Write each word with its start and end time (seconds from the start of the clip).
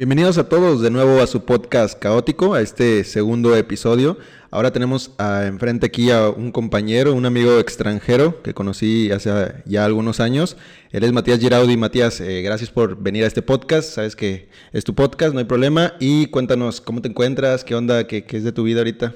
Bienvenidos 0.00 0.38
a 0.38 0.48
todos 0.48 0.80
de 0.80 0.90
nuevo 0.90 1.20
a 1.20 1.26
su 1.26 1.44
podcast 1.44 1.98
caótico, 1.98 2.54
a 2.54 2.62
este 2.62 3.04
segundo 3.04 3.54
episodio. 3.54 4.16
Ahora 4.50 4.72
tenemos 4.72 5.14
enfrente 5.18 5.84
aquí 5.84 6.10
a 6.10 6.30
un 6.30 6.52
compañero, 6.52 7.12
un 7.12 7.26
amigo 7.26 7.58
extranjero 7.58 8.40
que 8.42 8.54
conocí 8.54 9.10
hace 9.12 9.30
ya 9.66 9.84
algunos 9.84 10.18
años. 10.20 10.56
Él 10.90 11.04
es 11.04 11.12
Matías 11.12 11.38
Giraudi. 11.38 11.76
Matías, 11.76 12.18
eh, 12.22 12.40
gracias 12.40 12.70
por 12.70 12.96
venir 12.96 13.24
a 13.24 13.26
este 13.26 13.42
podcast. 13.42 13.90
Sabes 13.90 14.16
que 14.16 14.48
es 14.72 14.84
tu 14.84 14.94
podcast, 14.94 15.34
no 15.34 15.40
hay 15.40 15.44
problema. 15.44 15.92
Y 16.00 16.28
cuéntanos 16.28 16.80
cómo 16.80 17.02
te 17.02 17.08
encuentras, 17.08 17.62
qué 17.62 17.74
onda, 17.74 18.06
qué, 18.06 18.24
qué 18.24 18.38
es 18.38 18.44
de 18.44 18.52
tu 18.52 18.62
vida 18.62 18.78
ahorita. 18.78 19.14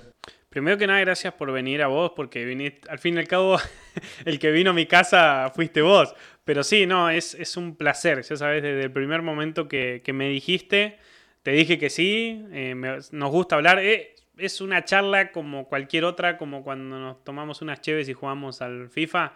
Primero 0.51 0.79
que 0.79 0.87
nada, 0.87 1.01
gracias 1.01 1.33
por 1.35 1.51
venir 1.51 1.83
a 1.83 1.89
vos, 1.89 2.13
porque 2.15 2.45
viniste, 2.45 2.89
al 2.89 3.01
fin 3.01 3.17
y 3.17 3.19
al 3.19 3.27
cabo, 3.27 3.59
el 4.25 4.39
que 4.39 4.53
vino 4.53 4.71
a 4.71 4.73
mi 4.75 4.87
casa 4.87 5.51
fuiste 5.53 5.83
vos. 5.83 6.15
Pero 6.45 6.63
sí, 6.63 6.87
no, 6.87 7.09
es, 7.09 7.35
es 7.35 7.57
un 7.57 7.75
placer, 7.75 8.23
ya 8.23 8.37
sabes, 8.37 8.63
desde 8.63 8.83
el 8.83 8.93
primer 8.93 9.23
momento 9.23 9.67
que, 9.67 10.03
me 10.13 10.29
dijiste, 10.29 10.99
te 11.43 11.53
dije 11.53 11.79
que 11.79 11.89
sí, 11.89 12.45
eh, 12.53 12.75
nos 12.75 13.31
gusta 13.31 13.57
hablar. 13.57 13.79
Eh, 13.79 14.15
es 14.37 14.61
una 14.61 14.85
charla 14.85 15.33
como 15.33 15.69
cualquier 15.69 16.05
otra, 16.05 16.37
como 16.37 16.63
cuando 16.63 16.99
nos 16.99 17.25
tomamos 17.25 17.63
unas 17.63 17.81
cheves 17.81 18.09
y 18.11 18.13
jugamos 18.13 18.61
al 18.61 18.91
FIFA. 18.91 19.33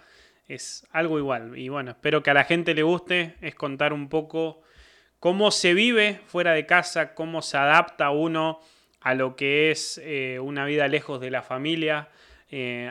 Es 0.48 0.86
algo 0.92 1.18
igual. 1.18 1.56
Y 1.56 1.70
bueno, 1.70 1.92
espero 1.92 2.22
que 2.22 2.30
a 2.30 2.34
la 2.34 2.44
gente 2.44 2.74
le 2.74 2.82
guste, 2.82 3.36
es 3.40 3.54
contar 3.54 3.94
un 3.94 4.10
poco 4.10 4.62
cómo 5.18 5.50
se 5.50 5.72
vive 5.72 6.20
fuera 6.26 6.52
de 6.52 6.66
casa, 6.66 7.14
cómo 7.14 7.40
se 7.40 7.56
adapta 7.56 8.10
uno 8.10 8.60
a 9.00 9.14
lo 9.14 9.34
que 9.34 9.70
es 9.70 9.98
eh, 10.04 10.38
una 10.40 10.66
vida 10.66 10.88
lejos 10.88 11.20
de 11.20 11.30
la 11.30 11.42
familia, 11.42 12.10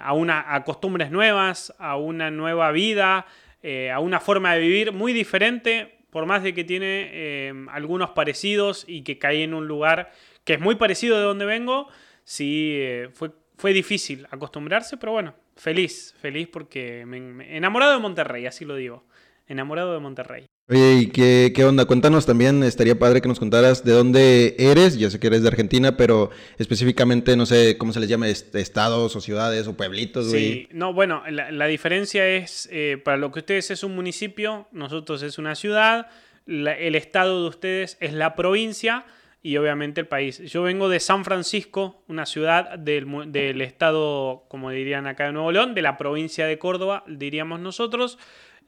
a, 0.03 0.13
una, 0.13 0.53
a 0.53 0.63
costumbres 0.63 1.09
nuevas, 1.09 1.73
a 1.79 1.97
una 1.97 2.29
nueva 2.29 2.71
vida, 2.71 3.25
eh, 3.69 3.91
a 3.91 3.99
una 3.99 4.21
forma 4.21 4.53
de 4.53 4.61
vivir 4.61 4.93
muy 4.93 5.11
diferente, 5.11 5.97
por 6.09 6.25
más 6.25 6.41
de 6.41 6.53
que 6.53 6.63
tiene 6.63 7.09
eh, 7.11 7.53
algunos 7.69 8.11
parecidos 8.11 8.85
y 8.87 9.01
que 9.01 9.19
caí 9.19 9.43
en 9.43 9.53
un 9.53 9.67
lugar 9.67 10.13
que 10.45 10.53
es 10.53 10.61
muy 10.61 10.75
parecido 10.75 11.17
de 11.17 11.23
donde 11.23 11.43
vengo, 11.43 11.89
sí 12.23 12.75
eh, 12.77 13.09
fue, 13.11 13.31
fue 13.57 13.73
difícil 13.73 14.25
acostumbrarse, 14.31 14.95
pero 14.95 15.11
bueno, 15.11 15.35
feliz, 15.57 16.15
feliz 16.21 16.47
porque 16.47 17.05
me 17.05 17.57
enamorado 17.57 17.91
de 17.91 17.99
Monterrey, 17.99 18.45
así 18.45 18.63
lo 18.63 18.73
digo, 18.73 19.03
enamorado 19.47 19.93
de 19.93 19.99
Monterrey. 19.99 20.45
Oye, 20.69 20.95
¿y 20.95 21.07
qué, 21.07 21.53
qué, 21.55 21.63
onda? 21.63 21.85
Cuéntanos 21.85 22.25
también, 22.25 22.61
estaría 22.61 22.99
padre 22.99 23.21
que 23.21 23.29
nos 23.29 23.39
contaras 23.39 23.85
de 23.85 23.93
dónde 23.93 24.53
eres, 24.59 24.99
ya 24.99 25.09
sé 25.09 25.17
que 25.17 25.27
eres 25.27 25.41
de 25.41 25.47
Argentina, 25.47 25.95
pero 25.95 26.29
específicamente, 26.57 27.37
no 27.37 27.45
sé 27.45 27.77
cómo 27.77 27.93
se 27.93 28.01
les 28.01 28.09
llama, 28.09 28.27
estados 28.27 29.15
o 29.15 29.21
ciudades 29.21 29.65
o 29.67 29.77
pueblitos, 29.77 30.27
güey. 30.27 30.43
Sí, 30.43 30.67
no, 30.71 30.91
bueno, 30.91 31.23
la, 31.29 31.67
diferencia 31.67 32.27
es, 32.27 32.67
eh, 32.69 33.01
para 33.01 33.15
lo 33.15 33.31
que 33.31 33.39
ustedes 33.39 33.71
es 33.71 33.85
un 33.85 33.95
municipio, 33.95 34.67
nosotros 34.73 35.23
es 35.23 35.37
una 35.37 35.55
ciudad, 35.55 36.07
el 36.45 36.95
estado 36.95 37.43
de 37.43 37.47
ustedes 37.47 37.95
es 38.01 38.11
la 38.11 38.35
provincia 38.35 39.05
y 39.41 39.55
obviamente 39.55 40.01
el 40.01 40.07
país. 40.07 40.39
Yo 40.51 40.63
vengo 40.63 40.89
de 40.89 40.99
San 40.99 41.23
Francisco, 41.23 42.03
una 42.09 42.25
ciudad 42.25 42.77
del, 42.77 43.31
del 43.31 43.61
estado, 43.61 44.43
como 44.49 44.69
dirían 44.71 45.07
acá 45.07 45.27
de 45.27 45.31
Nuevo 45.31 45.53
León, 45.53 45.75
de 45.75 45.81
la 45.81 45.97
provincia 45.97 46.45
de 46.45 46.59
Córdoba, 46.59 47.05
diríamos 47.07 47.61
nosotros. 47.61 48.19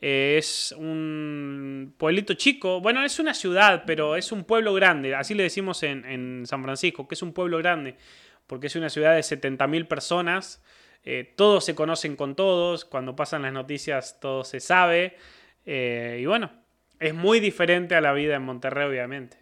Es 0.02 0.73
un 0.78 1.94
pueblito 1.97 2.33
chico, 2.33 2.80
bueno, 2.80 3.03
es 3.03 3.19
una 3.19 3.33
ciudad, 3.33 3.83
pero 3.86 4.16
es 4.16 4.31
un 4.31 4.45
pueblo 4.45 4.73
grande, 4.73 5.14
así 5.14 5.33
le 5.33 5.44
decimos 5.44 5.83
en, 5.83 6.45
San 6.45 6.64
Francisco, 6.64 7.08
que 7.08 7.16
es 7.16 7.22
un 7.22 7.33
pueblo 7.33 7.58
grande, 7.58 7.95
porque 8.47 8.67
es 8.67 8.75
una 8.77 8.89
ciudad 8.89 9.14
de 9.14 9.22
70.000 9.22 9.88
personas, 9.88 10.64
eh, 11.03 11.33
todos 11.36 11.66
se 11.66 11.75
conocen 11.75 12.16
con 12.16 12.36
todos, 12.36 12.86
cuando 12.86 13.16
pasan 13.16 13.42
las 13.42 13.52
noticias 13.52 14.20
todo 14.22 14.45
se 14.45 14.61
sabe, 14.61 15.17
eh, 15.66 16.20
y 16.22 16.25
bueno, 16.25 16.50
es 17.00 17.14
muy 17.14 17.42
diferente 17.42 17.95
a 17.95 18.02
la 18.02 18.14
vida 18.14 18.36
en 18.36 18.44
Monterrey, 18.44 18.88
obviamente. 18.88 19.38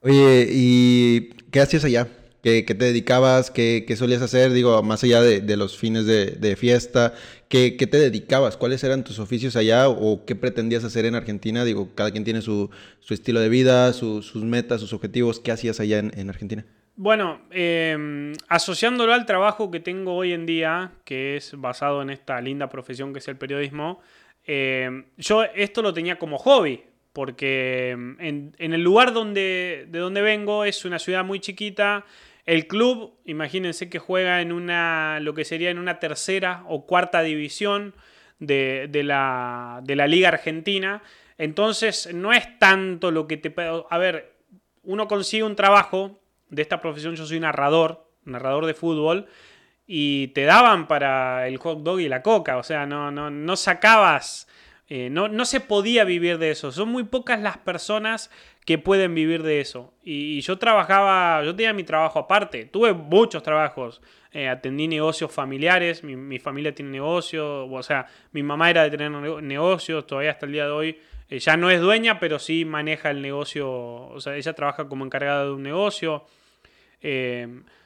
Oye, 0.00 0.46
¿y 0.50 1.30
qué 1.50 1.60
hacías 1.60 1.84
allá? 1.84 2.06
¿Qué, 2.42 2.62
te 2.62 2.74
dedicabas? 2.74 3.50
¿Qué, 3.50 3.84
solías 3.96 4.22
hacer? 4.22 4.52
Digo, 4.52 4.80
más 4.82 5.02
allá 5.02 5.20
de, 5.20 5.56
los 5.56 5.76
fines 5.76 6.06
de, 6.06 6.56
fiesta, 6.56 7.12
¿qué, 7.48 7.72
te 7.72 7.98
dedicabas? 7.98 8.56
¿Cuáles 8.56 8.84
eran 8.84 9.02
tus 9.02 9.18
oficios 9.18 9.56
allá 9.56 9.88
o 9.88 10.24
qué 10.24 10.36
pretendías 10.36 10.84
hacer 10.84 11.06
en 11.06 11.16
Argentina? 11.16 11.64
Digo, 11.64 11.88
cada 11.94 12.12
quien 12.12 12.24
tiene 12.24 12.42
su, 12.42 12.70
estilo 13.08 13.40
de 13.40 13.48
vida, 13.48 13.92
sus 13.92 14.34
metas, 14.36 14.80
sus 14.80 14.92
objetivos. 14.92 15.40
¿Qué 15.40 15.50
hacías 15.50 15.80
allá 15.80 15.98
en, 15.98 16.28
Argentina? 16.28 16.64
Bueno, 16.94 17.40
em, 17.50 18.32
asociándolo 18.48 19.12
al 19.12 19.26
trabajo 19.26 19.70
que 19.70 19.80
tengo 19.80 20.14
hoy 20.14 20.32
en 20.32 20.46
día, 20.46 20.92
que 21.04 21.36
es 21.36 21.52
basado 21.58 22.00
en 22.00 22.10
esta 22.10 22.40
linda 22.40 22.68
profesión 22.68 23.12
que 23.12 23.18
es 23.18 23.28
el 23.28 23.36
periodismo, 23.36 24.00
em, 24.44 25.04
yo 25.16 25.42
esto 25.42 25.82
lo 25.82 25.92
tenía 25.92 26.18
como 26.18 26.38
hobby, 26.38 26.82
porque 27.16 27.92
em, 27.92 28.18
en, 28.20 28.74
el 28.74 28.82
lugar 28.82 29.14
donde, 29.14 29.86
de 29.88 29.98
donde 30.00 30.20
vengo 30.20 30.66
es 30.66 30.84
una 30.84 30.98
ciudad 30.98 31.24
muy 31.24 31.40
chiquita, 31.40 32.04
el 32.44 32.66
club, 32.66 33.14
imagínense 33.24 33.88
que 33.88 33.98
juega 33.98 34.42
en 34.42 34.52
una, 34.52 35.18
lo 35.20 35.32
que 35.32 35.46
sería 35.46 35.70
en 35.70 35.78
una 35.78 35.98
tercera 35.98 36.62
o 36.68 36.84
cuarta 36.84 37.22
división 37.22 37.94
de, 38.38 38.90
la, 39.02 39.80
de 39.82 39.96
la 39.96 40.06
Liga 40.06 40.28
Argentina. 40.28 41.02
Entonces, 41.38 42.12
no 42.12 42.34
es 42.34 42.58
tanto 42.58 43.10
lo 43.10 43.26
que 43.26 43.38
te... 43.38 43.54
A 43.88 43.96
ver, 43.96 44.34
uno 44.82 45.08
consigue 45.08 45.42
un 45.42 45.56
trabajo 45.56 46.20
de 46.50 46.60
esta 46.60 46.82
profesión, 46.82 47.16
yo 47.16 47.24
soy 47.24 47.40
narrador, 47.40 48.10
narrador 48.26 48.66
de 48.66 48.74
fútbol, 48.74 49.26
y 49.86 50.28
te 50.28 50.42
daban 50.42 50.86
para 50.86 51.48
el 51.48 51.56
hot 51.56 51.82
dog 51.82 52.00
y 52.00 52.10
la 52.10 52.20
coca, 52.20 52.58
o 52.58 52.62
sea, 52.62 52.84
no, 52.84 53.10
no, 53.10 53.30
no 53.30 53.56
sacabas 53.56 54.48
eh, 54.88 55.10
no, 55.10 55.26
no, 55.26 55.44
se 55.44 55.60
podía 55.60 56.04
vivir 56.04 56.38
de 56.38 56.50
eso. 56.52 56.70
Son 56.70 56.88
muy 56.88 57.04
pocas 57.04 57.40
las 57.40 57.58
personas 57.58 58.30
que 58.64 58.78
pueden 58.78 59.14
vivir 59.14 59.42
de 59.42 59.60
eso. 59.60 59.92
Y, 60.04 60.40
yo 60.42 60.58
trabajaba, 60.58 61.42
yo 61.44 61.54
tenía 61.56 61.72
mi 61.72 61.82
trabajo 61.82 62.20
aparte. 62.20 62.66
Tuve 62.66 62.92
muchos 62.92 63.42
trabajos. 63.42 64.00
Eh, 64.32 64.48
atendí 64.48 64.86
negocios 64.86 65.32
familiares. 65.32 66.04
Mi, 66.04 66.38
familia 66.38 66.72
tiene 66.72 66.92
negocio. 66.92 67.66
O 67.66 67.82
sea, 67.82 68.06
mi 68.30 68.44
mamá 68.44 68.70
era 68.70 68.84
de 68.84 68.90
tener 68.90 69.10
negocios. 69.10 70.06
Todavía 70.06 70.30
hasta 70.30 70.46
el 70.46 70.52
día 70.52 70.66
de 70.66 70.70
hoy. 70.70 71.00
Eh, 71.28 71.40
ya 71.40 71.56
no 71.56 71.68
es 71.68 71.80
dueña, 71.80 72.20
pero 72.20 72.38
sí 72.38 72.64
maneja 72.64 73.10
el 73.10 73.22
negocio. 73.22 73.68
O 73.68 74.20
sea, 74.20 74.36
ella 74.36 74.52
trabaja 74.52 74.88
como 74.88 75.04
encargada 75.04 75.44
de 75.44 75.50
un 75.50 75.64
negocio. 75.64 76.24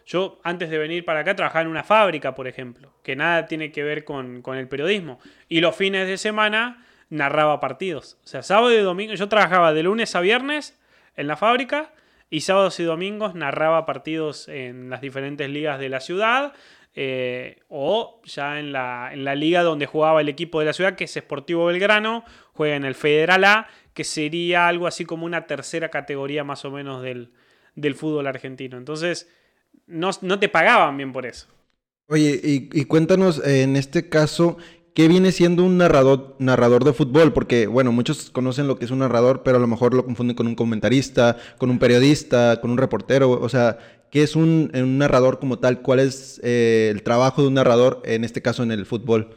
Yo 0.06 0.40
antes 0.42 0.68
de 0.70 0.76
venir 0.76 1.04
para 1.04 1.20
acá 1.20 1.34
trabajaba 1.36 1.62
en 1.62 1.68
una 1.68 1.84
fábrica, 1.84 2.34
por 2.34 2.48
ejemplo, 2.48 2.92
que 3.02 3.16
nada 3.16 3.46
tiene 3.46 3.70
que 3.70 3.84
ver 3.84 4.04
con, 4.04 4.42
con 4.42 4.58
el 4.58 4.66
periodismo. 4.66 5.20
Y 5.48 5.60
los 5.60 5.76
fines 5.76 6.08
de 6.08 6.18
semana 6.18 6.84
narraba 7.10 7.60
partidos. 7.60 8.16
O 8.24 8.26
sea, 8.26 8.42
sábado 8.42 8.72
y 8.72 8.78
domingo, 8.78 9.14
yo 9.14 9.28
trabajaba 9.28 9.74
de 9.74 9.82
lunes 9.82 10.14
a 10.14 10.20
viernes 10.20 10.78
en 11.16 11.26
la 11.26 11.36
fábrica 11.36 11.92
y 12.30 12.40
sábados 12.40 12.78
y 12.80 12.84
domingos 12.84 13.34
narraba 13.34 13.84
partidos 13.84 14.48
en 14.48 14.88
las 14.88 15.00
diferentes 15.00 15.50
ligas 15.50 15.78
de 15.80 15.88
la 15.88 16.00
ciudad 16.00 16.54
eh, 16.94 17.60
o 17.68 18.20
ya 18.24 18.58
en 18.58 18.72
la, 18.72 19.10
en 19.12 19.24
la, 19.24 19.34
liga 19.34 19.62
donde 19.62 19.86
jugaba 19.86 20.20
el 20.20 20.28
equipo 20.28 20.60
de 20.60 20.66
la 20.66 20.72
ciudad, 20.72 20.96
que 20.96 21.04
es 21.04 21.12
Sportivo 21.12 21.66
Belgrano, 21.66 22.24
juega 22.52 22.74
en 22.74 22.84
el 22.84 22.94
Federal 22.94 23.44
A, 23.44 23.68
que 23.94 24.02
sería 24.02 24.66
algo 24.66 24.86
así 24.86 25.04
como 25.04 25.24
una 25.24 25.46
tercera 25.46 25.88
categoría 25.88 26.42
más 26.42 26.64
o 26.64 26.70
menos 26.70 27.02
del, 27.02 27.30
del 27.76 27.94
fútbol 27.94 28.26
argentino. 28.26 28.76
Entonces, 28.76 29.28
no, 29.86 30.10
no, 30.22 30.40
te 30.40 30.48
pagaban 30.48 30.96
bien 30.96 31.12
por 31.12 31.26
eso. 31.26 31.46
Oye, 32.08 32.40
y, 32.42 32.68
y 32.72 32.84
cuéntanos, 32.86 33.44
en 33.46 33.76
este 33.76 34.08
caso, 34.08 34.56
¿Qué 34.94 35.06
viene 35.06 35.30
siendo 35.30 35.62
un 35.64 35.78
narrador, 35.78 36.34
narrador 36.40 36.82
de 36.84 36.92
fútbol? 36.92 37.32
Porque, 37.32 37.68
bueno, 37.68 37.92
muchos 37.92 38.30
conocen 38.30 38.66
lo 38.66 38.76
que 38.76 38.86
es 38.86 38.90
un 38.90 38.98
narrador, 38.98 39.42
pero 39.44 39.58
a 39.58 39.60
lo 39.60 39.68
mejor 39.68 39.94
lo 39.94 40.04
confunden 40.04 40.34
con 40.34 40.48
un 40.48 40.56
comentarista, 40.56 41.36
con 41.58 41.70
un 41.70 41.78
periodista, 41.78 42.60
con 42.60 42.72
un 42.72 42.78
reportero. 42.78 43.30
O 43.30 43.48
sea, 43.48 43.78
¿qué 44.10 44.22
es 44.22 44.34
un, 44.34 44.70
narrador 44.98 45.38
como 45.38 45.60
tal? 45.60 45.80
¿Cuál 45.82 46.00
es 46.00 46.40
eh, 46.42 46.88
el 46.92 47.04
trabajo 47.04 47.42
de 47.42 47.48
un 47.48 47.54
narrador, 47.54 48.02
en 48.04 48.24
este 48.24 48.42
caso 48.42 48.64
en 48.64 48.72
el 48.72 48.84
fútbol? 48.84 49.36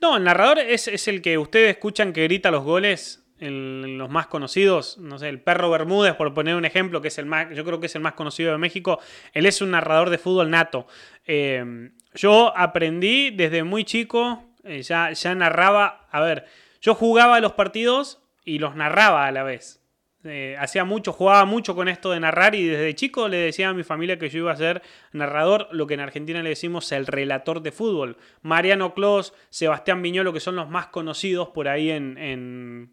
No, 0.00 0.16
el 0.18 0.24
narrador 0.24 0.60
es, 0.60 1.08
el 1.08 1.20
que 1.20 1.36
ustedes 1.36 1.70
escuchan 1.70 2.12
que 2.12 2.22
grita 2.22 2.52
los 2.52 2.62
goles 2.62 3.24
en 3.38 3.98
los 3.98 4.08
más 4.08 4.28
conocidos, 4.28 4.98
no 4.98 5.18
sé, 5.18 5.28
el 5.28 5.40
perro 5.40 5.68
Bermúdez, 5.68 6.14
por 6.14 6.32
poner 6.32 6.54
un 6.54 6.64
ejemplo, 6.64 7.02
que 7.02 7.08
es 7.08 7.18
el 7.18 7.26
más, 7.26 7.48
yo 7.54 7.64
creo 7.64 7.80
que 7.80 7.86
es 7.86 7.94
el 7.94 8.00
más 8.00 8.14
conocido 8.14 8.52
de 8.52 8.58
México, 8.58 8.98
él 9.34 9.44
es 9.44 9.60
un 9.60 9.72
narrador 9.72 10.08
de 10.10 10.16
fútbol 10.16 10.48
nato. 10.48 10.86
Eh, 11.26 11.90
yo 12.14 12.56
aprendí 12.56 13.30
desde 13.30 13.62
muy 13.62 13.84
chico 13.84 14.45
eh, 14.66 14.82
ya, 14.82 15.12
ya 15.12 15.34
narraba, 15.34 16.06
a 16.10 16.20
ver, 16.20 16.46
yo 16.80 16.94
jugaba 16.94 17.40
los 17.40 17.52
partidos 17.52 18.22
y 18.44 18.58
los 18.58 18.76
narraba 18.76 19.26
a 19.26 19.32
la 19.32 19.42
vez. 19.42 19.80
Eh, 20.28 20.56
hacía 20.58 20.84
mucho, 20.84 21.12
jugaba 21.12 21.44
mucho 21.44 21.74
con 21.74 21.88
esto 21.88 22.10
de 22.10 22.20
narrar 22.20 22.54
y 22.54 22.66
desde 22.66 22.94
chico 22.94 23.28
le 23.28 23.36
decía 23.36 23.68
a 23.68 23.74
mi 23.74 23.84
familia 23.84 24.18
que 24.18 24.28
yo 24.28 24.40
iba 24.40 24.52
a 24.52 24.56
ser 24.56 24.82
narrador, 25.12 25.68
lo 25.70 25.86
que 25.86 25.94
en 25.94 26.00
Argentina 26.00 26.42
le 26.42 26.48
decimos 26.48 26.90
el 26.92 27.06
relator 27.06 27.62
de 27.62 27.70
fútbol. 27.70 28.16
Mariano 28.42 28.94
Clos, 28.94 29.34
Sebastián 29.50 30.02
Viñolo, 30.02 30.32
que 30.32 30.40
son 30.40 30.56
los 30.56 30.68
más 30.68 30.88
conocidos 30.88 31.50
por 31.50 31.68
ahí 31.68 31.90
en, 31.90 32.18
en, 32.18 32.92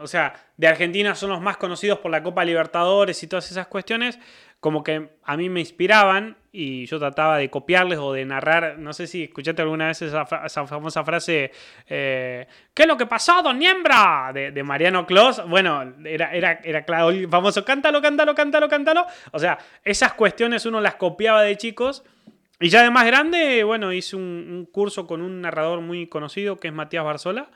o 0.00 0.06
sea, 0.06 0.34
de 0.56 0.66
Argentina 0.66 1.14
son 1.14 1.30
los 1.30 1.40
más 1.40 1.58
conocidos 1.58 1.98
por 1.98 2.10
la 2.10 2.22
Copa 2.22 2.44
Libertadores 2.44 3.22
y 3.22 3.28
todas 3.28 3.50
esas 3.50 3.66
cuestiones, 3.66 4.18
como 4.62 4.84
que 4.84 5.10
a 5.24 5.36
mí 5.36 5.48
me 5.48 5.58
inspiraban 5.58 6.36
y 6.52 6.86
yo 6.86 7.00
trataba 7.00 7.36
de 7.36 7.50
copiarles 7.50 7.98
o 7.98 8.12
de 8.12 8.24
narrar, 8.24 8.78
no 8.78 8.92
sé 8.92 9.08
si 9.08 9.24
escuchaste 9.24 9.60
alguna 9.60 9.88
vez 9.88 10.02
esa, 10.02 10.24
famosa 10.24 11.02
frase, 11.02 11.50
eh, 11.88 12.46
¿qué 12.72 12.82
es 12.82 12.88
lo 12.88 12.96
que 12.96 13.06
pasó, 13.06 13.42
don 13.42 13.58
Niembra? 13.58 14.30
De, 14.32 14.62
Mariano 14.62 15.04
Clos, 15.04 15.42
bueno, 15.48 15.92
era, 16.04 16.32
era, 16.32 16.60
era 16.62 16.84
claro, 16.84 17.10
el 17.10 17.28
famoso, 17.28 17.64
cántalo, 17.64 18.00
cántalo, 18.00 18.36
cántalo, 18.36 18.68
cántalo, 18.68 19.06
o 19.32 19.38
sea, 19.40 19.58
esas 19.82 20.12
cuestiones 20.12 20.64
uno 20.64 20.80
las 20.80 20.94
copiaba 20.94 21.42
de 21.42 21.56
chicos. 21.56 22.04
Y 22.60 22.68
ya 22.68 22.84
de 22.84 22.90
más 22.90 23.04
grande, 23.04 23.64
bueno, 23.64 23.92
hice 23.92 24.14
un, 24.14 24.22
un 24.22 24.66
curso 24.66 25.08
con 25.08 25.20
un 25.20 25.40
narrador 25.40 25.80
muy 25.80 26.06
conocido 26.06 26.60
que 26.60 26.68
es 26.68 26.74
Matías 26.74 27.02
Barzola, 27.04 27.50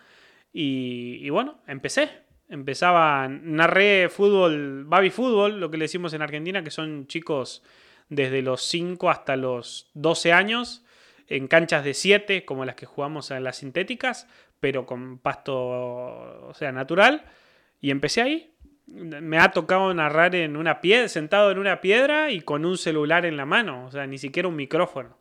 y, 0.58 1.28
bueno, 1.28 1.58
empecé. 1.66 2.08
Empezaba, 2.48 3.28
narré 3.28 4.08
fútbol, 4.08 4.84
baby 4.84 5.10
fútbol, 5.10 5.58
lo 5.58 5.70
que 5.70 5.78
le 5.78 5.84
decimos 5.84 6.12
en 6.14 6.22
Argentina, 6.22 6.62
que 6.62 6.70
son 6.70 7.06
chicos 7.06 7.62
desde 8.08 8.40
los 8.42 8.62
5 8.62 9.10
hasta 9.10 9.36
los 9.36 9.90
12 9.94 10.32
años, 10.32 10.84
en 11.26 11.48
canchas 11.48 11.82
de 11.84 11.92
7, 11.92 12.44
como 12.44 12.64
las 12.64 12.76
que 12.76 12.86
jugamos 12.86 13.32
en 13.32 13.42
las 13.42 13.56
sintéticas, 13.56 14.28
pero 14.60 14.86
con 14.86 15.18
pasto, 15.18 15.56
o 15.56 16.54
sea, 16.54 16.70
natural. 16.70 17.24
Y 17.80 17.90
empecé 17.90 18.22
ahí. 18.22 18.54
Me 18.86 19.38
ha 19.38 19.50
tocado 19.50 19.92
narrar 19.92 20.36
en 20.36 20.56
una 20.56 20.80
piedra, 20.80 21.08
sentado 21.08 21.50
en 21.50 21.58
una 21.58 21.80
piedra 21.80 22.30
y 22.30 22.40
con 22.40 22.64
un 22.64 22.78
celular 22.78 23.26
en 23.26 23.36
la 23.36 23.44
mano, 23.44 23.86
o 23.86 23.90
sea, 23.90 24.06
ni 24.06 24.18
siquiera 24.18 24.48
un 24.48 24.54
micrófono. 24.54 25.18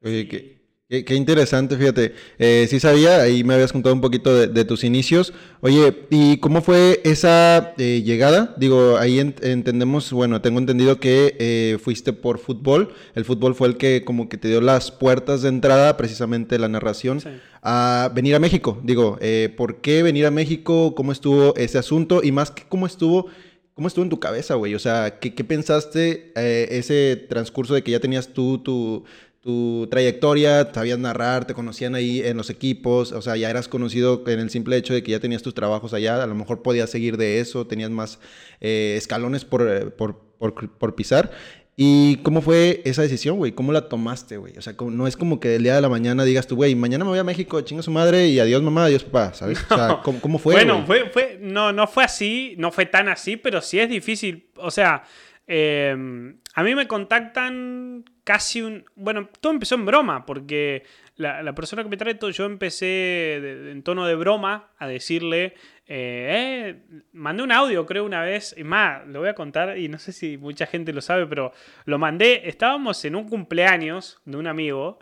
Oye, 0.00 0.28
que 0.28 0.61
Qué, 0.92 1.14
interesante, 1.14 1.78
fíjate. 1.78 2.12
Eh, 2.38 2.66
sí 2.68 2.78
sabía, 2.78 3.22
ahí 3.22 3.44
me 3.44 3.54
habías 3.54 3.72
contado 3.72 3.94
un 3.94 4.02
poquito 4.02 4.46
de, 4.46 4.64
tus 4.66 4.84
inicios. 4.84 5.32
Oye, 5.62 6.04
¿y 6.10 6.36
cómo 6.36 6.60
fue 6.60 7.00
esa 7.02 7.72
eh, 7.78 8.02
llegada? 8.04 8.54
Digo, 8.58 8.98
ahí 8.98 9.18
entendemos, 9.18 10.12
bueno, 10.12 10.42
tengo 10.42 10.58
entendido 10.58 11.00
que 11.00 11.34
eh, 11.38 11.78
fuiste 11.82 12.12
por 12.12 12.38
fútbol. 12.38 12.92
El 13.14 13.24
fútbol 13.24 13.54
fue 13.54 13.68
el 13.68 13.78
que 13.78 14.04
como 14.04 14.28
que 14.28 14.36
te 14.36 14.48
dio 14.48 14.60
las 14.60 14.90
puertas 14.90 15.40
de 15.40 15.48
entrada, 15.48 15.96
precisamente 15.96 16.58
la 16.58 16.68
narración, 16.68 17.22
a 17.62 18.12
venir 18.14 18.34
a 18.34 18.38
México. 18.38 18.78
Digo, 18.84 19.16
eh, 19.22 19.50
¿por 19.56 19.80
qué 19.80 20.02
venir 20.02 20.26
a 20.26 20.30
México? 20.30 20.94
¿Cómo 20.94 21.10
estuvo 21.12 21.56
ese 21.56 21.78
asunto? 21.78 22.20
Y 22.22 22.32
más 22.32 22.50
que 22.50 22.64
cómo 22.68 22.84
estuvo... 22.84 23.28
¿Cómo 23.74 23.88
estuvo 23.88 24.02
en 24.02 24.10
tu 24.10 24.20
cabeza, 24.20 24.56
güey? 24.56 24.74
O 24.74 24.78
sea, 24.78 25.18
¿qué, 25.18 25.34
qué 25.34 25.44
pensaste 25.44 26.30
ese 26.36 27.16
transcurso 27.16 27.72
de 27.72 27.82
que 27.82 27.90
ya 27.90 28.00
tenías 28.00 28.34
tú 28.34 28.58
tu, 28.58 29.04
tu 29.42 29.88
trayectoria, 29.90 30.70
sabías 30.72 31.00
narrar, 31.00 31.46
te 31.46 31.52
conocían 31.52 31.96
ahí 31.96 32.20
en 32.20 32.36
los 32.36 32.48
equipos, 32.48 33.10
o 33.10 33.20
sea, 33.20 33.36
ya 33.36 33.50
eras 33.50 33.66
conocido 33.66 34.22
en 34.28 34.38
el 34.38 34.50
simple 34.50 34.76
hecho 34.76 34.94
de 34.94 35.02
que 35.02 35.10
ya 35.10 35.18
tenías 35.18 35.42
tus 35.42 35.52
trabajos 35.52 35.92
allá, 35.92 36.22
a 36.22 36.26
lo 36.28 36.34
mejor 36.36 36.62
podías 36.62 36.90
seguir 36.90 37.16
de 37.16 37.40
eso, 37.40 37.66
tenías 37.66 37.90
más 37.90 38.20
eh, 38.60 38.94
escalones 38.96 39.44
eh, 39.44 39.90
por, 39.98 40.20
por, 40.38 40.94
pisar. 40.94 41.32
¿Y 41.74 42.18
cómo 42.18 42.40
fue 42.40 42.82
esa 42.84 43.02
decisión, 43.02 43.38
güey? 43.38 43.50
¿Cómo 43.50 43.72
la 43.72 43.88
tomaste, 43.88 44.36
güey? 44.36 44.56
O 44.58 44.62
sea, 44.62 44.74
no 44.78 45.08
es 45.08 45.16
como 45.16 45.40
que 45.40 45.56
el 45.56 45.64
día 45.64 45.74
de 45.74 45.80
la 45.80 45.88
mañana 45.88 46.22
digas 46.22 46.46
tú, 46.46 46.54
güey, 46.54 46.76
mañana 46.76 47.04
me 47.04 47.10
voy 47.10 47.18
a 47.18 47.24
México, 47.24 47.60
chinga 47.62 47.82
su 47.82 47.90
madre 47.90 48.28
y 48.28 48.38
adiós 48.38 48.62
mamá, 48.62 48.84
adiós 48.84 49.02
papá, 49.02 49.34
¿sabes? 49.34 49.58
O 49.68 49.74
sea, 49.74 50.00
¿cómo, 50.20 50.38
fue? 50.38 50.54
Bueno, 50.54 50.84
fue, 50.86 51.10
fue, 51.10 51.38
no, 51.40 51.72
no 51.72 51.88
fue 51.88 52.04
así, 52.04 52.54
no 52.58 52.70
fue 52.70 52.86
tan 52.86 53.08
así, 53.08 53.36
pero 53.36 53.60
sí 53.60 53.80
es 53.80 53.88
difícil. 53.88 54.50
O 54.56 54.70
sea, 54.70 55.02
eh, 55.46 56.34
a 56.54 56.62
mí 56.62 56.74
me 56.74 56.86
contactan 56.86 58.04
casi 58.24 58.62
un... 58.62 58.84
Bueno, 58.94 59.28
todo 59.40 59.52
empezó 59.52 59.74
en 59.74 59.86
broma, 59.86 60.24
porque 60.26 60.84
la, 61.16 61.54
persona 61.54 61.82
que 61.82 61.88
me 61.88 61.96
trae 61.96 62.14
todo, 62.14 62.30
yo 62.30 62.44
empecé 62.44 63.70
en 63.70 63.82
tono 63.82 64.06
de 64.06 64.14
broma 64.14 64.70
a 64.78 64.86
decirle, 64.86 65.54
eh, 65.86 66.76
eh, 66.78 67.02
mandé 67.12 67.42
un 67.42 67.52
audio 67.52 67.86
creo 67.86 68.04
una 68.04 68.22
vez, 68.22 68.54
y 68.56 68.64
más, 68.64 69.06
lo 69.06 69.20
voy 69.20 69.28
a 69.28 69.34
contar 69.34 69.78
y 69.78 69.88
no 69.88 69.98
sé 69.98 70.12
si 70.12 70.36
mucha 70.38 70.66
gente 70.66 70.92
lo 70.92 71.00
sabe, 71.00 71.26
pero 71.26 71.52
lo 71.84 71.98
mandé, 71.98 72.48
estábamos 72.48 73.04
en 73.04 73.16
un 73.16 73.28
cumpleaños 73.28 74.20
de 74.24 74.36
un 74.36 74.46
amigo 74.46 74.98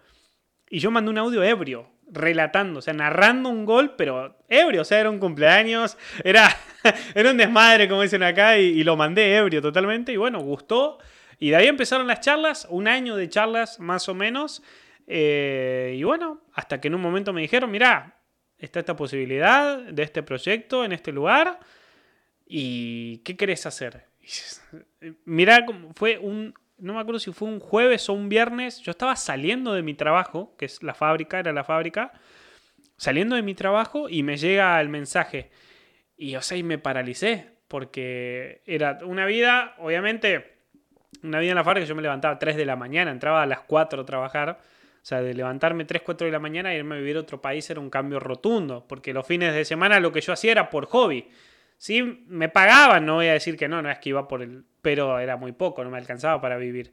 y 0.68 0.78
yo 0.78 0.90
mandé 0.90 1.10
un 1.10 1.18
audio 1.18 1.42
ebrio, 1.42 1.88
relatando, 2.12 2.78
o 2.80 2.82
sea, 2.82 2.94
narrando 2.94 3.48
un 3.48 3.64
gol, 3.64 3.94
pero 3.96 4.36
ebrio, 4.48 4.82
o 4.82 4.84
sea, 4.84 5.00
era 5.00 5.10
un 5.10 5.18
cumpleaños, 5.18 5.96
era, 6.24 6.48
era 7.14 7.30
un 7.30 7.36
desmadre, 7.36 7.88
como 7.88 8.02
dicen 8.02 8.22
acá, 8.22 8.58
y, 8.58 8.66
y 8.66 8.84
lo 8.84 8.96
mandé 8.96 9.36
ebrio 9.36 9.62
totalmente, 9.62 10.12
y 10.12 10.16
bueno, 10.16 10.40
gustó. 10.40 10.98
Y 11.38 11.50
de 11.50 11.56
ahí 11.56 11.66
empezaron 11.68 12.06
las 12.06 12.20
charlas, 12.20 12.66
un 12.70 12.86
año 12.86 13.16
de 13.16 13.28
charlas 13.28 13.80
más 13.80 14.08
o 14.10 14.14
menos. 14.14 14.62
Eh, 15.06 15.96
y 15.96 16.04
bueno, 16.04 16.42
hasta 16.52 16.80
que 16.80 16.88
en 16.88 16.94
un 16.94 17.00
momento 17.00 17.32
me 17.32 17.40
dijeron, 17.40 17.70
mira, 17.70 18.20
está 18.58 18.78
esta 18.78 18.94
posibilidad 18.94 19.78
de 19.78 20.02
este 20.02 20.22
proyecto 20.22 20.84
en 20.84 20.92
este 20.92 21.12
lugar. 21.12 21.58
¿Y 22.46 23.18
qué 23.18 23.36
querés 23.36 23.64
hacer? 23.66 24.04
Mira, 25.24 25.64
fue 25.96 26.18
un, 26.18 26.54
no 26.80 26.94
me 26.94 27.00
acuerdo 27.00 27.18
si 27.18 27.32
fue 27.32 27.48
un 27.48 27.60
jueves 27.60 28.08
o 28.08 28.12
un 28.12 28.28
viernes, 28.28 28.80
yo 28.80 28.90
estaba 28.90 29.16
saliendo 29.16 29.72
de 29.72 29.82
mi 29.82 29.94
trabajo, 29.94 30.54
que 30.58 30.66
es 30.66 30.82
la 30.82 30.94
fábrica, 30.94 31.38
era 31.38 31.52
la 31.52 31.64
fábrica, 31.64 32.12
saliendo 32.96 33.36
de 33.36 33.42
mi 33.42 33.54
trabajo 33.54 34.08
y 34.08 34.22
me 34.22 34.36
llega 34.36 34.80
el 34.80 34.88
mensaje. 34.88 35.50
Y 36.16 36.36
o 36.36 36.42
sea, 36.42 36.58
y 36.58 36.62
me 36.62 36.78
paralicé, 36.78 37.50
porque 37.68 38.62
era 38.66 38.98
una 39.04 39.26
vida, 39.26 39.74
obviamente, 39.78 40.58
una 41.22 41.38
vida 41.38 41.50
en 41.50 41.56
la 41.56 41.64
fábrica 41.64 41.86
yo 41.86 41.94
me 41.94 42.02
levantaba 42.02 42.34
a 42.34 42.38
3 42.38 42.56
de 42.56 42.64
la 42.64 42.76
mañana, 42.76 43.10
entraba 43.10 43.42
a 43.42 43.46
las 43.46 43.60
4 43.60 44.02
a 44.02 44.06
trabajar. 44.06 44.60
O 45.02 45.06
sea, 45.06 45.22
de 45.22 45.32
levantarme 45.32 45.86
3, 45.86 46.02
4 46.02 46.26
de 46.26 46.32
la 46.32 46.40
mañana 46.40 46.74
e 46.74 46.78
irme 46.78 46.96
a 46.96 46.98
vivir 46.98 47.16
a 47.16 47.20
otro 47.20 47.40
país 47.40 47.70
era 47.70 47.80
un 47.80 47.88
cambio 47.88 48.20
rotundo, 48.20 48.84
porque 48.86 49.14
los 49.14 49.26
fines 49.26 49.54
de 49.54 49.64
semana 49.64 49.98
lo 49.98 50.12
que 50.12 50.20
yo 50.20 50.32
hacía 50.32 50.52
era 50.52 50.68
por 50.68 50.86
hobby. 50.86 51.26
Sí, 51.80 52.02
me 52.02 52.50
pagaban, 52.50 53.06
no 53.06 53.14
voy 53.14 53.28
a 53.28 53.32
decir 53.32 53.56
que 53.56 53.66
no, 53.66 53.80
no 53.80 53.90
es 53.90 53.98
que 54.00 54.10
iba 54.10 54.28
por 54.28 54.42
el... 54.42 54.66
pero 54.82 55.18
era 55.18 55.38
muy 55.38 55.52
poco, 55.52 55.82
no 55.82 55.88
me 55.88 55.96
alcanzaba 55.96 56.38
para 56.38 56.58
vivir. 56.58 56.92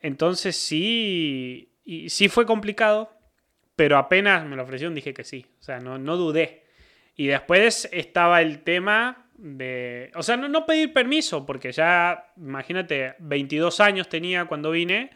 Entonces 0.00 0.54
sí, 0.54 1.72
y 1.82 2.10
sí 2.10 2.28
fue 2.28 2.44
complicado, 2.44 3.10
pero 3.74 3.96
apenas 3.96 4.44
me 4.44 4.54
lo 4.54 4.64
ofrecieron 4.64 4.94
dije 4.94 5.14
que 5.14 5.24
sí, 5.24 5.46
o 5.58 5.62
sea, 5.62 5.78
no, 5.78 5.96
no 5.96 6.18
dudé. 6.18 6.66
Y 7.16 7.28
después 7.28 7.88
estaba 7.90 8.42
el 8.42 8.62
tema 8.62 9.30
de... 9.32 10.10
O 10.14 10.22
sea, 10.22 10.36
no, 10.36 10.66
pedir 10.66 10.92
permiso, 10.92 11.46
porque 11.46 11.72
ya, 11.72 12.34
imagínate, 12.36 13.14
22 13.18 13.80
años 13.80 14.10
tenía 14.10 14.44
cuando 14.44 14.72
vine, 14.72 15.08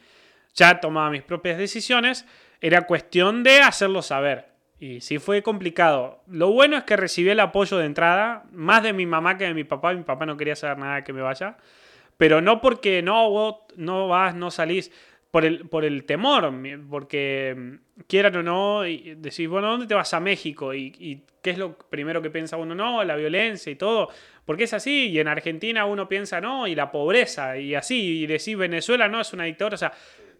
ya 0.54 0.80
tomaba 0.80 1.10
mis 1.10 1.22
propias 1.22 1.58
decisiones, 1.58 2.24
era 2.62 2.86
cuestión 2.86 3.42
de 3.42 3.60
hacerlo 3.60 4.00
saber. 4.00 4.55
Y 4.78 5.00
sí 5.00 5.18
fue 5.18 5.42
complicado. 5.42 6.22
Lo 6.26 6.50
bueno 6.50 6.76
es 6.76 6.84
que 6.84 6.96
recibí 6.96 7.30
el 7.30 7.40
apoyo 7.40 7.78
de 7.78 7.86
entrada, 7.86 8.44
más 8.52 8.82
de 8.82 8.92
mi 8.92 9.06
mamá 9.06 9.38
que 9.38 9.44
de 9.44 9.54
mi 9.54 9.64
papá. 9.64 9.94
Mi 9.94 10.02
papá 10.02 10.26
no 10.26 10.36
quería 10.36 10.56
saber 10.56 10.78
nada 10.78 11.04
que 11.04 11.12
me 11.12 11.22
vaya. 11.22 11.56
Pero 12.16 12.40
no 12.40 12.60
porque 12.60 13.02
no, 13.02 13.66
no 13.76 14.08
vas, 14.08 14.34
no 14.34 14.50
salís 14.50 14.90
por 15.30 15.44
el, 15.44 15.68
por 15.68 15.84
el 15.84 16.04
temor, 16.04 16.50
porque 16.88 17.54
mm, 17.54 18.00
quieran 18.06 18.36
o 18.36 18.42
no, 18.42 18.86
y 18.86 19.16
decís, 19.16 19.46
bueno, 19.48 19.68
¿dónde 19.68 19.86
te 19.86 19.94
vas 19.94 20.14
a 20.14 20.18
México? 20.20 20.72
Y, 20.72 21.24
qué 21.42 21.50
es 21.50 21.58
lo 21.58 21.76
primero 21.76 22.22
que 22.22 22.30
piensa 22.30 22.56
uno? 22.56 22.74
No, 22.74 23.04
la 23.04 23.16
violencia 23.16 23.70
y 23.70 23.76
todo, 23.76 24.08
porque 24.46 24.64
es 24.64 24.72
así, 24.72 25.10
y 25.10 25.20
en 25.20 25.28
Argentina 25.28 25.84
uno 25.84 26.08
piensa, 26.08 26.40
no, 26.40 26.66
y 26.66 26.74
la 26.74 26.90
pobreza, 26.90 27.58
y 27.58 27.74
así, 27.74 28.22
y 28.22 28.26
decís, 28.26 28.56
Venezuela 28.56 29.08
no 29.08 29.20
es 29.20 29.32
una 29.34 29.44
dictadura, 29.44 29.74
o 29.74 29.78
sea, 29.78 29.92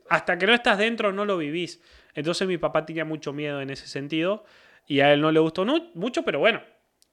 hasta 0.09 0.39
que 0.39 0.47
no 0.47 0.55
estás 0.55 0.79
dentro 0.79 1.13
no 1.13 1.27
lo 1.27 1.37
vivís. 1.37 1.83
Entonces 2.17 2.49
mi 2.49 2.59
papá 2.59 2.85
tenía 2.85 3.05
mucho 3.05 3.33
miedo 3.33 3.61
en 3.61 3.71
ese 3.71 3.87
sentido, 3.87 4.45
y 4.87 5.01
a 5.01 5.13
él 5.13 5.21
no 5.21 5.31
le 5.31 5.39
gustó 5.39 5.65
mucho, 5.95 6.25
pero 6.25 6.41
bueno, 6.41 6.63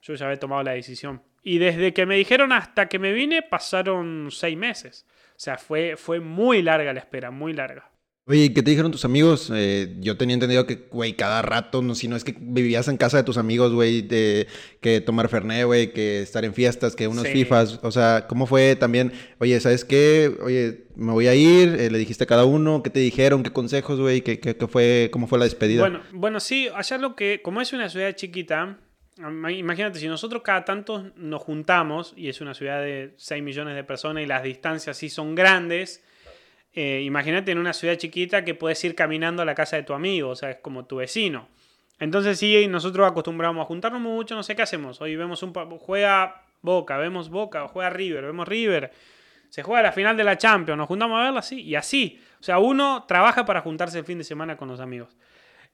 yo 0.02 0.14
ya 0.14 0.26
había 0.26 0.38
tomado 0.38 0.62
la 0.62 0.72
decisión. 0.72 1.22
Y 1.42 1.58
desde 1.58 1.92
que 1.92 2.06
me 2.06 2.16
dijeron 2.16 2.52
hasta 2.52 2.88
que 2.88 2.98
me 2.98 3.12
vine 3.12 3.42
pasaron 3.42 4.28
seis 4.30 4.56
meses. 4.56 5.06
O 5.30 5.38
sea, 5.38 5.58
fue, 5.58 5.96
fue 5.96 6.20
muy 6.20 6.62
larga 6.62 6.92
la 6.92 7.00
espera, 7.00 7.30
muy 7.30 7.52
larga. 7.52 7.90
Oye, 8.26 8.54
¿qué 8.54 8.62
te 8.62 8.70
dijeron 8.70 8.90
tus 8.90 9.04
amigos? 9.04 9.52
Eh, 9.54 9.96
yo 10.00 10.16
tenía 10.16 10.32
entendido 10.32 10.66
que, 10.66 10.86
güey, 10.90 11.12
cada 11.12 11.42
rato, 11.42 11.82
no, 11.82 11.94
si 11.94 12.08
no 12.08 12.16
es 12.16 12.24
que 12.24 12.34
vivías 12.38 12.88
en 12.88 12.96
casa 12.96 13.18
de 13.18 13.22
tus 13.22 13.36
amigos, 13.36 13.74
güey, 13.74 14.08
que 14.08 15.02
tomar 15.04 15.28
Fernet, 15.28 15.66
güey, 15.66 15.92
que 15.92 16.22
estar 16.22 16.42
en 16.42 16.54
fiestas, 16.54 16.96
que 16.96 17.06
unos 17.06 17.28
FIFAs. 17.28 17.80
O 17.82 17.90
sea, 17.90 18.26
¿cómo 18.26 18.46
fue 18.46 18.76
también? 18.76 19.12
Oye, 19.40 19.60
¿sabes 19.60 19.84
qué? 19.84 20.34
Oye, 20.42 20.86
me 20.96 21.12
voy 21.12 21.26
a 21.26 21.34
ir, 21.34 21.76
eh, 21.78 21.90
le 21.90 21.98
dijiste 21.98 22.24
a 22.24 22.26
cada 22.26 22.46
uno, 22.46 22.82
¿qué 22.82 22.88
te 22.88 23.00
dijeron? 23.00 23.42
¿Qué 23.42 23.50
consejos, 23.50 24.00
güey? 24.00 24.22
¿Qué, 24.22 24.40
qué, 24.40 24.54
fue, 24.68 25.10
¿Cómo 25.12 25.26
fue 25.26 25.38
la 25.38 25.44
despedida? 25.44 25.82
Bueno, 25.82 26.00
bueno, 26.12 26.40
sí, 26.40 26.68
allá 26.74 26.96
lo 26.96 27.16
que, 27.16 27.42
como 27.42 27.60
es 27.60 27.74
una 27.74 27.90
ciudad 27.90 28.14
chiquita, 28.14 28.78
Imagínate, 29.16 30.00
si 30.00 30.08
nosotros 30.08 30.42
cada 30.42 30.64
tanto 30.64 31.12
nos 31.14 31.40
juntamos, 31.40 32.14
y 32.16 32.28
es 32.28 32.40
una 32.40 32.52
ciudad 32.52 32.80
de 32.80 33.14
6 33.16 33.44
millones 33.44 33.76
de 33.76 33.84
personas 33.84 34.24
y 34.24 34.26
las 34.26 34.42
distancias 34.42 34.96
sí 34.96 35.08
son 35.08 35.36
grandes, 35.36 36.02
eh, 36.74 37.02
imagínate 37.04 37.52
en 37.52 37.58
una 37.58 37.72
ciudad 37.72 37.94
chiquita 37.96 38.44
que 38.44 38.54
puedes 38.54 38.82
ir 38.84 38.94
caminando 38.94 39.42
a 39.42 39.44
la 39.44 39.54
casa 39.54 39.76
de 39.76 39.82
tu 39.84 39.92
amigo, 39.94 40.30
o 40.30 40.36
sea, 40.36 40.50
es 40.50 40.56
como 40.58 40.84
tu 40.86 40.96
vecino. 40.96 41.48
Entonces 42.00 42.38
sí, 42.38 42.66
nosotros 42.66 43.06
acostumbramos 43.08 43.62
a 43.62 43.66
juntarnos 43.66 44.00
mucho, 44.00 44.34
no 44.34 44.42
sé 44.42 44.56
qué 44.56 44.62
hacemos. 44.62 45.00
Hoy 45.00 45.14
vemos 45.16 45.42
un... 45.42 45.52
juega 45.78 46.42
Boca, 46.60 46.96
vemos 46.96 47.28
Boca, 47.30 47.68
juega 47.68 47.90
River, 47.90 48.24
vemos 48.24 48.48
River. 48.48 48.90
Se 49.48 49.62
juega 49.62 49.82
la 49.82 49.92
final 49.92 50.16
de 50.16 50.24
la 50.24 50.36
Champions, 50.36 50.76
nos 50.76 50.88
juntamos 50.88 51.20
a 51.20 51.24
verla 51.24 51.38
así 51.40 51.60
y 51.60 51.76
así. 51.76 52.20
O 52.40 52.42
sea, 52.42 52.58
uno 52.58 53.04
trabaja 53.06 53.44
para 53.46 53.60
juntarse 53.60 53.98
el 54.00 54.04
fin 54.04 54.18
de 54.18 54.24
semana 54.24 54.56
con 54.56 54.66
los 54.68 54.80
amigos. 54.80 55.16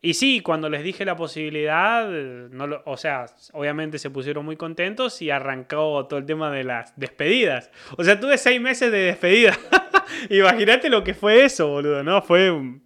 Y 0.03 0.15
sí, 0.15 0.41
cuando 0.41 0.69
les 0.69 0.83
dije 0.83 1.05
la 1.05 1.17
posibilidad, 1.17 2.09
no 2.09 2.67
lo- 2.67 2.83
o 2.87 2.97
sea, 2.97 3.27
obviamente 3.53 3.99
se 3.99 4.11
pusieron 4.11 4.45
muy 4.45 4.57
contentos 4.57 5.21
y 5.23 5.31
arrancó 5.31 6.07
todo 6.07 6.19
el 6.19 6.27
tema 6.27 6.51
de 6.51 6.65
las 6.65 6.93
despedidas. 6.99 7.71
O 7.97 8.05
sea, 8.05 8.19
tuve 8.21 8.37
seis 8.39 8.61
meses 8.61 8.91
de 8.93 8.99
despedida. 8.99 9.57
Imagínate 10.29 10.89
lo 10.91 11.03
que 11.05 11.15
fue 11.15 11.45
eso, 11.45 11.69
boludo, 11.69 12.03
¿no? 12.03 12.21
Fue, 12.23 12.51
un- 12.51 12.83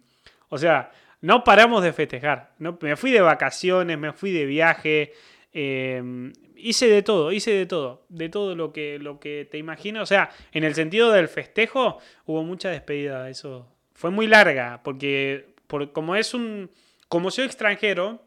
o 0.49 0.57
sea, 0.57 0.91
no 1.21 1.43
paramos 1.43 1.83
de 1.83 1.91
festejar. 1.93 2.53
No, 2.59 2.77
me 2.81 2.95
fui 2.95 3.11
de 3.11 3.21
vacaciones, 3.21 3.97
me 3.97 4.13
fui 4.13 4.31
de 4.31 4.45
viaje, 4.45 5.13
eh, 5.53 6.31
hice 6.55 6.87
de 6.87 7.01
todo, 7.01 7.31
hice 7.31 7.51
de 7.51 7.65
todo, 7.65 8.05
de 8.09 8.29
todo 8.29 8.55
lo 8.55 8.71
que, 8.71 8.99
lo 8.99 9.19
que 9.19 9.47
te 9.49 9.57
imaginas. 9.57 10.03
O 10.03 10.05
sea, 10.05 10.29
en 10.51 10.63
el 10.63 10.75
sentido 10.75 11.11
del 11.11 11.27
festejo, 11.27 11.97
hubo 12.25 12.43
mucha 12.43 12.69
despedida. 12.69 13.29
Eso 13.29 13.67
fue 13.93 14.11
muy 14.11 14.27
larga, 14.27 14.81
porque 14.83 15.47
por, 15.67 15.91
como 15.91 16.15
es 16.15 16.33
un, 16.33 16.69
como 17.09 17.31
soy 17.31 17.45
extranjero, 17.45 18.21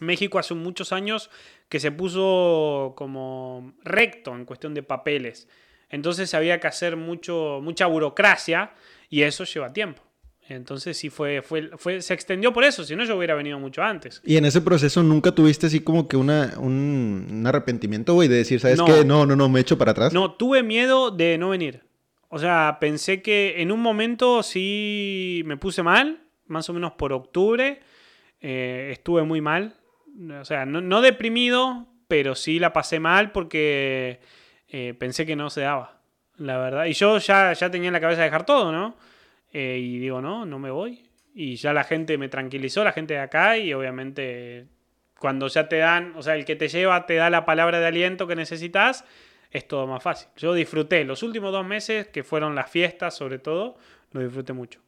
México 0.00 0.38
hace 0.38 0.54
muchos 0.54 0.92
años 0.92 1.30
que 1.68 1.80
se 1.80 1.92
puso 1.92 2.94
como 2.96 3.72
recto 3.84 4.34
en 4.34 4.44
cuestión 4.44 4.74
de 4.74 4.82
papeles. 4.82 5.48
Entonces 5.92 6.34
había 6.34 6.58
que 6.58 6.66
hacer 6.66 6.96
mucho, 6.96 7.60
mucha 7.62 7.86
burocracia 7.86 8.72
y 9.08 9.22
eso 9.22 9.44
lleva 9.44 9.72
tiempo. 9.72 10.02
Entonces 10.48 10.96
sí 10.96 11.08
fue, 11.08 11.40
fue, 11.42 11.70
fue, 11.78 12.02
se 12.02 12.12
extendió 12.14 12.52
por 12.52 12.64
eso, 12.64 12.82
si 12.82 12.96
no 12.96 13.04
yo 13.04 13.16
hubiera 13.16 13.34
venido 13.36 13.58
mucho 13.60 13.82
antes. 13.82 14.20
Y 14.24 14.36
en 14.36 14.44
ese 14.44 14.60
proceso 14.60 15.02
nunca 15.02 15.32
tuviste 15.32 15.66
así 15.68 15.80
como 15.80 16.08
que 16.08 16.16
una, 16.16 16.54
un, 16.58 17.28
un 17.30 17.46
arrepentimiento, 17.46 18.14
güey, 18.14 18.28
de 18.28 18.36
decir, 18.38 18.58
¿sabes 18.58 18.78
No. 18.78 18.86
qué? 18.86 19.04
No, 19.04 19.24
no, 19.24 19.36
no, 19.36 19.48
me 19.48 19.60
echo 19.60 19.78
para 19.78 19.92
atrás. 19.92 20.12
No, 20.12 20.32
tuve 20.32 20.62
miedo 20.64 21.10
de 21.12 21.38
no 21.38 21.50
venir. 21.50 21.84
O 22.28 22.38
sea, 22.38 22.78
pensé 22.80 23.22
que 23.22 23.60
en 23.62 23.70
un 23.70 23.80
momento 23.80 24.42
sí 24.42 25.42
me 25.46 25.56
puse 25.56 25.82
mal, 25.82 26.22
más 26.46 26.68
o 26.68 26.72
menos 26.72 26.92
por 26.92 27.12
octubre. 27.12 27.80
eh, 28.40 28.88
estuve 28.92 29.22
muy 29.22 29.40
mal. 29.40 29.76
O 30.40 30.44
sea, 30.44 30.66
no, 30.66 30.80
no 30.80 31.00
deprimido, 31.02 31.86
pero 32.08 32.34
sí 32.34 32.58
la 32.58 32.72
pasé 32.72 32.98
mal 33.00 33.30
porque 33.32 34.20
eh, 34.72 34.94
pensé 34.98 35.26
que 35.26 35.36
no 35.36 35.50
se 35.50 35.60
daba, 35.60 36.00
la 36.38 36.56
verdad. 36.56 36.86
Y 36.86 36.94
yo 36.94 37.18
ya, 37.18 37.52
ya 37.52 37.70
tenía 37.70 37.88
en 37.88 37.92
la 37.92 38.00
cabeza 38.00 38.22
de 38.22 38.28
dejar 38.28 38.46
todo, 38.46 38.72
¿no? 38.72 38.96
Eh, 39.52 39.78
y 39.78 39.98
digo, 39.98 40.22
no, 40.22 40.46
no 40.46 40.58
me 40.58 40.70
voy. 40.70 41.02
Y 41.34 41.56
ya 41.56 41.74
la 41.74 41.84
gente 41.84 42.16
me 42.16 42.30
tranquilizó, 42.30 42.82
la 42.82 42.92
gente 42.92 43.14
de 43.14 43.20
acá, 43.20 43.58
y 43.58 43.74
obviamente 43.74 44.66
cuando 45.18 45.46
ya 45.48 45.68
te 45.68 45.76
dan, 45.76 46.14
o 46.16 46.22
sea, 46.22 46.34
el 46.34 46.46
que 46.46 46.56
te 46.56 46.68
lleva 46.68 47.04
te 47.04 47.14
da 47.14 47.28
la 47.28 47.44
palabra 47.44 47.80
de 47.80 47.86
aliento 47.86 48.26
que 48.26 48.34
necesitas, 48.34 49.04
es 49.50 49.68
todo 49.68 49.86
más 49.86 50.02
fácil. 50.02 50.28
Yo 50.36 50.54
disfruté 50.54 51.04
los 51.04 51.22
últimos 51.22 51.52
dos 51.52 51.66
meses, 51.66 52.08
que 52.08 52.24
fueron 52.24 52.54
las 52.54 52.70
fiestas 52.70 53.14
sobre 53.14 53.38
todo, 53.38 53.76
lo 54.12 54.20
disfruté 54.22 54.54
mucho. 54.54 54.80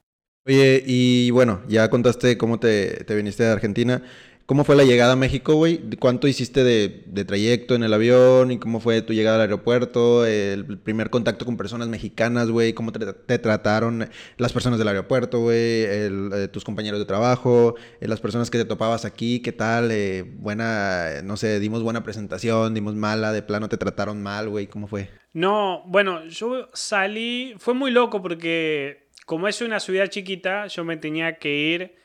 Oye, 0.47 0.83
y 0.85 1.31
bueno, 1.31 1.63
ya 1.69 1.89
contaste 1.91 2.37
cómo 2.39 2.59
te, 2.59 3.05
te 3.05 3.15
viniste 3.15 3.45
de 3.45 3.53
Argentina. 3.53 4.03
¿Cómo 4.47 4.65
fue 4.65 4.77
la 4.77 4.85
llegada 4.85 5.15
a 5.15 5.17
México, 5.17 5.55
güey? 5.55 5.81
¿Cuánto 5.99 6.29
hiciste 6.29 6.65
de, 6.65 7.25
trayecto 7.25 7.75
en 7.75 7.83
el 7.83 7.95
avión? 7.95 8.51
¿Y 8.51 8.59
cómo 8.59 8.79
fue 8.79 9.01
tu 9.01 9.15
llegada 9.15 9.37
al 9.37 9.43
aeropuerto? 9.43 10.27
El 10.27 10.79
primer 10.79 11.09
contacto 11.09 11.47
con 11.47 11.57
personas 11.57 11.89
mexicanas, 11.89 12.51
güey. 12.51 12.75
¿Cómo 12.75 12.93
te, 12.93 13.39
trataron 13.39 14.11
las 14.37 14.53
personas 14.53 14.79
del 14.79 14.89
aeropuerto, 14.89 15.41
güey? 15.41 15.57
Eh, 15.57 16.49
tus 16.53 16.63
compañeros 16.63 17.01
de 17.01 17.07
trabajo, 17.07 17.77
eh, 18.03 18.07
las 18.07 18.21
personas 18.21 18.51
que 18.51 18.59
te 18.59 18.67
topabas 18.67 19.07
aquí, 19.07 19.41
¿qué 19.41 19.53
tal? 19.53 19.91
Eh, 19.91 20.23
buena, 20.23 21.23
no 21.25 21.39
sé, 21.39 21.59
dimos 21.59 21.83
buena 21.83 22.03
presentación, 22.03 22.75
dimos 22.75 22.95
mala, 22.95 23.33
de 23.33 23.41
plano 23.41 23.71
te 23.71 23.79
trataron 23.79 24.23
mal, 24.23 24.51
güey. 24.51 24.67
¿Cómo 24.67 24.89
fue? 24.89 25.09
No, 25.33 25.85
bueno, 25.87 26.27
yo 26.27 26.69
salí, 26.75 27.55
fue 27.57 27.73
muy 27.73 27.91
loco 27.91 28.21
porque 28.21 29.09
como 29.25 29.49
es 29.49 29.63
una 29.63 29.81
ciudad 29.81 30.09
chiquita, 30.09 30.67
yo 30.67 30.85
me 30.85 30.99
tenía 30.99 31.39
que 31.39 31.55
ir, 31.55 32.04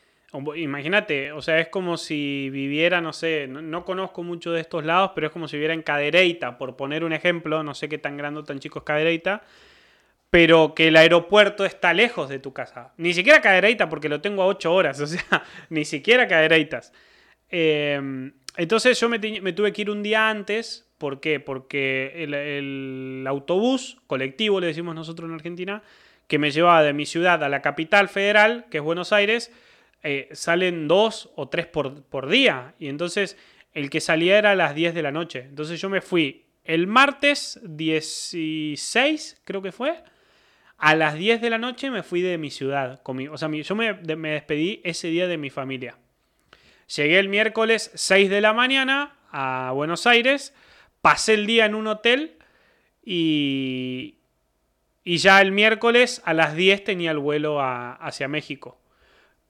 imagínate, 0.56 1.32
o 1.32 1.42
sea, 1.42 1.58
es 1.58 1.68
como 1.68 1.96
si 1.96 2.50
viviera, 2.50 3.00
no 3.00 3.12
sé, 3.12 3.46
no, 3.48 3.62
no 3.62 3.84
conozco 3.84 4.22
mucho 4.22 4.52
de 4.52 4.60
estos 4.60 4.84
lados, 4.84 5.12
pero 5.14 5.26
es 5.28 5.32
como 5.32 5.48
si 5.48 5.56
viviera 5.56 5.74
en 5.74 5.82
Cadereyta, 5.82 6.58
por 6.58 6.76
poner 6.76 7.04
un 7.04 7.12
ejemplo, 7.12 7.62
no 7.62 7.74
sé 7.74 7.88
qué 7.88 7.98
tan 7.98 8.16
grande 8.16 8.40
o 8.40 8.44
tan 8.44 8.58
chico 8.58 8.80
es 8.80 8.84
Cadereyta, 8.84 9.42
pero 10.30 10.74
que 10.74 10.88
el 10.88 10.96
aeropuerto 10.96 11.64
está 11.64 11.92
lejos 11.92 12.28
de 12.28 12.38
tu 12.38 12.52
casa. 12.52 12.92
Ni 12.96 13.12
siquiera 13.12 13.40
Cadereyta, 13.40 13.88
porque 13.88 14.08
lo 14.08 14.20
tengo 14.20 14.42
a 14.42 14.46
8 14.46 14.72
horas, 14.72 15.00
o 15.00 15.06
sea, 15.06 15.42
ni 15.68 15.84
siquiera 15.84 16.28
Cadereytas. 16.28 16.92
Eh, 17.48 18.30
entonces 18.56 18.98
yo 19.00 19.08
me, 19.08 19.18
tuve 19.18 19.72
que 19.72 19.82
ir 19.82 19.90
un 19.90 20.02
día 20.02 20.28
antes. 20.28 20.86
¿Por 20.98 21.20
qué? 21.20 21.40
Porque 21.40 22.12
el 22.24 23.24
autobús 23.26 23.96
colectivo, 24.06 24.60
le 24.60 24.66
decimos 24.66 24.94
nosotros 24.94 25.28
en 25.28 25.34
Argentina, 25.34 25.82
que 26.28 26.38
me 26.38 26.50
llevaba 26.50 26.82
de 26.82 26.92
mi 26.92 27.06
ciudad 27.06 27.42
a 27.42 27.48
la 27.48 27.62
capital 27.62 28.08
federal, 28.08 28.66
que 28.70 28.78
es 28.78 28.84
Buenos 28.84 29.12
Aires, 29.12 29.50
eh, 30.02 30.28
salen 30.32 30.88
dos 30.88 31.30
o 31.36 31.48
tres 31.48 31.66
por, 31.66 32.02
por 32.04 32.28
día. 32.28 32.74
Y 32.78 32.88
entonces 32.88 33.36
el 33.72 33.90
que 33.90 34.00
salía 34.00 34.38
era 34.38 34.52
a 34.52 34.54
las 34.56 34.74
10 34.74 34.94
de 34.94 35.02
la 35.02 35.12
noche. 35.12 35.40
Entonces 35.48 35.80
yo 35.80 35.88
me 35.88 36.00
fui 36.00 36.44
el 36.64 36.86
martes 36.86 37.60
16, 37.62 39.42
creo 39.44 39.62
que 39.62 39.72
fue. 39.72 40.02
A 40.78 40.94
las 40.94 41.14
10 41.14 41.40
de 41.40 41.50
la 41.50 41.58
noche 41.58 41.90
me 41.90 42.02
fui 42.02 42.22
de 42.22 42.38
mi 42.38 42.50
ciudad. 42.50 43.02
con 43.02 43.16
mi- 43.16 43.28
o 43.28 43.36
sea, 43.36 43.50
yo 43.50 43.74
me, 43.76 43.92
me 43.94 44.30
despedí 44.30 44.80
ese 44.84 45.08
día 45.08 45.26
de 45.28 45.36
mi 45.36 45.50
familia. 45.50 45.96
Llegué 46.96 47.18
el 47.18 47.28
miércoles 47.28 47.90
6 47.94 48.30
de 48.30 48.40
la 48.40 48.52
mañana 48.52 49.16
a 49.30 49.70
Buenos 49.74 50.06
Aires, 50.06 50.54
pasé 51.02 51.34
el 51.34 51.46
día 51.46 51.66
en 51.66 51.74
un 51.74 51.86
hotel 51.86 52.36
y, 53.04 54.16
y 55.04 55.18
ya 55.18 55.40
el 55.40 55.52
miércoles 55.52 56.20
a 56.24 56.34
las 56.34 56.56
10 56.56 56.82
tenía 56.84 57.10
el 57.12 57.18
vuelo 57.18 57.58
hacia 57.60 58.26
México. 58.28 58.79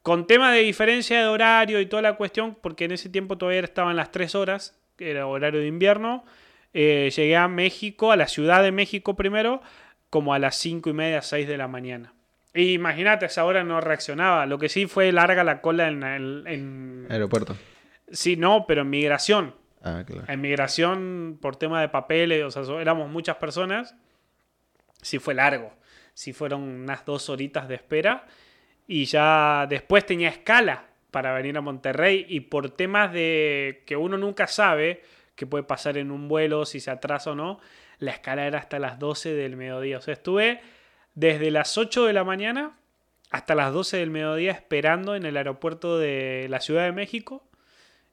Con 0.03 0.27
tema 0.27 0.53
de 0.53 0.61
diferencia 0.61 1.21
de 1.21 1.27
horario 1.27 1.81
y 1.81 1.87
toda 1.87 2.01
la 2.03 2.17
cuestión, 2.17 2.57
porque 2.61 2.87
en 2.87 2.93
ese 2.93 3.09
tiempo 3.11 3.37
todavía 3.37 3.61
estaban 3.61 3.97
las 3.97 4.11
3 4.11 4.35
horas, 4.35 4.79
que 4.97 5.11
era 5.11 5.27
horario 5.27 5.61
de 5.61 5.67
invierno, 5.67 6.25
eh, 6.73 7.11
llegué 7.15 7.37
a 7.37 7.49
México, 7.49 8.11
a 8.13 8.17
la 8.17 8.27
Ciudad 8.27 8.63
de 8.63 8.73
México 8.73 9.15
primero, 9.17 9.61
como 10.09 10.33
a 10.33 10.39
las 10.39 10.57
5 10.57 10.89
y 10.91 10.93
media, 10.95 11.21
6 11.23 11.47
de 11.47 11.57
la 11.59 11.69
mañana. 11.69 12.15
Y 12.55 12.73
imagínate, 12.73 13.27
a 13.27 13.29
esa 13.29 13.45
hora 13.45 13.63
no 13.63 13.81
reaccionaba. 13.81 14.47
Lo 14.47 14.59
que 14.59 14.69
sí 14.69 14.87
fue 14.87 15.13
larga 15.13 15.45
la 15.45 15.61
cola 15.61 15.89
en... 15.89 16.03
en- 16.47 17.07
Aeropuerto. 17.11 17.57
Sí, 18.11 18.37
no, 18.37 18.65
pero 18.67 18.83
en 18.83 18.91
migración. 18.91 19.55
Ah, 19.83 20.03
claro. 20.07 20.25
En 20.27 20.41
migración, 20.41 21.39
por 21.41 21.57
tema 21.57 21.81
de 21.81 21.89
papeles, 21.89 22.43
o 22.45 22.51
sea, 22.65 22.81
éramos 22.81 23.09
muchas 23.09 23.37
personas. 23.37 23.95
Sí 25.03 25.19
fue 25.19 25.35
largo. 25.35 25.73
Sí 26.13 26.33
fueron 26.33 26.63
unas 26.63 27.05
dos 27.05 27.29
horitas 27.31 27.69
de 27.69 27.77
espera. 27.77 28.27
Y 28.93 29.05
ya 29.05 29.69
después 29.71 30.05
tenía 30.05 30.31
escala 30.31 30.87
para 31.13 31.33
venir 31.33 31.57
a 31.57 31.61
Monterrey. 31.61 32.27
Y 32.29 32.41
por 32.41 32.71
temas 32.71 33.13
de 33.13 33.85
que 33.87 33.97
uno 33.97 34.19
nunca 34.19 34.49
sabe 34.49 35.05
qué 35.37 35.47
puede 35.47 35.63
pasar 35.63 35.97
en 35.97 36.11
un 36.11 36.27
vuelo, 36.27 36.67
si 36.67 36.81
se 36.81 36.91
atrasa 36.91 37.31
o 37.31 37.35
no, 37.37 37.61
la 38.01 38.11
escala 38.11 38.49
era 38.49 38.59
hasta 38.59 38.81
las 38.81 38.99
12 38.99 39.33
del 39.33 39.57
mediodía. 39.57 39.99
O 39.99 40.01
sea, 40.01 40.15
estuve 40.15 40.61
desde 41.15 41.53
las 41.53 41.79
8 41.79 42.05
de 42.05 42.13
la 42.13 42.25
mañana 42.25 42.81
hasta 43.31 43.55
las 43.55 43.73
12 43.73 43.99
del 43.99 44.11
mediodía 44.11 44.51
esperando 44.51 45.15
en 45.15 45.25
el 45.25 45.37
aeropuerto 45.37 45.97
de 45.97 46.49
la 46.51 46.59
Ciudad 46.59 46.83
de 46.83 46.91
México. 46.91 47.49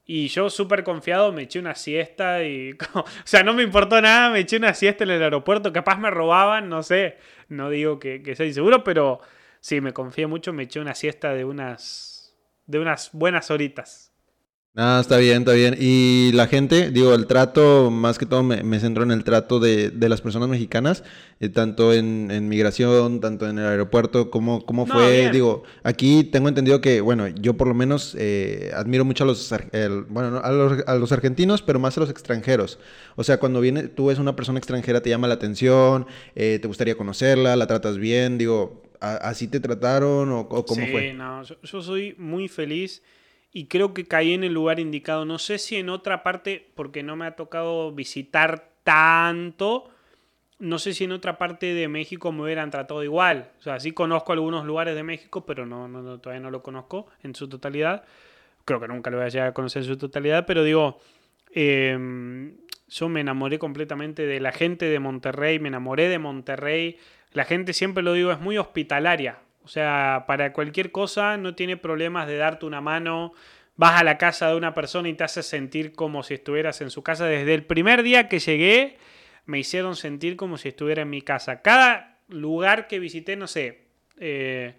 Y 0.06 0.28
yo 0.28 0.48
súper 0.48 0.84
confiado 0.84 1.32
me 1.32 1.42
eché 1.42 1.58
una 1.58 1.74
siesta 1.74 2.44
y... 2.44 2.78
O 2.94 3.04
sea, 3.24 3.42
no 3.42 3.52
me 3.52 3.64
importó 3.64 4.00
nada, 4.00 4.30
me 4.30 4.38
eché 4.38 4.58
una 4.58 4.74
siesta 4.74 5.02
en 5.02 5.10
el 5.10 5.24
aeropuerto. 5.24 5.72
Capaz 5.72 5.98
me 5.98 6.12
robaban, 6.12 6.68
no 6.68 6.84
sé. 6.84 7.18
No 7.48 7.68
digo 7.68 7.98
que, 7.98 8.22
que 8.22 8.36
sea 8.36 8.46
inseguro, 8.46 8.84
pero 8.84 9.20
sí, 9.60 9.80
me 9.80 9.92
confié 9.92 10.26
mucho, 10.26 10.52
me 10.52 10.64
eché 10.64 10.80
una 10.80 10.94
siesta 10.94 11.32
de 11.34 11.44
unas... 11.44 12.34
De 12.66 12.78
unas 12.78 13.10
buenas 13.12 13.50
horitas. 13.50 14.12
Ah, 14.80 14.98
está 15.00 15.16
bien, 15.16 15.38
está 15.38 15.54
bien. 15.54 15.74
Y 15.76 16.30
la 16.34 16.46
gente, 16.46 16.90
digo, 16.92 17.12
el 17.12 17.26
trato, 17.26 17.90
más 17.90 18.16
que 18.16 18.26
todo 18.26 18.44
me, 18.44 18.62
me 18.62 18.78
centro 18.78 19.02
en 19.02 19.10
el 19.10 19.24
trato 19.24 19.58
de, 19.58 19.90
de 19.90 20.08
las 20.08 20.20
personas 20.20 20.48
mexicanas, 20.48 21.02
eh, 21.40 21.48
tanto 21.48 21.92
en, 21.92 22.30
en 22.30 22.48
migración, 22.48 23.18
tanto 23.18 23.48
en 23.48 23.58
el 23.58 23.66
aeropuerto, 23.66 24.30
¿cómo, 24.30 24.64
cómo 24.64 24.86
No, 24.86 24.92
fue? 24.92 25.10
bien. 25.10 25.32
Digo, 25.32 25.64
aquí 25.82 26.22
tengo 26.22 26.48
entendido 26.48 26.80
que, 26.80 27.00
bueno, 27.00 27.26
yo 27.26 27.54
por 27.56 27.66
lo 27.66 27.74
menos 27.74 28.14
eh, 28.16 28.70
admiro 28.72 29.04
mucho 29.04 29.24
a 29.24 29.26
los, 29.26 29.50
el- 29.72 30.02
bueno, 30.04 30.30
no, 30.30 30.38
a 30.38 30.52
los, 30.52 30.86
a 30.86 30.94
los 30.94 31.10
argentinos, 31.10 31.60
pero 31.62 31.80
más 31.80 31.96
a 31.96 32.00
los 32.00 32.10
extranjeros. 32.10 32.78
O 33.16 33.24
sea, 33.24 33.40
cuando 33.40 33.60
viene, 33.60 33.88
tú 33.88 34.06
ves 34.06 34.20
una 34.20 34.36
persona 34.36 34.58
extranjera, 34.60 35.00
te 35.02 35.10
llama 35.10 35.26
la 35.26 35.34
atención, 35.34 36.06
eh, 36.36 36.60
te 36.62 36.68
gustaría 36.68 36.96
conocerla, 36.96 37.56
la 37.56 37.66
tratas 37.66 37.98
bien, 37.98 38.38
digo, 38.38 38.80
¿a- 38.84 38.87
¿así 39.00 39.48
te 39.48 39.60
trataron 39.60 40.30
o, 40.30 40.40
o 40.40 40.66
cómo 40.66 40.86
sí, 40.86 40.90
fue? 40.90 41.12
no, 41.12 41.42
yo, 41.42 41.60
yo 41.62 41.82
soy 41.82 42.14
muy 42.18 42.48
feliz 42.48 43.02
y 43.52 43.66
creo 43.66 43.94
que 43.94 44.06
caí 44.06 44.34
en 44.34 44.44
el 44.44 44.52
lugar 44.52 44.80
indicado. 44.80 45.24
No 45.24 45.38
sé 45.38 45.58
si 45.58 45.76
en 45.76 45.88
otra 45.88 46.22
parte, 46.22 46.70
porque 46.74 47.02
no 47.02 47.16
me 47.16 47.26
ha 47.26 47.36
tocado 47.36 47.92
visitar 47.92 48.70
tanto, 48.84 49.90
no 50.58 50.78
sé 50.78 50.92
si 50.92 51.04
en 51.04 51.12
otra 51.12 51.38
parte 51.38 51.72
de 51.74 51.88
México 51.88 52.32
me 52.32 52.42
hubieran 52.42 52.70
tratado 52.70 53.02
igual. 53.04 53.52
O 53.58 53.62
sea, 53.62 53.80
sí 53.80 53.92
conozco 53.92 54.32
algunos 54.32 54.66
lugares 54.66 54.94
de 54.94 55.02
México, 55.02 55.46
pero 55.46 55.66
no, 55.66 55.88
no, 55.88 56.18
todavía 56.18 56.42
no 56.42 56.50
lo 56.50 56.62
conozco 56.62 57.06
en 57.22 57.34
su 57.34 57.48
totalidad. 57.48 58.04
Creo 58.64 58.80
que 58.80 58.88
nunca 58.88 59.10
lo 59.10 59.18
voy 59.18 59.26
a 59.26 59.30
llegar 59.30 59.48
a 59.48 59.54
conocer 59.54 59.82
en 59.82 59.88
su 59.88 59.96
totalidad, 59.96 60.44
pero 60.46 60.62
digo, 60.62 61.00
eh, 61.54 61.96
yo 62.88 63.08
me 63.08 63.20
enamoré 63.20 63.58
completamente 63.58 64.26
de 64.26 64.40
la 64.40 64.52
gente 64.52 64.86
de 64.86 64.98
Monterrey, 64.98 65.58
me 65.58 65.68
enamoré 65.68 66.08
de 66.08 66.18
Monterrey. 66.18 66.98
La 67.32 67.44
gente, 67.44 67.72
siempre 67.72 68.02
lo 68.02 68.12
digo, 68.12 68.32
es 68.32 68.40
muy 68.40 68.58
hospitalaria. 68.58 69.38
O 69.64 69.68
sea, 69.68 70.24
para 70.26 70.52
cualquier 70.52 70.92
cosa 70.92 71.36
no 71.36 71.54
tiene 71.54 71.76
problemas 71.76 72.26
de 72.26 72.36
darte 72.36 72.66
una 72.66 72.80
mano. 72.80 73.32
vas 73.76 74.00
a 74.00 74.04
la 74.04 74.18
casa 74.18 74.48
de 74.48 74.56
una 74.56 74.74
persona 74.74 75.08
y 75.08 75.14
te 75.14 75.24
hace 75.24 75.42
sentir 75.42 75.92
como 75.92 76.22
si 76.22 76.34
estuvieras 76.34 76.80
en 76.80 76.90
su 76.90 77.02
casa. 77.02 77.26
Desde 77.26 77.54
el 77.54 77.64
primer 77.64 78.02
día 78.02 78.28
que 78.28 78.38
llegué, 78.38 78.98
me 79.46 79.58
hicieron 79.58 79.94
sentir 79.96 80.36
como 80.36 80.56
si 80.58 80.68
estuviera 80.68 81.02
en 81.02 81.10
mi 81.10 81.22
casa. 81.22 81.62
Cada 81.62 82.18
lugar 82.28 82.88
que 82.88 82.98
visité, 82.98 83.36
no 83.36 83.46
sé, 83.46 83.88
eh, 84.18 84.74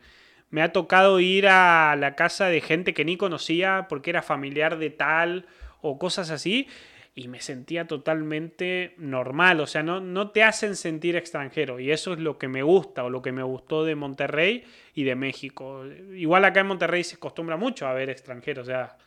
me 0.50 0.62
ha 0.62 0.72
tocado 0.72 1.20
ir 1.20 1.48
a 1.48 1.96
la 1.96 2.16
casa 2.16 2.48
de 2.48 2.62
gente 2.62 2.94
que 2.94 3.06
ni 3.06 3.18
conocía 3.18 3.88
porque 3.90 4.10
era 4.10 4.22
familiar 4.22 4.78
de 4.78 4.90
tal 4.90 5.46
o 5.82 5.98
cosas 5.98 6.30
así 6.30 6.68
y 7.16 7.28
me 7.28 7.42
sentía 7.42 7.88
totalmente 7.88 8.94
normal, 8.98 9.60
o 9.60 9.68
sea, 9.68 9.84
no, 9.84 10.00
no 10.00 10.32
te 10.32 10.44
hacen 10.44 10.76
sentir 10.76 11.16
extranjero 11.16 11.80
y 11.80 11.92
eso 11.92 12.14
es 12.14 12.20
lo 12.20 12.38
que 12.38 12.48
me 12.48 12.64
gusta 12.64 13.04
o 13.04 13.10
lo 13.10 13.22
que 13.22 13.32
me 13.32 13.44
gustó 13.44 13.84
de 13.84 13.96
Monterrey 13.96 14.64
y 14.94 15.04
de 15.04 15.16
México. 15.16 15.86
Igual 16.14 16.46
acá 16.46 16.62
en 16.62 16.68
Monterrey 16.68 17.04
se 17.04 17.16
acostumbra 17.16 17.58
mucho 17.58 17.88
a 17.88 17.94
ver 17.94 18.10
extranjeros, 18.10 18.68
o 18.68 18.72
sea, 18.72 18.98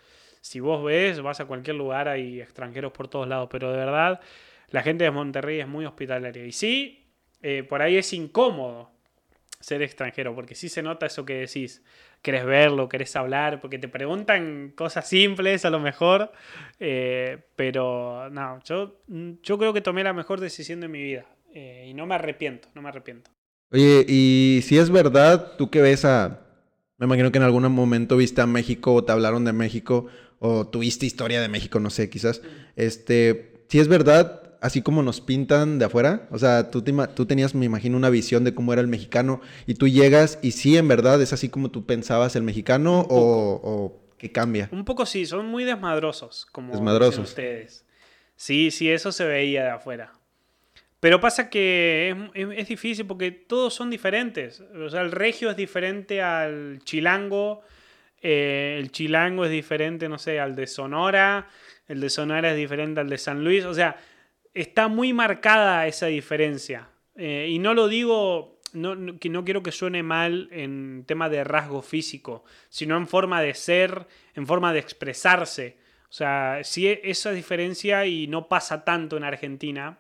si 0.41 0.61
vos 0.61 0.85
ves, 0.85 1.21
vas 1.21 1.41
a 1.41 1.47
cualquier 1.47 1.77
lugar, 1.77 2.09
hay 2.09 2.41
extranjeros 2.41 2.93
por 2.93 3.09
todos 3.09 3.29
lados, 3.29 3.49
pero 3.51 3.71
de 3.71 3.79
verdad 3.79 4.21
la 4.69 4.83
gente 4.83 5.05
de 5.05 5.11
Monterrey 5.11 5.61
es 5.61 5.69
muy 5.69 5.87
hospitalaria 5.87 6.45
y 6.45 6.53
sí, 6.53 7.07
eh, 7.43 7.63
por 7.63 7.83
ahí 7.83 7.97
es 7.97 8.13
incómodo 8.13 8.91
ser 9.61 9.83
extranjero, 9.83 10.35
porque 10.35 10.55
sí 10.55 10.69
se 10.69 10.83
nota 10.83 11.07
eso 11.07 11.25
que 11.25 11.35
decís 11.35 11.83
querés 12.23 12.45
verlo, 12.45 12.89
querés 12.89 13.15
hablar, 13.17 13.61
porque 13.61 13.79
te 13.79 13.89
preguntan 13.89 14.73
cosas 14.75 15.09
simples 15.09 15.65
a 15.65 15.71
lo 15.71 15.81
mejor, 15.81 16.33
eh, 16.79 17.39
pero 17.57 18.31
no, 18.31 18.61
yo, 18.65 19.01
yo 19.43 19.59
creo 19.59 19.73
que 19.73 19.81
tomé 19.81 20.05
la 20.05 20.13
mejor 20.13 20.41
decisión 20.41 20.81
de 20.81 20.89
mi 20.89 21.03
vida 21.03 21.27
eh, 21.53 21.87
y 21.89 21.95
no 21.95 22.07
me 22.07 22.15
arrepiento, 22.15 22.69
no 22.75 22.83
me 22.83 22.89
arrepiento. 22.89 23.31
Oye, 23.73 24.05
y 24.09 24.61
si 24.63 24.79
es 24.79 24.91
verdad, 24.91 25.53
tú 25.59 25.69
que 25.69 25.83
ves 25.83 26.05
a, 26.05 26.41
me 26.99 27.07
imagino 27.07 27.33
que 27.33 27.39
en 27.39 27.45
algún 27.45 27.71
momento 27.73 28.17
viste 28.17 28.41
a 28.41 28.47
México 28.47 28.95
o 28.95 29.05
te 29.05 29.13
hablaron 29.13 29.45
de 29.45 29.53
México 29.53 30.07
o 30.39 30.67
tuviste 30.67 31.07
historia 31.07 31.41
de 31.41 31.49
México, 31.49 31.81
no 31.81 31.91
sé, 31.91 32.09
quizás, 32.09 32.43
este, 32.77 33.65
si 33.69 33.81
es 33.81 33.89
verdad, 33.89 34.42
así 34.63 34.81
como 34.81 35.03
nos 35.03 35.21
pintan 35.21 35.79
de 35.79 35.85
afuera. 35.85 36.27
O 36.31 36.39
sea, 36.39 36.71
tú, 36.71 36.83
tú 37.15 37.27
tenías, 37.27 37.55
me 37.55 37.67
imagino, 37.67 37.97
una 37.97 38.09
visión 38.09 38.45
de 38.45 38.55
cómo 38.55 38.73
era 38.73 38.81
el 38.81 38.89
mexicano 38.89 39.43
y 39.67 39.75
tú 39.75 39.89
llegas 39.89 40.39
y 40.41 40.53
sí, 40.53 40.79
en 40.79 40.89
verdad, 40.89 41.21
es 41.21 41.33
así 41.35 41.51
como 41.51 41.71
tú 41.71 41.85
pensabas 41.85 42.37
el 42.37 42.43
mexicano 42.43 43.01
o, 43.01 43.61
o 43.63 44.01
que 44.17 44.33
cambia. 44.33 44.69
Un 44.73 44.85
poco 44.85 45.05
sí, 45.05 45.27
son 45.27 45.47
muy 45.47 45.65
desmadrosos, 45.65 46.47
como 46.47 46.73
desmadrosos. 46.73 47.31
ustedes. 47.31 47.85
Sí, 48.37 48.71
sí, 48.71 48.91
eso 48.91 49.13
se 49.13 49.25
veía 49.25 49.65
de 49.65 49.71
afuera. 49.71 50.13
Pero 51.01 51.21
pasa 51.21 51.51
que 51.51 52.31
es, 52.35 52.69
difícil 52.69 53.05
porque 53.05 53.33
todos 53.33 53.75
son 53.75 53.91
diferentes. 53.91 54.61
O 54.61 54.89
sea, 54.89 55.01
el 55.01 55.11
regio 55.11 55.51
es 55.51 55.57
diferente 55.57 56.23
al 56.23 56.79
chilango. 56.85 57.63
Eh, 58.21 58.77
el 58.79 58.93
chilango 58.93 59.45
es 59.45 59.51
diferente, 59.51 60.09
no 60.09 60.19
sé, 60.19 60.39
al 60.39 60.55
de 60.55 60.69
Sonora. 60.69 61.49
El 61.89 62.01
de 62.01 62.09
Sonora 62.09 62.53
es 62.53 62.57
diferente 62.57 63.01
al 63.01 63.09
de 63.09 63.19
San 63.19 63.43
Luis. 63.43 63.65
O 63.65 63.75
sea, 63.75 63.97
está 64.55 64.89
muy 64.89 65.13
marcada 65.13 65.87
esa 65.87 66.07
diferencia. 66.07 66.89
Eh, 67.17 67.49
y 67.51 67.59
no 67.59 67.75
lo 67.75 67.89
digo, 67.89 68.61
no, 68.73 69.19
que 69.19 69.29
no 69.29 69.45
quiero 69.45 69.63
que 69.63 69.73
suene 69.73 70.03
mal 70.03 70.49
en 70.51 71.05
tema 71.07 71.29
de 71.29 71.45
rasgo 71.45 71.83
físico, 71.83 72.45
sino 72.69 72.97
en 72.97 73.07
forma 73.07 73.43
de 73.43 73.55
ser, 73.55 74.07
en 74.35 74.47
forma 74.47 74.73
de 74.73 74.81
expresarse. 74.81 75.79
O 76.09 76.13
sea, 76.13 76.61
si 76.63 76.89
esa 76.89 77.33
diferencia 77.33 78.07
y 78.07 78.27
no 78.27 78.49
pasa 78.49 78.85
tanto 78.85 79.17
en 79.17 79.25
Argentina, 79.25 79.99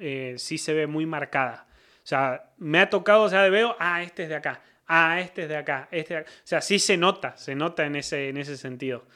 eh, 0.00 0.34
sí 0.38 0.58
se 0.58 0.72
ve 0.72 0.86
muy 0.86 1.06
marcada. 1.06 1.66
O 2.02 2.06
sea, 2.08 2.52
me 2.58 2.78
ha 2.80 2.88
tocado, 2.88 3.24
o 3.24 3.28
sea, 3.28 3.48
veo, 3.48 3.76
ah, 3.78 4.02
este 4.02 4.24
es 4.24 4.28
de 4.28 4.36
acá, 4.36 4.62
ah, 4.86 5.20
este 5.20 5.42
es 5.42 5.48
de 5.48 5.56
acá, 5.56 5.88
este 5.90 6.18
O 6.20 6.24
sea, 6.44 6.60
sí 6.60 6.78
se 6.78 6.96
nota, 6.96 7.36
se 7.36 7.54
nota 7.54 7.84
en 7.84 7.96
ese, 7.96 8.28
en 8.28 8.36
ese 8.36 8.56
sentido. 8.56 9.06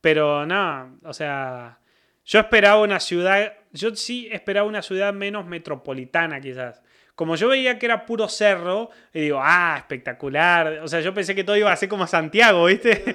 Pero 0.00 0.44
no, 0.44 0.98
o 1.04 1.12
sea, 1.12 1.78
yo 2.24 2.40
esperaba 2.40 2.80
una 2.80 3.00
ciudad, 3.00 3.54
yo 3.72 3.94
sí 3.94 4.28
esperaba 4.30 4.66
una 4.66 4.82
ciudad 4.82 5.12
menos 5.12 5.46
metropolitana 5.46 6.40
quizás. 6.40 6.82
Como 7.14 7.36
yo 7.36 7.48
veía 7.48 7.78
que 7.78 7.86
era 7.86 8.06
puro 8.06 8.28
cerro, 8.28 8.90
y 9.12 9.20
digo, 9.20 9.38
ah, 9.42 9.74
espectacular. 9.76 10.80
O 10.82 10.88
sea, 10.88 11.00
yo 11.00 11.12
pensé 11.12 11.34
que 11.34 11.44
todo 11.44 11.56
iba 11.56 11.70
a 11.70 11.76
ser 11.76 11.88
como 11.88 12.06
Santiago, 12.06 12.64
¿viste? 12.66 13.14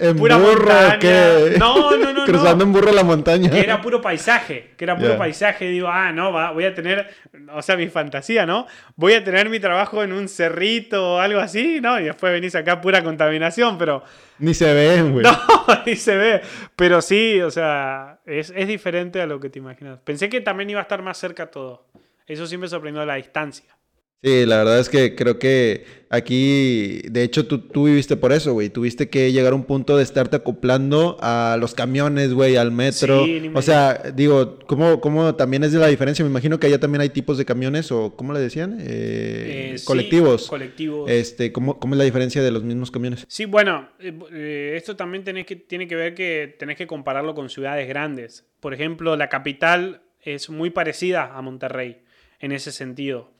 En 0.00 0.16
Pura 0.16 0.36
burro, 0.36 0.66
montaña. 0.66 1.28
No, 1.58 1.96
no, 1.96 2.12
no. 2.14 2.24
Cruzando 2.24 2.64
en 2.64 2.72
burro 2.72 2.92
la 2.92 3.02
montaña. 3.02 3.50
Que 3.50 3.60
era 3.60 3.80
puro 3.80 4.00
paisaje. 4.00 4.74
Que 4.76 4.84
era 4.84 4.96
puro 4.96 5.16
paisaje. 5.16 5.68
Digo, 5.68 5.88
ah, 5.88 6.12
no, 6.12 6.32
voy 6.52 6.64
a 6.64 6.74
tener. 6.74 7.08
O 7.52 7.62
sea, 7.62 7.76
mi 7.76 7.88
fantasía, 7.88 8.46
¿no? 8.46 8.66
Voy 8.96 9.14
a 9.14 9.24
tener 9.24 9.48
mi 9.48 9.60
trabajo 9.60 10.02
en 10.02 10.12
un 10.12 10.28
cerrito 10.28 11.14
o 11.14 11.18
algo 11.18 11.40
así, 11.40 11.80
¿no? 11.80 11.98
Y 11.98 12.04
después 12.04 12.32
venís 12.32 12.54
acá 12.54 12.80
pura 12.80 13.02
contaminación, 13.02 13.78
pero. 13.78 14.04
Ni 14.38 14.54
se 14.54 14.72
ve, 14.72 15.02
güey. 15.02 15.24
No, 15.68 15.82
ni 15.84 15.96
se 15.96 16.16
ve. 16.16 16.40
Pero 16.76 17.02
sí, 17.02 17.40
o 17.40 17.50
sea, 17.50 18.20
es, 18.24 18.52
es 18.54 18.68
diferente 18.68 19.20
a 19.20 19.26
lo 19.26 19.40
que 19.40 19.50
te 19.50 19.58
imaginas. 19.58 19.98
Pensé 20.04 20.28
que 20.28 20.40
también 20.40 20.70
iba 20.70 20.80
a 20.80 20.82
estar 20.82 21.02
más 21.02 21.18
cerca 21.18 21.50
todo. 21.50 21.86
Eso 22.26 22.46
sí 22.46 22.56
me 22.56 22.68
sorprendió 22.68 23.04
la 23.04 23.14
distancia. 23.14 23.77
Sí, 24.22 24.46
la 24.46 24.58
verdad 24.58 24.80
es 24.80 24.88
que 24.88 25.14
creo 25.14 25.38
que 25.38 25.84
aquí, 26.10 27.02
de 27.08 27.22
hecho, 27.22 27.46
tú, 27.46 27.60
tú 27.60 27.84
viviste 27.84 28.16
por 28.16 28.32
eso, 28.32 28.52
güey. 28.52 28.68
Tuviste 28.68 29.08
que 29.08 29.30
llegar 29.30 29.52
a 29.52 29.56
un 29.56 29.62
punto 29.62 29.96
de 29.96 30.02
estarte 30.02 30.34
acoplando 30.34 31.16
a 31.20 31.56
los 31.60 31.74
camiones, 31.74 32.32
güey, 32.32 32.56
al 32.56 32.72
metro. 32.72 33.24
o 33.54 33.62
sea, 33.62 33.94
digo, 34.14 34.58
¿cómo, 34.66 35.00
¿cómo, 35.00 35.36
también 35.36 35.62
es 35.62 35.72
de 35.72 35.78
la 35.78 35.86
diferencia? 35.86 36.24
Me 36.24 36.30
imagino 36.30 36.58
que 36.58 36.66
allá 36.66 36.80
también 36.80 37.02
hay 37.02 37.10
tipos 37.10 37.38
de 37.38 37.44
camiones, 37.44 37.92
o 37.92 38.16
¿cómo 38.16 38.32
le 38.32 38.40
decían? 38.40 38.78
Eh, 38.80 39.74
eh, 39.76 39.80
colectivos. 39.84 40.48
colectivos. 40.48 41.08
Este, 41.08 41.52
¿cómo, 41.52 41.78
¿Cómo 41.78 41.94
es 41.94 41.98
la 41.98 42.04
diferencia 42.04 42.42
de 42.42 42.50
los 42.50 42.64
mismos 42.64 42.90
camiones? 42.90 43.24
Sí, 43.28 43.44
bueno, 43.44 43.88
eh, 44.00 44.74
esto 44.76 44.96
también 44.96 45.22
tenés 45.22 45.46
que, 45.46 45.54
tiene 45.54 45.86
que 45.86 45.94
ver 45.94 46.14
que 46.14 46.56
tenés 46.58 46.76
que 46.76 46.88
compararlo 46.88 47.36
con 47.36 47.48
ciudades 47.48 47.86
grandes. 47.88 48.44
Por 48.58 48.74
ejemplo, 48.74 49.16
la 49.16 49.28
capital 49.28 50.02
es 50.22 50.50
muy 50.50 50.70
parecida 50.70 51.36
a 51.36 51.40
Monterrey 51.40 51.98
en 52.40 52.50
ese 52.50 52.72
sentido. 52.72 53.37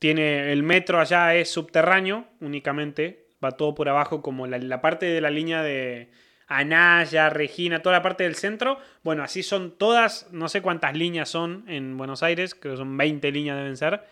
Tiene 0.00 0.50
el 0.50 0.62
metro 0.62 0.98
allá 0.98 1.34
es 1.34 1.50
subterráneo 1.50 2.24
únicamente, 2.40 3.26
va 3.44 3.52
todo 3.52 3.74
por 3.74 3.86
abajo 3.86 4.22
como 4.22 4.46
la, 4.46 4.80
parte 4.80 5.04
de 5.04 5.20
la 5.20 5.28
línea 5.28 5.62
de 5.62 6.10
Anaya, 6.46 7.28
Regina, 7.28 7.82
toda 7.82 7.96
la 7.96 8.02
parte 8.02 8.24
del 8.24 8.34
centro. 8.34 8.78
Bueno, 9.02 9.22
así 9.22 9.42
son 9.42 9.76
todas, 9.76 10.28
no 10.32 10.48
sé 10.48 10.62
cuántas 10.62 10.96
líneas 10.96 11.28
son 11.28 11.66
en 11.68 11.98
Buenos 11.98 12.22
Aires, 12.22 12.54
creo 12.54 12.72
que 12.72 12.78
son 12.78 12.96
20 12.96 13.30
líneas 13.30 13.58
deben 13.58 13.76
ser. 13.76 14.02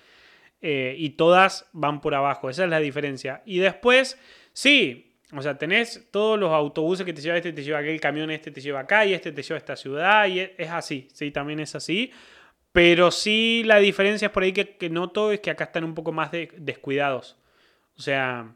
Eh, 0.60 0.94
y 0.98 1.10
todas 1.10 1.70
van 1.72 2.02
por 2.02 2.14
abajo, 2.14 2.50
esa 2.50 2.64
es 2.64 2.70
la 2.70 2.80
diferencia. 2.80 3.42
Y 3.46 3.58
después, 3.58 4.18
sí, 4.52 5.16
o 5.32 5.40
sea, 5.40 5.56
tenés 5.56 6.06
todos 6.10 6.38
los 6.38 6.52
autobuses 6.52 7.06
que 7.06 7.14
te 7.14 7.22
lleva 7.22 7.38
este, 7.38 7.54
te 7.54 7.62
lleva 7.62 7.78
aquel 7.78 7.98
camión, 7.98 8.30
este 8.30 8.50
te 8.50 8.60
lleva 8.60 8.80
acá 8.80 9.06
y 9.06 9.14
este 9.14 9.32
te 9.32 9.42
lleva 9.42 9.54
a 9.54 9.58
esta 9.58 9.76
ciudad 9.76 10.26
y 10.26 10.40
es 10.40 10.68
así, 10.70 11.08
sí, 11.14 11.30
también 11.30 11.60
es 11.60 11.74
así. 11.74 12.12
Pero 12.78 13.10
sí 13.10 13.64
la 13.64 13.78
diferencia 13.80 14.26
es 14.26 14.32
por 14.32 14.44
ahí 14.44 14.52
que, 14.52 14.88
noto 14.88 15.32
es 15.32 15.40
que 15.40 15.50
acá 15.50 15.64
están 15.64 15.82
un 15.82 15.96
poco 15.96 16.12
más 16.12 16.30
descuidados. 16.30 17.34
O 17.96 18.02
sea, 18.02 18.52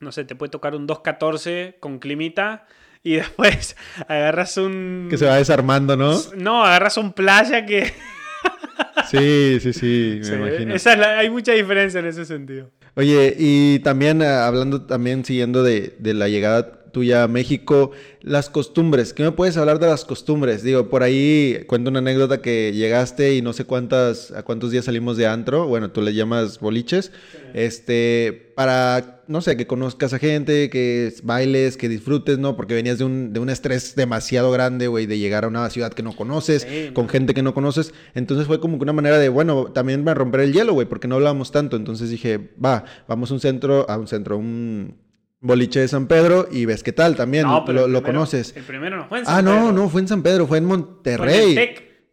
no 0.00 0.10
sé, 0.10 0.24
te 0.24 0.34
puede 0.34 0.50
tocar 0.50 0.74
un 0.74 0.88
214 0.88 1.76
con 1.78 2.00
climita 2.00 2.66
y 3.04 3.14
después 3.18 3.76
agarras 4.08 4.56
un... 4.56 5.06
Que 5.08 5.16
se 5.16 5.26
va 5.26 5.36
desarmando, 5.36 5.96
¿no? 5.96 6.20
No, 6.36 6.64
agarras 6.64 6.96
un 6.96 7.12
playa 7.12 7.64
que... 7.64 7.84
sí, 9.12 9.60
sí, 9.60 9.72
sí, 9.72 10.20
me 10.24 10.48
imagino. 10.48 10.74
hay 11.16 11.30
mucha 11.30 11.52
diferencia 11.52 12.00
en 12.00 12.06
ese 12.06 12.24
sentido. 12.24 12.72
Oye, 12.96 13.32
y 13.38 13.78
también 13.78 14.22
eh, 14.22 14.26
hablando, 14.26 14.86
también 14.86 15.24
siguiendo 15.24 15.62
de, 15.62 15.94
de 16.00 16.14
la 16.14 16.26
llegada 16.26 16.75
tuya 16.96 17.24
a 17.24 17.28
México, 17.28 17.90
las 18.22 18.48
costumbres. 18.48 19.12
¿Qué 19.12 19.22
me 19.22 19.30
puedes 19.30 19.58
hablar 19.58 19.78
de 19.78 19.86
las 19.86 20.06
costumbres? 20.06 20.62
Digo, 20.62 20.88
por 20.88 21.02
ahí 21.02 21.62
cuento 21.66 21.90
una 21.90 21.98
anécdota 21.98 22.40
que 22.40 22.72
llegaste 22.72 23.34
y 23.34 23.42
no 23.42 23.52
sé 23.52 23.64
cuántas, 23.64 24.30
a 24.30 24.42
cuántos 24.44 24.70
días 24.70 24.86
salimos 24.86 25.18
de 25.18 25.26
antro. 25.26 25.66
Bueno, 25.68 25.90
tú 25.90 26.00
le 26.00 26.14
llamas 26.14 26.58
boliches. 26.58 27.12
Este, 27.52 28.50
para, 28.56 29.22
no 29.28 29.42
sé, 29.42 29.58
que 29.58 29.66
conozcas 29.66 30.14
a 30.14 30.18
gente, 30.18 30.70
que 30.70 31.12
bailes, 31.22 31.76
que 31.76 31.90
disfrutes, 31.90 32.38
¿no? 32.38 32.56
Porque 32.56 32.72
venías 32.72 32.96
de 32.96 33.04
un, 33.04 33.34
de 33.34 33.40
un 33.40 33.50
estrés 33.50 33.94
demasiado 33.94 34.50
grande, 34.50 34.88
güey, 34.88 35.04
de 35.04 35.18
llegar 35.18 35.44
a 35.44 35.48
una 35.48 35.68
ciudad 35.68 35.92
que 35.92 36.02
no 36.02 36.16
conoces, 36.16 36.66
con 36.94 37.10
gente 37.10 37.34
que 37.34 37.42
no 37.42 37.52
conoces. 37.52 37.92
Entonces 38.14 38.46
fue 38.46 38.58
como 38.58 38.78
que 38.78 38.84
una 38.84 38.94
manera 38.94 39.18
de, 39.18 39.28
bueno, 39.28 39.66
también 39.66 40.06
va 40.06 40.12
a 40.12 40.14
romper 40.14 40.40
el 40.40 40.54
hielo, 40.54 40.72
güey, 40.72 40.88
porque 40.88 41.08
no 41.08 41.16
hablábamos 41.16 41.52
tanto. 41.52 41.76
Entonces 41.76 42.08
dije, 42.08 42.40
va, 42.64 42.86
vamos 43.06 43.30
a 43.30 43.34
un 43.34 43.40
centro, 43.40 43.84
a 43.90 43.98
un 43.98 44.08
centro, 44.08 44.38
un 44.38 45.04
Boliche 45.46 45.80
de 45.80 45.88
San 45.88 46.06
Pedro 46.06 46.48
y 46.50 46.64
ves 46.64 46.82
qué 46.82 46.92
tal 46.92 47.16
también, 47.16 47.46
lo, 47.46 48.02
conoces. 48.02 48.54
El 48.56 48.64
primero 48.64 48.96
no 48.96 49.08
fue 49.08 49.20
en 49.20 49.24
San 49.24 49.34
ah, 49.34 49.38
Pedro. 49.40 49.52
Ah, 49.52 49.60
no, 49.60 49.72
no, 49.72 49.88
fue 49.88 50.00
en 50.00 50.08
San 50.08 50.22
Pedro, 50.22 50.46
fue 50.46 50.58
en 50.58 50.64
Monterrey. 50.64 51.56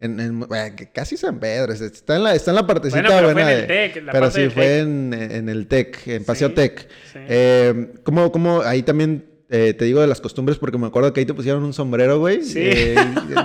en 0.00 0.20
En, 0.20 0.46
casi 0.92 1.16
San 1.16 1.40
Pedro, 1.40 1.72
está 1.72 2.16
en 2.16 2.22
la, 2.24 2.34
está 2.34 2.50
en 2.50 2.54
la 2.56 2.66
partecita 2.66 3.02
pero 3.08 3.32
buena. 3.32 3.42
Fue 3.42 3.52
en 3.52 3.60
el 3.60 3.66
TEC, 3.66 4.04
pero 4.12 4.30
sí, 4.30 4.48
fue 4.48 4.78
En, 4.78 5.12
en, 5.12 5.48
el 5.48 5.66
TEC, 5.66 6.06
en 6.08 6.24
Paseo 6.24 6.52
TEC. 6.52 6.88
Eh, 7.14 7.92
¿cómo, 8.02 8.30
¿cómo, 8.30 8.62
ahí 8.62 8.82
también 8.82 9.33
eh, 9.56 9.72
te 9.72 9.84
digo 9.84 10.00
de 10.00 10.06
las 10.08 10.20
costumbres 10.20 10.58
porque 10.58 10.78
me 10.78 10.86
acuerdo 10.88 11.12
que 11.12 11.20
ahí 11.20 11.26
te 11.26 11.32
pusieron 11.34 11.62
un 11.62 11.72
sombrero, 11.72 12.18
güey. 12.18 12.42
Sí. 12.42 12.58
Eh, 12.60 12.96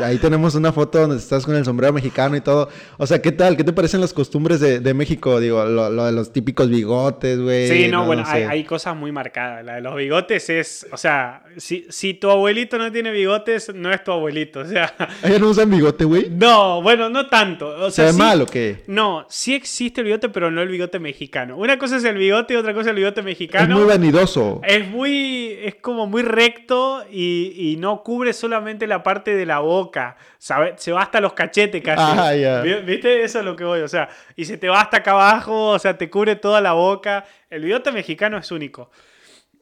ahí 0.03 0.17
tenemos 0.17 0.55
una 0.55 0.71
foto 0.73 0.99
donde 0.99 1.17
estás 1.17 1.45
con 1.45 1.55
el 1.55 1.63
sombrero 1.65 1.93
mexicano 1.93 2.35
y 2.35 2.41
todo. 2.41 2.67
O 2.97 3.05
sea, 3.05 3.21
¿qué 3.21 3.31
tal? 3.31 3.55
¿Qué 3.55 3.63
te 3.63 3.73
parecen 3.73 4.01
las 4.01 4.11
costumbres 4.13 4.59
de, 4.59 4.79
de 4.79 4.93
México? 4.95 5.39
Digo, 5.39 5.63
lo, 5.65 5.89
lo 5.91 6.05
de 6.05 6.11
los 6.11 6.33
típicos 6.33 6.67
bigotes, 6.69 7.39
güey. 7.39 7.67
Sí, 7.67 7.87
no, 7.89 8.05
bueno, 8.05 8.25
sé. 8.25 8.31
hay, 8.31 8.43
hay 8.43 8.63
cosas 8.63 8.95
muy 8.95 9.11
marcadas. 9.11 9.63
La 9.63 9.75
de 9.75 9.81
los 9.81 9.95
bigotes 9.95 10.49
es, 10.49 10.87
o 10.91 10.97
sea, 10.97 11.43
si, 11.57 11.85
si 11.89 12.15
tu 12.15 12.29
abuelito 12.31 12.77
no 12.77 12.91
tiene 12.91 13.11
bigotes, 13.11 13.71
no 13.75 13.91
es 13.93 14.03
tu 14.03 14.11
abuelito. 14.11 14.61
O 14.61 14.65
sea, 14.65 14.93
¿Allá 15.21 15.37
no 15.37 15.49
usan 15.49 15.69
bigote, 15.69 16.05
güey? 16.05 16.27
no, 16.31 16.81
bueno, 16.81 17.09
no 17.09 17.27
tanto. 17.27 17.67
O 17.67 17.89
¿Se 17.91 17.97
sea, 17.97 18.05
ve 18.05 18.11
sí- 18.13 18.17
mal 18.17 18.41
o 18.41 18.45
qué? 18.47 18.83
No, 18.87 19.25
sí 19.29 19.53
existe 19.53 20.01
el 20.01 20.05
bigote, 20.05 20.29
pero 20.29 20.49
no 20.49 20.61
el 20.61 20.69
bigote 20.69 20.97
mexicano. 20.99 21.55
Una 21.57 21.77
cosa 21.77 21.97
es 21.97 22.03
el 22.03 22.17
bigote 22.17 22.53
y 22.55 22.57
otra 22.57 22.73
cosa 22.73 22.81
es 22.81 22.87
el 22.87 22.95
bigote 22.95 23.19
Es 23.21 23.25
mexicano. 23.25 23.77
muy 23.77 23.85
vanidoso. 23.87 24.61
Es 24.63 24.87
muy, 24.89 25.57
es 25.63 25.75
como 25.75 25.98
muy 26.07 26.21
recto 26.21 27.03
y, 27.09 27.53
y 27.55 27.77
no 27.77 28.03
cubre 28.03 28.33
solamente 28.33 28.87
la 28.87 29.03
parte 29.03 29.35
de 29.35 29.45
la 29.45 29.59
boca. 29.59 30.17
¿sabe? 30.39 30.73
Se 30.77 30.91
va 30.91 31.03
hasta 31.03 31.21
los 31.21 31.33
cachetes 31.33 31.83
casi. 31.83 32.01
Ah, 32.01 32.61
¿Viste? 32.85 33.23
Eso 33.23 33.39
es 33.39 33.45
lo 33.45 33.55
que 33.55 33.63
voy. 33.63 33.81
O 33.81 33.87
sea, 33.87 34.09
y 34.35 34.45
se 34.45 34.57
te 34.57 34.69
va 34.69 34.81
hasta 34.81 34.97
acá 34.97 35.11
abajo, 35.11 35.69
o 35.69 35.79
sea, 35.79 35.97
te 35.97 36.09
cubre 36.09 36.35
toda 36.35 36.61
la 36.61 36.73
boca. 36.73 37.25
El 37.49 37.63
bigote 37.63 37.91
mexicano 37.91 38.37
es 38.37 38.51
único. 38.51 38.89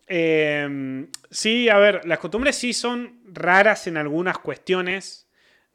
Eh, 0.08 1.06
sí, 1.30 1.68
a 1.68 1.78
ver, 1.78 2.06
las 2.06 2.20
costumbres 2.20 2.56
sí 2.56 2.72
son 2.72 3.20
raras 3.26 3.88
en 3.88 3.98
algunas 3.98 4.38
cuestiones. 4.38 5.27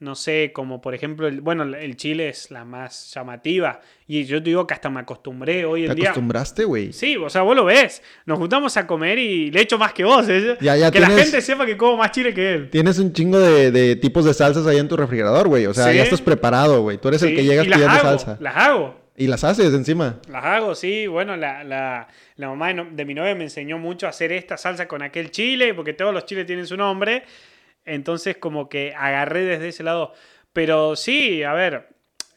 No 0.03 0.17
sé, 0.17 0.51
como 0.53 0.81
por 0.81 0.97
ejemplo, 0.97 1.29
el, 1.29 1.41
bueno, 1.43 1.63
el 1.63 1.97
Chile 1.97 2.29
es 2.29 2.51
la 2.51 2.65
más 2.65 3.13
llamativa. 3.15 3.81
Y 4.09 4.25
yo 4.25 4.39
te 4.43 4.51
digo 4.51 4.67
que 4.67 4.75
hasta 4.75 4.91
me 4.91 4.99
acostumbré 4.99 5.65
hoy 5.65 5.85
¿Te 5.85 5.91
en 5.93 5.95
día. 5.95 6.09
acostumbraste, 6.11 6.65
güey? 6.65 6.93
Sí, 6.93 7.17
o 7.17 7.31
sea, 7.31 7.43
vos 7.43 7.55
lo 7.55 7.65
ves. 7.67 8.03
Nos 8.27 8.37
juntamos 8.41 8.77
a 8.77 8.85
comer 8.85 9.17
y 9.21 9.53
le 9.53 9.61
echo 9.61 9.79
más 9.79 9.93
que 9.93 10.03
vos. 10.03 10.29
¿eh? 10.29 10.57
Ya, 10.61 10.77
ya 10.77 10.91
que 10.91 10.99
la 10.99 11.07
tienes- 11.07 11.23
gente 11.27 11.41
sepa 11.41 11.65
que 11.67 11.77
como 11.77 11.99
más 11.99 12.11
chile 12.11 12.35
que 12.35 12.53
él. 12.55 12.71
Tienes 12.71 12.99
un 12.99 13.13
chingo 13.13 13.39
de, 13.39 13.71
de 13.71 13.95
tipos 13.95 14.25
de 14.25 14.35
salsas 14.35 14.67
ahí 14.67 14.79
en 14.79 14.89
tu 14.89 14.97
refrigerador, 14.97 15.47
güey. 15.47 15.67
O 15.67 15.73
sea, 15.73 15.89
Sí. 15.93 15.97
ya 15.99 16.03
estás 16.03 16.21
preparado, 16.21 16.83
güey. 16.83 16.99
Tú 16.99 17.07
eres 17.07 17.23
el 17.23 17.29
Sí, 17.29 17.37
que 17.37 17.45
llegas 17.45 17.65
pidiendo 17.67 17.89
hago, 17.89 18.03
salsa. 18.03 18.37
Las 18.41 18.57
hago. 18.57 19.01
Y 19.17 19.29
las 19.29 19.45
haces 19.45 19.73
encima. 19.73 20.19
Las 20.29 20.45
hago, 20.45 20.75
sí. 20.75 21.07
Bueno, 21.07 21.37
la, 21.37 21.63
la- 21.63 22.09
la 22.35 22.49
mamá 22.49 22.69
de, 22.69 22.75
no- 22.75 22.89
de 22.91 23.05
mi 23.05 23.15
novia 23.15 23.37
me 23.37 23.45
enseñó 23.45 23.79
mucho 23.79 24.07
a 24.07 24.11
hacer 24.11 24.33
esta 24.33 24.57
salsa 24.57 24.89
con 24.89 25.01
aquel 25.03 25.31
chile, 25.31 25.75
porque 25.75 25.93
todos 25.93 26.13
los 26.13 26.27
chiles 26.27 26.45
tienen 26.45 26.67
su 26.67 26.77
nombre. 26.77 27.23
Entonces, 27.85 28.37
como 28.37 28.69
que 28.69 28.95
agarré 28.97 29.45
desde 29.45 29.69
ese 29.69 29.83
lado. 29.83 30.13
Pero 30.53 30.97
sí, 30.97 31.43
a 31.43 31.53
ver, 31.53 31.89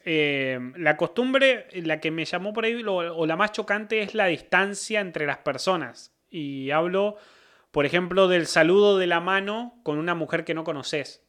eh, 0.04 0.58
la 0.76 0.96
costumbre, 0.96 1.66
la 1.72 2.00
que 2.00 2.10
me 2.10 2.24
llamó 2.24 2.52
por 2.52 2.64
ahí, 2.64 2.82
lo- 2.82 2.96
o 3.16 3.26
la 3.26 3.36
más 3.36 3.52
chocante, 3.52 4.02
es 4.02 4.14
la 4.14 4.26
distancia 4.26 5.00
entre 5.00 5.26
las 5.26 5.38
personas. 5.38 6.12
Y 6.30 6.70
hablo, 6.70 7.16
por 7.70 7.86
ejemplo, 7.86 8.28
del 8.28 8.46
saludo 8.46 8.98
de 8.98 9.06
la 9.06 9.20
mano 9.20 9.78
con 9.82 9.98
una 9.98 10.14
mujer 10.14 10.44
que 10.44 10.54
no 10.54 10.64
conoces. 10.64 11.22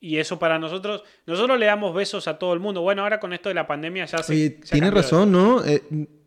Y 0.00 0.18
eso 0.18 0.38
para 0.40 0.58
nosotros, 0.58 1.04
nosotros 1.26 1.58
le 1.60 1.66
damos 1.66 1.94
besos 1.94 2.26
a 2.26 2.38
todo 2.38 2.54
el 2.54 2.60
mundo. 2.60 2.80
Bueno, 2.82 3.02
ahora 3.02 3.20
con 3.20 3.32
esto 3.32 3.48
de 3.48 3.54
la 3.54 3.68
pandemia 3.68 4.04
ya 4.06 4.18
se... 4.18 4.32
Oye, 4.32 4.58
ya 4.64 4.76
cambió. 4.80 4.90
razón, 5.02 5.30
¿no? 5.30 5.64
Eh, 5.64 5.82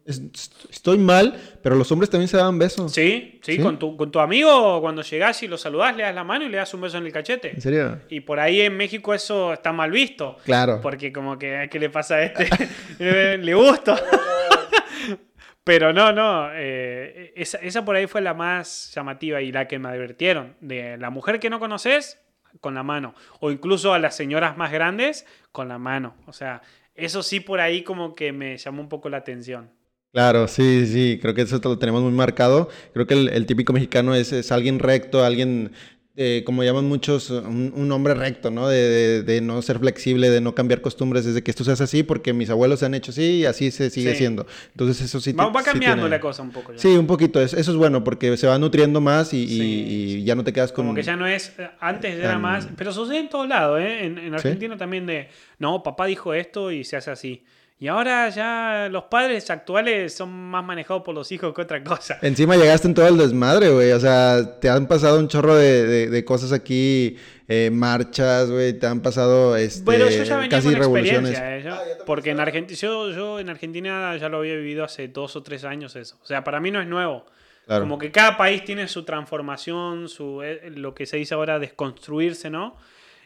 estoy 0.05 0.97
mal, 0.97 1.39
pero 1.63 1.75
los 1.75 1.91
hombres 1.91 2.09
también 2.09 2.27
se 2.27 2.37
daban 2.37 2.59
besos. 2.59 2.91
Sí, 2.93 3.39
sí, 3.43 3.55
¿Sí? 3.55 3.61
Con, 3.61 3.79
tu, 3.79 3.97
con 3.97 4.11
tu 4.11 4.19
amigo, 4.19 4.79
cuando 4.81 5.01
llegás 5.01 5.41
y 5.43 5.47
lo 5.47 5.57
saludás, 5.57 5.95
le 5.95 6.03
das 6.03 6.13
la 6.13 6.23
mano 6.23 6.45
y 6.45 6.49
le 6.49 6.57
das 6.57 6.73
un 6.73 6.81
beso 6.81 6.97
en 6.97 7.05
el 7.05 7.11
cachete. 7.11 7.51
¿En 7.51 7.61
serio? 7.61 7.99
Y 8.09 8.21
por 8.21 8.39
ahí 8.39 8.61
en 8.61 8.77
México 8.77 9.13
eso 9.13 9.53
está 9.53 9.71
mal 9.71 9.91
visto. 9.91 10.37
Claro. 10.45 10.79
Porque 10.81 11.11
como 11.11 11.39
que, 11.39 11.67
¿qué 11.71 11.79
le 11.79 11.89
pasa 11.89 12.15
a 12.15 12.23
este? 12.23 12.47
Eh, 12.99 13.37
le 13.41 13.53
gusta. 13.53 13.99
Pero 15.63 15.91
no, 15.91 16.13
no. 16.13 16.49
eh, 16.53 17.33
esa, 17.35 17.57
esa 17.57 17.83
por 17.83 17.95
ahí 17.95 18.05
fue 18.05 18.21
la 18.21 18.33
más 18.35 18.91
llamativa 18.93 19.41
y 19.41 19.51
la 19.51 19.67
que 19.67 19.79
me 19.79 19.89
advirtieron. 19.89 20.55
De 20.61 20.97
la 20.97 21.09
mujer 21.09 21.39
que 21.39 21.49
no 21.49 21.59
conoces, 21.59 22.19
con 22.61 22.75
la 22.75 22.83
mano. 22.83 23.15
O 23.39 23.51
incluso 23.51 23.93
a 23.93 23.99
las 23.99 24.15
señoras 24.15 24.57
más 24.57 24.71
grandes, 24.71 25.25
con 25.51 25.67
la 25.67 25.79
mano. 25.79 26.15
O 26.27 26.33
sea, 26.33 26.61
eso 26.93 27.23
sí 27.23 27.39
por 27.39 27.59
ahí 27.59 27.83
como 27.83 28.15
que 28.15 28.31
me 28.31 28.57
llamó 28.57 28.81
un 28.81 28.89
poco 28.89 29.09
la 29.09 29.17
atención. 29.17 29.71
Claro, 30.15 30.47
sí, 30.47 30.88
sí, 30.88 31.19
creo 31.21 31.34
que 31.34 31.41
eso 31.41 31.60
lo 31.62 31.78
tenemos 31.78 32.01
muy 32.01 32.13
marcado. 32.13 32.69
Creo 32.93 33.06
que 33.06 33.15
el, 33.15 33.28
el 33.28 33.45
típico 33.45 33.73
mexicano 33.73 34.15
es, 34.15 34.32
es 34.32 34.49
alguien 34.54 34.80
recto, 34.80 35.25
alguien, 35.25 35.73
eh, 36.15 36.43
como 36.45 36.63
llaman 36.63 36.86
muchos, 36.88 37.30
un, 37.32 37.73
un 37.75 37.91
hombre 37.91 38.13
recto, 38.13 38.49
¿no? 38.49 38.69
De, 38.69 38.78
de- 38.78 39.23
de 39.23 39.41
no 39.41 39.62
ser 39.62 39.78
flexible, 39.78 40.30
de 40.30 40.39
no 40.39 40.56
cambiar 40.56 40.80
costumbres, 40.80 41.25
desde 41.25 41.43
que 41.43 41.51
esto 41.51 41.65
se 41.65 41.73
hace 41.73 41.84
así, 41.84 42.04
porque 42.04 42.32
mis 42.32 42.49
abuelos 42.49 42.80
se 42.80 42.86
han 42.86 42.93
hecho 42.95 43.12
así 43.12 43.39
y 43.39 43.45
así 43.45 43.71
se 43.71 43.89
sigue 43.89 44.12
Sí. 44.12 44.19
siendo. 44.19 44.47
Entonces 44.71 45.01
eso 45.01 45.19
sí. 45.19 45.34
Va, 45.34 45.47
va 45.49 45.60
sí 45.60 45.65
cambiando 45.71 46.04
tiene- 46.04 46.10
la 46.15 46.21
cosa 46.21 46.43
un 46.43 46.51
poco. 46.51 46.71
ya. 46.71 46.80
Sí, 46.80 46.88
un 46.95 47.08
poquito. 47.08 47.41
es- 47.41 47.54
Eso 47.54 47.71
es 47.71 47.78
bueno 47.78 48.06
porque 48.06 48.38
se 48.38 48.47
va 48.47 48.58
nutriendo 48.58 49.01
más 49.01 49.34
y, 49.34 49.43
y- 49.43 49.47
Sí, 49.49 49.86
y 50.19 50.23
ya 50.23 50.36
no 50.36 50.45
te 50.45 50.54
quedas 50.54 50.71
con... 50.71 50.86
Como 50.86 50.95
que 50.95 51.04
ya 51.04 51.17
no 51.17 51.28
es. 51.28 51.51
eh, 51.60 51.69
Antes 51.82 52.15
era 52.17 52.39
más. 52.39 52.69
Pero 52.78 52.93
sucede 52.93 53.19
en 53.19 53.28
todos 53.28 53.49
lados, 53.49 53.82
¿eh? 53.82 54.06
En, 54.06 54.17
en. 54.17 54.34
Argentina 54.34 54.78
también 54.78 55.06
de. 55.06 55.28
No, 55.60 55.84
papá 55.84 56.06
dijo 56.06 56.34
esto 56.34 56.71
y 56.71 56.86
se 56.86 56.95
hace 56.95 57.12
así. 57.12 57.43
Y 57.77 57.88
ahora 57.89 58.29
ya 58.29 58.88
los 58.89 59.03
padres 59.05 59.49
actuales 59.49 60.13
son 60.15 60.29
más 60.31 60.63
manejados 60.63 61.03
por 61.03 61.13
los 61.13 61.29
hijos 61.33 61.53
que 61.53 61.61
otra 61.61 61.83
cosa. 61.83 62.17
Encima 62.21 62.55
llegaste 62.55 62.88
en 62.88 62.93
todo 62.93 63.07
el 63.07 63.17
desmadre, 63.17 63.69
güey. 63.69 63.91
O 63.91 63.99
sea, 63.99 64.59
te 64.61 64.69
han 64.69 64.88
pasado 64.88 65.19
un 65.19 65.27
chorro 65.27 65.55
de, 65.55 65.85
de- 65.85 66.09
de 66.09 66.23
cosas 66.25 66.53
aquí, 66.53 67.17
eh, 67.49 67.69
marchas, 67.73 68.49
güey. 68.49 68.79
Te 68.79 68.88
han 68.88 69.01
pasado 69.01 69.57
este, 69.57 69.83
Pero 69.85 70.09
yo 70.09 70.23
ya 70.23 70.38
venía 70.38 70.57
casi 70.57 70.69
con 70.69 70.77
revoluciones. 70.79 71.31
experiencia, 71.31 71.57
¿eh? 71.81 71.85
Yo- 71.97 72.05
porque 72.05 72.29
en 72.29 72.39
Argentina, 72.39 72.79
yo, 72.79 73.11
yo 73.11 73.39
en 73.39 73.49
Argentina 73.49 74.15
ya 74.15 74.29
lo 74.29 74.38
había 74.38 74.55
vivido 74.55 74.85
hace 74.85 75.09
dos 75.09 75.35
o 75.35 75.43
tres 75.43 75.65
años 75.65 75.97
eso. 75.97 76.17
O 76.21 76.25
sea, 76.25 76.45
para 76.45 76.61
mí 76.61 76.71
no 76.71 76.79
es 76.81 76.88
nuevo. 76.88 77.25
Claro. 77.65 77.81
Como 77.81 77.97
que 77.97 78.09
cada 78.11 78.38
país 78.38 78.63
tiene 78.63 78.88
su 78.88 79.03
transformación, 79.03 80.07
su, 80.07 80.41
eh, 80.43 80.71
lo 80.75 80.95
que 80.95 81.05
se 81.05 81.17
dice 81.17 81.33
ahora 81.33 81.59
desconstruirse, 81.59 82.49
¿no? 82.49 82.77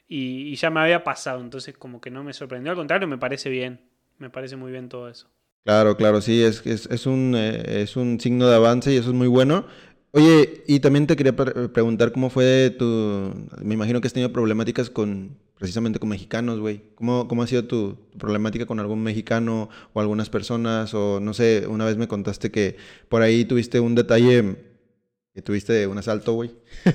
Y, 0.07 0.51
y 0.51 0.55
ya 0.55 0.71
me 0.71 0.79
había 0.79 1.03
pasado, 1.03 1.39
entonces 1.41 1.77
como 1.77 2.01
que 2.01 2.09
no 2.09 2.23
me 2.23 2.33
sorprendió, 2.33 2.71
al 2.71 2.77
contrario, 2.77 3.07
me 3.07 3.17
parece 3.19 3.49
bien, 3.49 3.81
me 4.19 4.29
parece 4.29 4.55
muy 4.55 4.71
bien 4.71 4.89
todo 4.89 5.09
eso. 5.09 5.27
Claro, 5.65 5.97
claro, 5.97 6.21
sí, 6.21 6.41
es, 6.41 6.65
es, 6.65 6.87
es 6.87 7.05
un, 7.05 7.35
eh, 7.35 7.81
es 7.83 7.95
un 7.95 8.19
signo 8.19 8.47
de 8.47 8.55
avance 8.55 8.91
y 8.91 8.97
eso 8.97 9.09
es 9.09 9.15
muy 9.15 9.27
bueno. 9.27 9.65
Oye, 10.11 10.63
y 10.67 10.79
también 10.79 11.05
te 11.05 11.15
quería 11.15 11.35
pre- 11.35 11.69
preguntar 11.69 12.11
cómo 12.11 12.29
fue 12.31 12.71
tu... 12.77 13.31
Me 13.61 13.75
imagino 13.75 14.01
que 14.01 14.07
has 14.07 14.13
tenido 14.13 14.31
problemáticas 14.33 14.89
con, 14.89 15.37
precisamente 15.59 15.99
con 15.99 16.09
mexicanos, 16.09 16.59
güey. 16.59 16.81
¿Cómo, 16.95 17.27
¿Cómo 17.27 17.43
ha 17.43 17.47
sido 17.47 17.65
tu 17.65 17.97
problemática 18.17 18.65
con 18.65 18.79
algún 18.79 19.03
mexicano 19.03 19.69
o 19.93 19.99
algunas 20.01 20.29
personas? 20.31 20.93
O 20.95 21.19
no 21.19 21.33
sé, 21.35 21.67
una 21.67 21.85
vez 21.85 21.97
me 21.97 22.07
contaste 22.07 22.49
que 22.49 22.77
por 23.07 23.21
ahí 23.21 23.45
tuviste 23.45 23.79
un 23.79 23.93
detalle, 23.93 24.68
que 25.39 25.45
tuviste 25.45 25.87
un 25.87 25.97
asalto, 25.97 26.33
güey. 26.33 26.51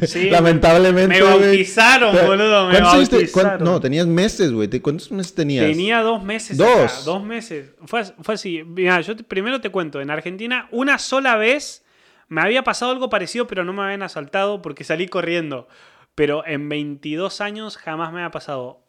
Sí, 0.06 0.28
Lamentablemente, 0.30 1.16
Me 1.18 1.22
bautizaron, 1.22 2.14
boludo, 2.26 2.66
me 2.66 2.72
¿cuántos 2.72 2.94
años 2.94 3.08
te- 3.10 3.16
bautizaron. 3.16 3.50
cuán- 3.58 3.64
no, 3.64 3.80
tenías 3.80 4.06
meses, 4.06 4.52
güey. 4.52 4.68
¿Te- 4.68 4.82
¿Cuántos 4.82 5.10
meses 5.10 5.34
tenías? 5.34 5.66
Tenía 5.66 6.00
dos 6.02 6.22
meses. 6.22 6.56
Dos. 6.56 6.68
acá, 6.68 6.92
dos 7.04 7.24
meses. 7.24 7.70
Fue, 7.86 8.04
fue 8.04 8.34
así. 8.34 8.62
Mira, 8.64 9.00
yo 9.00 9.16
te- 9.16 9.24
primero 9.24 9.60
te 9.60 9.70
cuento. 9.70 10.00
En 10.00 10.10
Argentina, 10.10 10.68
una 10.72 10.98
sola 10.98 11.36
vez 11.36 11.84
me 12.28 12.40
había 12.42 12.62
pasado 12.64 12.92
algo 12.92 13.08
parecido, 13.10 13.46
pero 13.46 13.64
no 13.64 13.72
me 13.72 13.82
habían 13.82 14.02
asaltado 14.02 14.60
porque 14.62 14.84
salí 14.84 15.08
corriendo. 15.08 15.68
Pero 16.14 16.46
en 16.46 16.68
22 16.68 17.40
años 17.40 17.76
jamás 17.76 18.12
me 18.12 18.20
había 18.20 18.30
pasado. 18.30 18.84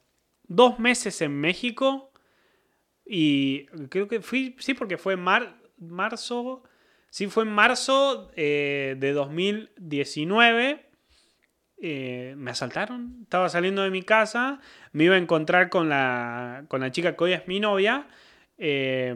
Dos 0.47 0.79
meses 0.79 1.21
en 1.21 1.39
México. 1.39 2.11
Y 3.05 3.65
creo 3.89 4.07
que 4.07 4.21
fui. 4.21 4.55
Sí, 4.59 4.73
porque 4.73 4.97
fue 4.97 5.15
mar, 5.15 5.57
marzo. 5.79 6.63
Sí, 7.15 7.27
fue 7.27 7.43
en 7.43 7.49
marzo 7.49 8.29
eh, 8.35 8.97
de 8.99 9.13
2019. 9.13 10.85
Eh, 11.81 12.33
me 12.35 12.51
asaltaron. 12.51 13.19
Estaba 13.23 13.47
saliendo 13.47 13.83
de 13.83 13.89
mi 13.89 14.03
casa. 14.03 14.59
Me 14.91 15.05
iba 15.05 15.15
a 15.15 15.17
encontrar 15.17 15.69
con 15.69 15.87
la, 15.87 16.65
con 16.67 16.81
la 16.81 16.91
chica 16.91 17.15
que 17.15 17.23
hoy 17.23 17.31
es 17.31 17.47
mi 17.47 17.61
novia. 17.61 18.09
eh, 18.57 19.15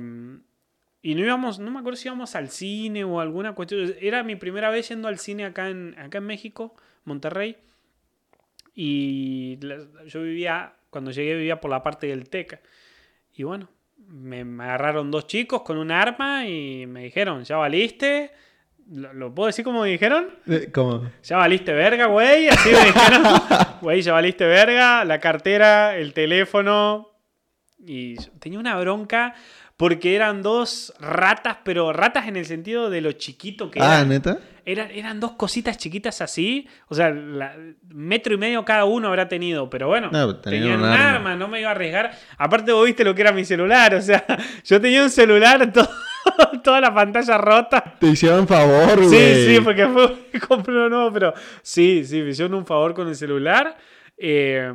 y 1.01 1.13
no 1.13 1.25
íbamos, 1.25 1.59
no 1.59 1.71
me 1.71 1.79
acuerdo 1.79 1.97
si 1.97 2.07
íbamos 2.07 2.35
al 2.35 2.47
cine 2.47 3.03
o 3.03 3.19
alguna 3.19 3.53
cuestión. 3.53 3.93
Era 3.99 4.23
mi 4.23 4.37
primera 4.37 4.69
vez 4.69 4.87
yendo 4.87 5.09
al 5.09 5.19
cine 5.19 5.43
acá 5.43 5.67
en, 5.67 5.93
acá 5.99 6.19
en 6.19 6.25
México, 6.25 6.75
Monterrey. 7.03 7.57
Y 8.73 9.59
yo 10.05 10.23
vivía, 10.23 10.73
cuando 10.89 11.11
llegué 11.11 11.35
vivía 11.35 11.59
por 11.59 11.69
la 11.69 11.83
parte 11.83 12.07
del 12.07 12.29
TEC. 12.29 12.61
Y 13.33 13.43
bueno, 13.43 13.67
me, 14.07 14.43
me 14.45 14.63
agarraron 14.63 15.11
dos 15.11 15.27
chicos 15.27 15.61
con 15.61 15.77
un 15.77 15.91
arma 15.91 16.45
y 16.45 16.85
me 16.87 17.03
dijeron, 17.03 17.43
¿ya 17.43 17.57
valiste? 17.57 18.31
¿Lo, 18.91 19.13
lo 19.13 19.35
puedo 19.35 19.47
decir 19.47 19.63
como 19.63 19.81
me 19.81 19.89
dijeron? 19.89 20.29
¿Cómo? 20.73 21.09
Ya 21.23 21.37
valiste 21.37 21.73
verga, 21.73 22.07
güey. 22.07 22.49
Así 22.49 22.69
me 22.69 22.85
dijeron. 22.85 23.23
Güey, 23.81 24.01
ya 24.01 24.11
valiste 24.13 24.45
verga. 24.45 25.05
La 25.05 25.19
cartera, 25.19 25.95
el 25.95 26.13
teléfono. 26.13 27.11
Y 27.79 28.15
tenía 28.39 28.59
una 28.59 28.77
bronca 28.77 29.35
porque 29.79 30.13
eran 30.13 30.41
dos 30.41 30.93
ratas, 30.99 31.59
pero 31.63 31.93
ratas 31.93 32.27
en 32.27 32.35
el 32.35 32.45
sentido 32.45 32.89
de 32.89 32.99
lo 32.99 33.13
chiquito 33.13 33.71
que 33.71 33.79
Ah, 33.81 33.95
eran. 33.99 34.09
¿neta? 34.09 34.39
Eran, 34.65 34.91
eran 34.91 35.21
dos 35.21 35.31
cositas 35.31 35.77
chiquitas 35.77 36.19
así. 36.21 36.67
O 36.89 36.95
sea, 36.95 37.11
la- 37.11 37.55
metro 37.87 38.33
y 38.33 38.37
medio 38.37 38.65
cada 38.65 38.83
uno 38.83 39.07
habrá 39.07 39.29
tenido. 39.29 39.69
Pero 39.69 39.87
bueno, 39.87 40.09
No, 40.11 40.35
tenían 40.35 40.79
un 40.79 40.83
arma. 40.85 41.09
arma. 41.15 41.35
no 41.37 41.47
me 41.47 41.61
iba 41.61 41.69
a 41.69 41.71
arriesgar. 41.71 42.11
Aparte, 42.37 42.73
vos 42.73 42.85
viste 42.85 43.05
lo 43.05 43.15
que 43.15 43.21
era 43.21 43.31
mi 43.31 43.45
celular. 43.45 43.95
O 43.95 44.01
sea, 44.01 44.25
yo 44.65 44.81
tenía 44.81 45.01
un 45.01 45.09
celular 45.09 45.71
todo 45.71 45.87
toda 46.61 46.81
la 46.81 46.93
pantalla 46.93 47.37
rota. 47.37 47.95
Te 48.01 48.07
hicieron 48.07 48.45
favor, 48.49 48.97
güey. 48.97 49.09
Sí, 49.09 49.55
sí, 49.55 49.61
porque 49.63 49.87
fue 49.87 50.39
compré 50.49 50.73
uno 50.75 50.89
nuevo, 50.89 51.13
pero 51.13 51.33
sí, 51.61 52.03
sí, 52.03 52.21
me 52.21 52.31
hicieron 52.31 52.53
un 52.53 52.65
favor 52.65 52.93
con 52.93 53.07
el 53.07 53.15
celular. 53.15 53.77
eh, 54.17 54.73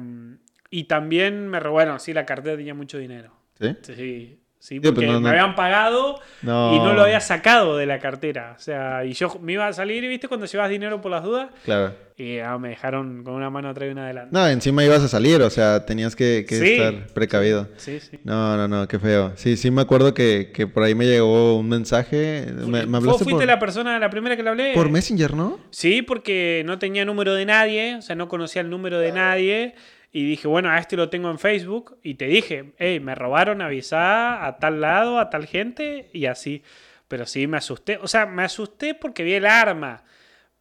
y 0.71 0.85
también 0.85 1.47
me 1.47 1.61
bueno, 1.61 1.99
sí, 1.99 2.15
la 2.15 2.25
cartera 2.25 2.57
tenía 2.57 2.73
mucho 2.75 2.97
dinero. 2.99 3.33
¿Sí? 3.61 3.77
Sí, 3.83 4.39
sí, 4.65 4.81
porque 4.81 5.07
no, 5.07 5.13
no. 5.15 5.21
me 5.21 5.29
habían 5.31 5.55
pagado 5.55 6.21
No. 6.43 6.75
y 6.75 6.79
no 6.79 6.95
lo 6.95 7.03
había 7.03 7.21
sacado 7.21 7.77
de 7.77 7.87
la 7.87 7.99
cartera. 7.99 8.55
O 8.57 8.61
sea, 8.61 9.05
y 9.05 9.13
yo 9.13 9.39
me 9.43 9.53
iba 9.53 9.67
a 9.67 9.73
salir, 9.73 10.07
¿viste? 10.09 10.27
Cuando 10.29 10.47
llevas 10.47 10.71
dinero 10.71 11.01
por 11.01 11.11
las 11.11 11.23
dudas. 11.23 11.49
Claro. 11.65 11.93
Y 12.17 12.39
ah, 12.39 12.57
me 12.59 12.69
dejaron 12.69 13.25
con 13.25 13.35
una 13.35 13.51
mano 13.51 13.69
atrás 13.71 13.89
y 13.89 13.93
una 13.93 14.05
adelante. 14.05 14.31
No, 14.33 14.47
encima 14.49 14.85
ibas 14.85 15.03
a 15.03 15.09
salir, 15.09 15.43
o 15.43 15.51
sea, 15.51 15.85
tenías 15.85 16.15
que, 16.15 16.47
que 16.49 16.61
Sí. 16.61 16.73
estar 16.75 17.09
precavido. 17.13 17.69
Sí, 17.77 17.99
sí. 17.99 18.21
No, 18.23 18.57
no, 18.57 18.69
no, 18.69 18.87
qué 18.87 19.01
feo. 19.01 19.33
Sí, 19.35 19.57
sí 19.57 19.71
me 19.73 19.83
acuerdo 19.83 20.15
que, 20.15 20.53
que 20.55 20.67
por 20.69 20.85
ahí 20.85 20.95
me 20.95 21.07
llegó 21.07 21.59
un 21.59 21.69
mensaje. 21.69 22.47
Me, 22.67 22.87
me 22.87 22.99
Vos 23.01 23.19
fuiste 23.19 23.35
por, 23.35 23.45
la 23.47 23.59
persona, 23.59 23.99
la 23.99 24.11
primera 24.11 24.37
que 24.37 24.45
le 24.45 24.51
hablé. 24.51 24.73
por 24.75 24.89
Messenger, 24.91 25.35
¿no? 25.35 25.59
Sí, 25.71 26.03
porque 26.03 26.63
no 26.65 26.79
tenía 26.79 27.05
número 27.05 27.35
de 27.35 27.47
nadie, 27.47 27.97
o 27.97 28.03
sea, 28.03 28.15
no 28.15 28.29
conocía 28.29 28.63
el 28.63 28.71
número 28.71 28.99
de 29.01 29.11
nadie. 29.11 29.75
Y 30.17 30.25
dije, 30.25 30.47
bueno, 30.47 30.71
a 30.71 30.79
este 30.79 30.97
lo 30.97 31.11
tengo 31.11 31.29
en 31.29 31.41
Facebook. 31.41 31.99
Y 32.01 32.15
te 32.15 32.27
dije, 32.27 32.73
hey, 32.79 33.01
me 33.01 33.17
robaron, 33.17 33.61
avisá 33.61 34.47
a 34.47 34.61
tal 34.61 34.81
lado, 34.81 35.19
a 35.19 35.29
tal 35.29 35.45
gente, 35.49 36.09
y 36.13 36.27
así. 36.27 36.63
Pero 37.09 37.27
sí, 37.27 37.49
me 37.49 37.57
asusté. 37.57 37.99
O 38.01 38.07
sea, 38.07 38.25
me 38.25 38.45
asusté 38.45 38.95
porque 38.95 39.25
vi 39.25 39.35
el 39.35 39.45
arma. 39.45 40.05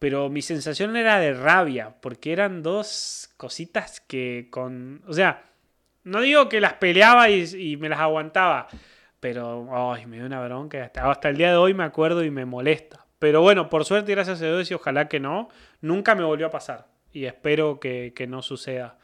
Pero 0.00 0.28
mi 0.28 0.42
sensación 0.42 0.96
era 0.96 1.20
de 1.20 1.34
rabia, 1.34 1.94
porque 2.00 2.32
eran 2.32 2.64
dos 2.64 3.32
cositas 3.36 4.00
que 4.00 4.48
con... 4.50 5.04
O 5.06 5.12
sea, 5.12 5.44
no 6.02 6.22
digo 6.22 6.48
que 6.48 6.60
las 6.60 6.74
peleaba 6.74 7.30
y, 7.30 7.76
me 7.76 7.88
las 7.88 8.00
aguantaba, 8.00 8.66
pero 9.20 9.92
ay, 9.92 10.06
me 10.06 10.16
dio 10.16 10.26
una 10.26 10.44
bronca. 10.44 10.82
Hasta, 10.82 11.08
hasta 11.08 11.28
el 11.28 11.36
día 11.36 11.50
de 11.50 11.56
hoy 11.58 11.74
me 11.74 11.84
acuerdo 11.84 12.24
y 12.24 12.30
me 12.32 12.44
molesta. 12.44 13.06
Pero 13.20 13.40
bueno, 13.40 13.70
por 13.70 13.84
suerte, 13.84 14.10
gracias 14.10 14.42
a 14.42 14.46
Dios 14.46 14.68
y 14.68 14.74
ojalá 14.74 15.06
que 15.06 15.20
no, 15.20 15.48
nunca 15.80 16.16
me 16.16 16.24
volvió 16.24 16.48
a 16.48 16.50
pasar. 16.50 16.88
Y 17.12 17.26
espero 17.26 17.78
que, 17.78 18.12
que 18.16 18.26
no 18.26 18.42
suceda. 18.42 18.98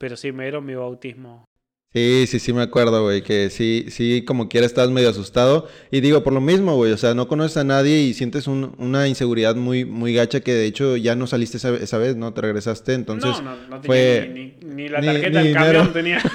Pero 0.00 0.16
sí, 0.16 0.32
me 0.32 0.44
dieron 0.44 0.64
mi 0.64 0.74
bautismo. 0.74 1.44
Sí, 1.92 2.24
sí, 2.28 2.38
sí 2.38 2.52
me 2.52 2.62
acuerdo, 2.62 3.02
güey, 3.02 3.20
que 3.20 3.50
sí, 3.50 3.86
sí, 3.90 4.24
como 4.24 4.48
quiera 4.48 4.64
estás 4.64 4.88
medio 4.90 5.10
asustado. 5.10 5.68
Y 5.90 6.00
digo, 6.00 6.22
por 6.22 6.32
lo 6.32 6.40
mismo, 6.40 6.74
güey, 6.76 6.92
o 6.92 6.96
sea, 6.96 7.14
no 7.14 7.26
conoces 7.28 7.56
a 7.58 7.64
nadie 7.64 7.98
y 7.98 8.14
sientes 8.14 8.46
un- 8.46 8.74
una 8.78 9.08
inseguridad 9.08 9.56
muy, 9.56 9.84
muy 9.84 10.14
gacha 10.14 10.40
que 10.40 10.54
de 10.54 10.66
hecho 10.66 10.96
ya 10.96 11.16
no 11.16 11.26
saliste 11.26 11.56
esa, 11.56 11.74
esa 11.74 11.98
vez, 11.98 12.14
¿no? 12.16 12.32
Te 12.32 12.40
regresaste, 12.42 12.94
entonces... 12.94 13.42
no, 13.42 13.56
no, 13.56 13.66
no 13.68 13.80
tenía 13.80 13.86
fue- 13.86 14.30
ni, 14.32 14.40
ni- 14.64 14.74
ni 14.74 14.88
la 14.88 15.00
tarjeta 15.02 15.40
ni 15.40 15.46
del 15.48 15.54
camión 15.54 15.92
tenía. 15.92 16.18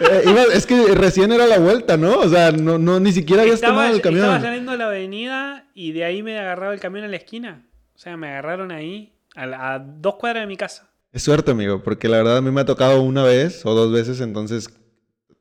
Eh, 0.00 0.22
iba- 0.30 0.44
es 0.54 0.66
que 0.66 0.94
recién 0.94 1.32
era 1.32 1.46
la 1.46 1.58
vuelta, 1.58 1.96
¿no? 1.96 2.18
O 2.18 2.28
sea, 2.28 2.50
no, 2.52 2.76
no, 2.78 2.98
ni 3.00 3.12
siquiera 3.12 3.42
habías 3.42 3.56
estaba, 3.56 3.74
tomado 3.74 3.94
el 3.94 4.00
camión. 4.02 4.24
estaba 4.24 4.40
saliendo 4.40 4.72
de 4.72 4.78
la 4.78 4.86
avenida 4.86 5.66
y 5.74 5.92
de 5.92 6.04
ahí 6.04 6.22
me 6.22 6.38
agarraba 6.38 6.72
el 6.74 6.80
camión 6.80 7.04
a 7.04 7.08
la 7.08 7.16
esquina. 7.16 7.66
O 7.94 7.98
sea, 7.98 8.16
me 8.16 8.28
agarraron 8.28 8.70
ahí, 8.72 9.12
a, 9.36 9.46
la- 9.46 9.74
a 9.74 9.78
dos 9.78 10.16
cuadras 10.16 10.42
de 10.42 10.46
mi 10.48 10.56
casa. 10.56 10.87
Es 11.12 11.22
suerte, 11.22 11.50
amigo, 11.52 11.82
porque 11.82 12.08
la 12.08 12.18
verdad 12.18 12.36
a 12.38 12.40
mí 12.42 12.50
me 12.50 12.60
ha 12.60 12.64
tocado 12.64 13.00
una 13.02 13.22
vez 13.24 13.64
o 13.64 13.74
dos 13.74 13.92
veces, 13.92 14.20
entonces 14.20 14.68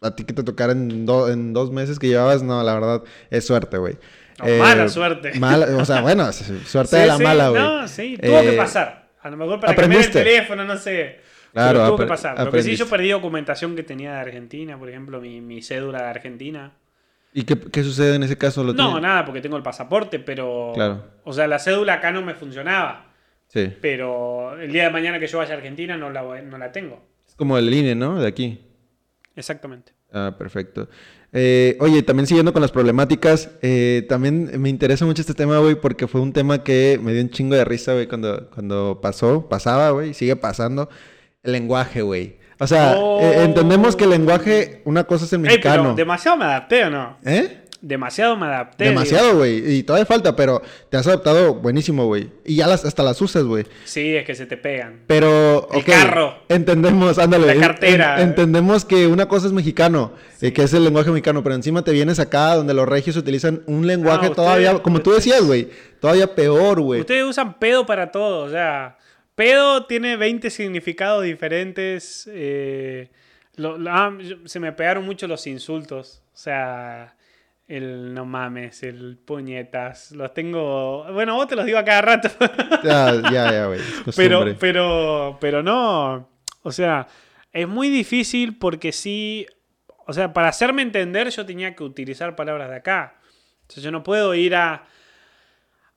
a 0.01 0.15
ti 0.15 0.23
que 0.23 0.33
te 0.33 0.43
tocara 0.43 0.71
en, 0.71 1.05
do- 1.05 1.29
en 1.29 1.53
dos 1.53 1.71
meses 1.71 1.99
que 1.99 2.07
llevabas, 2.07 2.41
no, 2.43 2.61
la 2.63 2.73
verdad 2.73 3.03
es 3.29 3.45
suerte, 3.45 3.77
güey. 3.77 3.97
No, 4.39 4.45
mala 4.59 4.87
suerte. 4.87 5.33
Mala, 5.39 5.65
o 5.77 5.83
sea, 5.85 6.01
bueno, 6.03 6.31
suerte 6.31 6.95
Sí, 6.95 7.01
de 7.01 7.07
la 7.07 7.17
sí, 7.17 7.23
mala, 7.23 7.49
güey. 7.49 7.61
No, 7.61 7.87
sí, 7.87 8.17
tuvo 8.21 8.39
Eh, 8.39 8.51
que 8.51 8.57
pasar. 8.57 9.09
A 9.21 9.29
lo 9.29 9.37
mejor 9.37 9.59
para 9.59 9.75
cambiar 9.75 10.01
el 10.03 10.07
aprendiste. 10.07 10.23
teléfono, 10.23 10.63
no 10.63 10.77
sé. 10.77 11.19
Claro, 11.51 11.85
tuvo 11.87 11.97
que 11.97 12.05
pasar. 12.05 12.39
Lo 12.39 12.51
que 12.51 12.61
sí, 12.63 12.75
yo 12.75 12.85
aprendiste. 12.85 12.85
perdí 12.85 13.09
documentación 13.09 13.75
que 13.75 13.83
tenía 13.83 14.13
de 14.13 14.19
Argentina, 14.19 14.77
por 14.77 14.89
ejemplo, 14.89 15.19
mi, 15.19 15.41
mi 15.41 15.61
cédula 15.61 16.03
de 16.03 16.07
Argentina. 16.09 16.71
¿Y 17.33 17.43
qué, 17.43 17.59
qué 17.59 17.83
sucede 17.83 18.15
en 18.15 18.23
ese 18.23 18.37
caso? 18.37 18.63
¿Lo 18.63 18.73
No, 18.73 18.85
tiene? 18.93 19.01
nada, 19.01 19.25
porque 19.25 19.41
tengo 19.41 19.57
el 19.57 19.63
pasaporte, 19.63 20.19
pero. 20.19 20.71
Claro. 20.75 21.03
O 21.23 21.33
sea, 21.33 21.47
la 21.47 21.59
cédula 21.59 21.95
acá 21.95 22.11
no 22.11 22.21
me 22.21 22.35
funcionaba. 22.35 23.06
Sí. 23.47 23.73
Pero 23.81 24.59
el 24.59 24.71
día 24.71 24.83
de 24.85 24.89
mañana 24.91 25.19
que 25.19 25.27
yo 25.27 25.37
vaya 25.37 25.53
a 25.53 25.57
Argentina 25.57 25.95
no 25.97 26.09
la, 26.09 26.21
voy- 26.21 26.41
no 26.43 26.57
la 26.57 26.71
tengo. 26.71 27.01
Es 27.27 27.35
como 27.35 27.57
el 27.57 27.73
INE, 27.73 27.95
¿no? 27.95 28.19
De 28.19 28.27
aquí. 28.27 28.61
Exactamente. 29.35 29.93
Ah, 30.11 30.35
perfecto. 30.37 30.89
Eh, 31.33 31.77
oye, 31.81 32.01
también 32.03 32.25
siguiendo 32.25 32.53
con 32.53 32.61
las 32.61 32.71
problemáticas, 32.71 33.51
eh, 33.61 34.05
también 34.07 34.59
me 34.61 34.69
interesa 34.69 35.05
mucho 35.05 35.21
este 35.21 35.33
tema, 35.33 35.59
güey, 35.59 35.75
porque 35.75 36.07
fue 36.07 36.21
un 36.21 36.31
tema 36.33 36.63
que 36.63 36.99
me 37.01 37.11
dio 37.13 37.21
un 37.21 37.29
chingo 37.29 37.55
de 37.55 37.65
risa, 37.65 37.93
güey, 37.93 38.07
cuando, 38.07 38.49
cuando 38.49 38.99
pasó, 39.01 39.47
pasaba, 39.49 39.91
güey, 39.91 40.11
y 40.11 40.13
sigue 40.13 40.35
pasando. 40.37 40.89
El 41.43 41.51
lenguaje, 41.51 42.01
güey. 42.01 42.37
O 42.59 42.65
sea, 42.65 42.95
Oh. 42.97 43.19
eh, 43.21 43.43
entendemos 43.43 43.95
que 43.95 44.05
el 44.05 44.09
lenguaje, 44.11 44.81
una 44.85 45.03
cosa 45.03 45.25
es 45.25 45.33
el 45.33 45.41
Ey, 45.41 45.57
pero 45.61 45.69
mexicano. 45.83 45.95
demasiado 45.95 46.37
me 46.37 46.45
adapté 46.45 46.85
o 46.85 46.89
no? 46.89 47.17
¿Eh? 47.25 47.65
Demasiado 47.87 48.35
me 48.35 48.47
adapté. 48.47 48.83
Demasiado, 48.85 49.37
güey. 49.37 49.75
Y 49.77 49.83
todavía 49.83 50.05
falta, 50.05 50.35
pero 50.35 50.61
te 50.89 50.97
has 50.97 51.07
adaptado 51.07 51.55
buenísimo, 51.55 52.05
güey. 52.05 52.29
Y 52.43 52.57
ya 52.57 52.67
las, 52.67 52.83
hasta 52.83 53.01
las 53.01 53.21
usas, 53.21 53.43
güey. 53.45 53.65
Sí, 53.85 54.13
es 54.15 54.25
que 54.25 54.35
se 54.35 54.45
te 54.45 54.57
pegan. 54.57 55.03
Pero, 55.07 55.69
El 55.71 55.85
carro. 55.85 56.35
Entendemos, 56.49 57.17
ándale. 57.17 57.55
La 57.55 57.61
cartera. 57.67 58.21
en- 58.21 58.29
entendemos 58.29 58.83
que 58.83 59.07
una 59.07 59.29
cosa 59.29 59.47
es 59.47 59.53
mexicano, 59.53 60.11
eh, 60.41 60.51
que 60.51 60.63
es 60.63 60.73
el 60.73 60.83
lenguaje 60.83 61.11
mexicano, 61.11 61.41
pero 61.43 61.55
encima 61.55 61.81
te 61.81 61.93
vienes 61.93 62.19
acá 62.19 62.55
donde 62.55 62.73
los 62.73 62.89
regios 62.89 63.15
utilizan 63.15 63.63
un 63.67 63.87
lenguaje 63.87 64.29
todavía, 64.31 64.79
como 64.83 64.99
tú 65.01 65.11
decías, 65.13 65.41
güey, 65.45 65.69
todavía 66.01 66.35
peor, 66.35 66.81
güey. 66.81 66.99
Ustedes 66.99 67.23
usan 67.23 67.57
pedo 67.57 67.85
para 67.85 68.11
todo, 68.11 68.43
o 68.43 68.49
sea, 68.49 68.97
pedo 69.35 69.85
tiene 69.85 70.17
20 70.17 70.49
significados 70.49 71.23
diferentes. 71.23 72.29
eh, 72.33 73.09
lo- 73.55 73.77
lo- 73.77 73.89
ah, 73.91 74.15
se 74.45 74.59
me 74.59 74.71
pegaron 74.73 75.05
mucho 75.05 75.25
los 75.27 75.47
insultos, 75.47 76.21
o 76.33 76.37
sea, 76.37 77.15
el 77.67 78.13
no 78.13 78.25
mames, 78.25 78.83
el 78.83 79.17
puñetas, 79.17 80.11
los 80.13 80.33
tengo... 80.33 81.05
Bueno, 81.11 81.35
vos 81.35 81.47
te 81.47 81.55
los 81.55 81.65
digo 81.65 81.77
a 81.77 81.83
cada 81.83 82.01
rato, 82.01 82.29
Ya, 82.83 83.13
ya, 83.31 83.51
ya, 83.51 83.65
güey. 83.67 83.81
pero, 84.15 84.45
pero, 84.57 85.37
pero 85.41 85.61
no, 85.61 86.29
o 86.61 86.71
sea, 86.71 87.07
es 87.51 87.67
muy 87.67 87.89
difícil 87.89 88.57
porque 88.57 88.91
sí, 88.91 89.45
o 90.05 90.13
sea, 90.13 90.31
para 90.31 90.47
hacerme 90.47 90.81
entender 90.81 91.29
yo 91.29 91.45
tenía 91.45 91.75
que 91.75 91.83
utilizar 91.83 92.35
palabras 92.35 92.69
de 92.69 92.77
acá. 92.77 93.19
O 93.67 93.71
sea, 93.71 93.83
yo 93.83 93.91
no 93.91 94.03
puedo 94.03 94.33
ir 94.33 94.55
a, 94.55 94.85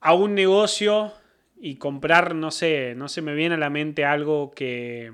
a 0.00 0.14
un 0.14 0.34
negocio 0.34 1.12
y 1.60 1.76
comprar, 1.76 2.34
no 2.34 2.50
sé, 2.50 2.94
no 2.96 3.08
se 3.08 3.22
me 3.22 3.34
viene 3.34 3.54
a 3.54 3.58
la 3.58 3.70
mente 3.70 4.04
algo 4.04 4.50
que, 4.50 5.12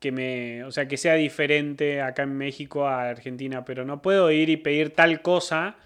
que 0.00 0.12
me, 0.12 0.64
o 0.64 0.70
sea, 0.70 0.86
que 0.88 0.96
sea 0.96 1.14
diferente 1.14 2.00
acá 2.02 2.22
en 2.24 2.36
México 2.36 2.86
a 2.86 3.08
Argentina, 3.10 3.64
pero 3.64 3.84
no 3.84 4.00
puedo 4.02 4.30
ir 4.30 4.48
y 4.50 4.56
pedir 4.56 4.90
tal 4.90 5.22
cosa 5.22 5.76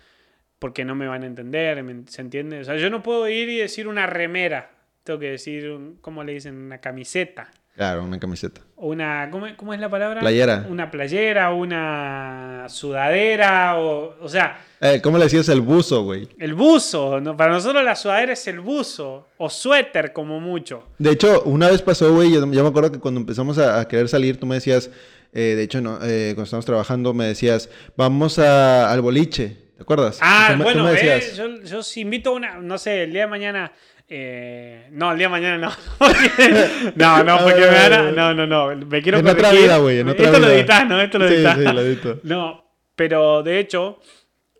porque 0.58 0.84
no 0.84 0.94
me 0.94 1.08
van 1.08 1.22
a 1.24 1.26
entender, 1.26 1.82
¿me- 1.82 2.06
¿se 2.06 2.20
entiende? 2.22 2.60
O 2.60 2.64
sea, 2.64 2.76
yo 2.76 2.90
no 2.90 3.02
puedo 3.02 3.28
ir 3.28 3.48
y 3.48 3.58
decir 3.58 3.88
una 3.88 4.06
remera, 4.06 4.70
tengo 5.04 5.18
que 5.18 5.30
decir, 5.30 5.70
un- 5.70 5.96
¿cómo 6.00 6.22
le 6.24 6.34
dicen? 6.34 6.54
Una 6.56 6.78
camiseta. 6.80 7.50
Claro, 7.74 8.04
una 8.04 8.20
camiseta. 8.20 8.60
Una, 8.76 9.28
¿cómo, 9.30 9.46
cómo 9.56 9.72
es 9.72 9.80
la 9.80 9.88
palabra? 9.88 10.20
Playera. 10.20 10.66
Una 10.68 10.90
playera, 10.90 11.52
una 11.54 12.66
sudadera, 12.68 13.78
o, 13.78 14.14
o 14.20 14.28
sea, 14.28 14.58
Eh, 14.80 15.00
¿Cómo 15.02 15.16
le 15.16 15.24
decías 15.24 15.48
el 15.48 15.60
buzo, 15.60 16.02
güey? 16.02 16.28
el 16.38 16.54
buzo. 16.54 17.20
¿no? 17.20 17.36
Para 17.36 17.52
nosotros 17.52 17.82
la 17.84 17.94
sudadera 17.96 18.32
es 18.32 18.46
el 18.48 18.60
buzo, 18.60 19.28
o 19.38 19.48
suéter 19.48 20.12
como 20.12 20.38
mucho. 20.40 20.88
De 20.98 21.10
hecho, 21.12 21.42
una 21.44 21.70
vez 21.70 21.80
pasó, 21.80 22.12
güey, 22.12 22.32
yo, 22.32 22.40
yo 22.52 22.62
me 22.62 22.68
acuerdo 22.68 22.92
que 22.92 22.98
cuando 22.98 23.20
empezamos 23.20 23.56
a, 23.58 23.80
a 23.80 23.88
querer 23.88 24.08
salir, 24.08 24.38
tú 24.38 24.46
me 24.46 24.56
decías, 24.56 24.90
eh, 25.32 25.54
de 25.56 25.62
hecho, 25.62 25.80
no, 25.80 25.98
eh, 26.02 26.32
cuando 26.34 26.42
estábamos 26.44 26.66
trabajando, 26.66 27.14
me 27.14 27.24
decías, 27.26 27.70
vamos 27.96 28.38
a- 28.38 28.90
al 28.92 29.00
boliche, 29.00 29.56
¿te 29.76 29.82
acuerdas? 29.82 30.18
Ah, 30.20 30.48
Tú 30.50 30.58
me- 30.58 30.58
tú 30.58 30.64
bueno, 30.64 30.84
me 30.84 30.90
eh, 30.90 30.94
decías, 30.94 31.36
yo, 31.36 31.62
yo 31.62 31.80
invito 32.00 32.30
a 32.30 32.32
una, 32.34 32.58
no 32.58 32.76
sé, 32.76 33.04
el 33.04 33.12
día 33.12 33.22
de 33.22 33.28
mañana... 33.28 33.72
eh, 34.14 34.88
no, 34.90 35.12
el 35.12 35.18
día 35.18 35.28
de 35.28 35.30
mañana 35.30 35.56
no. 35.58 35.72
no, 36.96 37.24
no, 37.24 37.38
porque 37.44 37.60
me 37.60 37.66
van 37.66 37.92
a- 37.94 38.10
No, 38.12 38.34
no, 38.34 38.46
no. 38.46 38.76
Me 38.86 39.00
quiero 39.00 39.18
En 39.18 39.26
otra 39.26 39.50
vida, 39.52 39.78
güey, 39.78 40.00
en 40.00 40.08
otra 40.08 40.26
Esto 40.26 40.38
lo 40.38 40.46
vida. 40.46 40.56
editas, 40.58 40.86
¿no? 40.88 41.00
Esto 41.00 41.18
lo 41.18 41.28
Sí, 41.28 41.34
editas. 41.34 41.56
sí, 41.56 41.62
lo 41.64 41.80
edito. 41.80 42.20
No, 42.24 42.64
pero 42.94 43.42
de 43.42 43.58
hecho, 43.58 43.98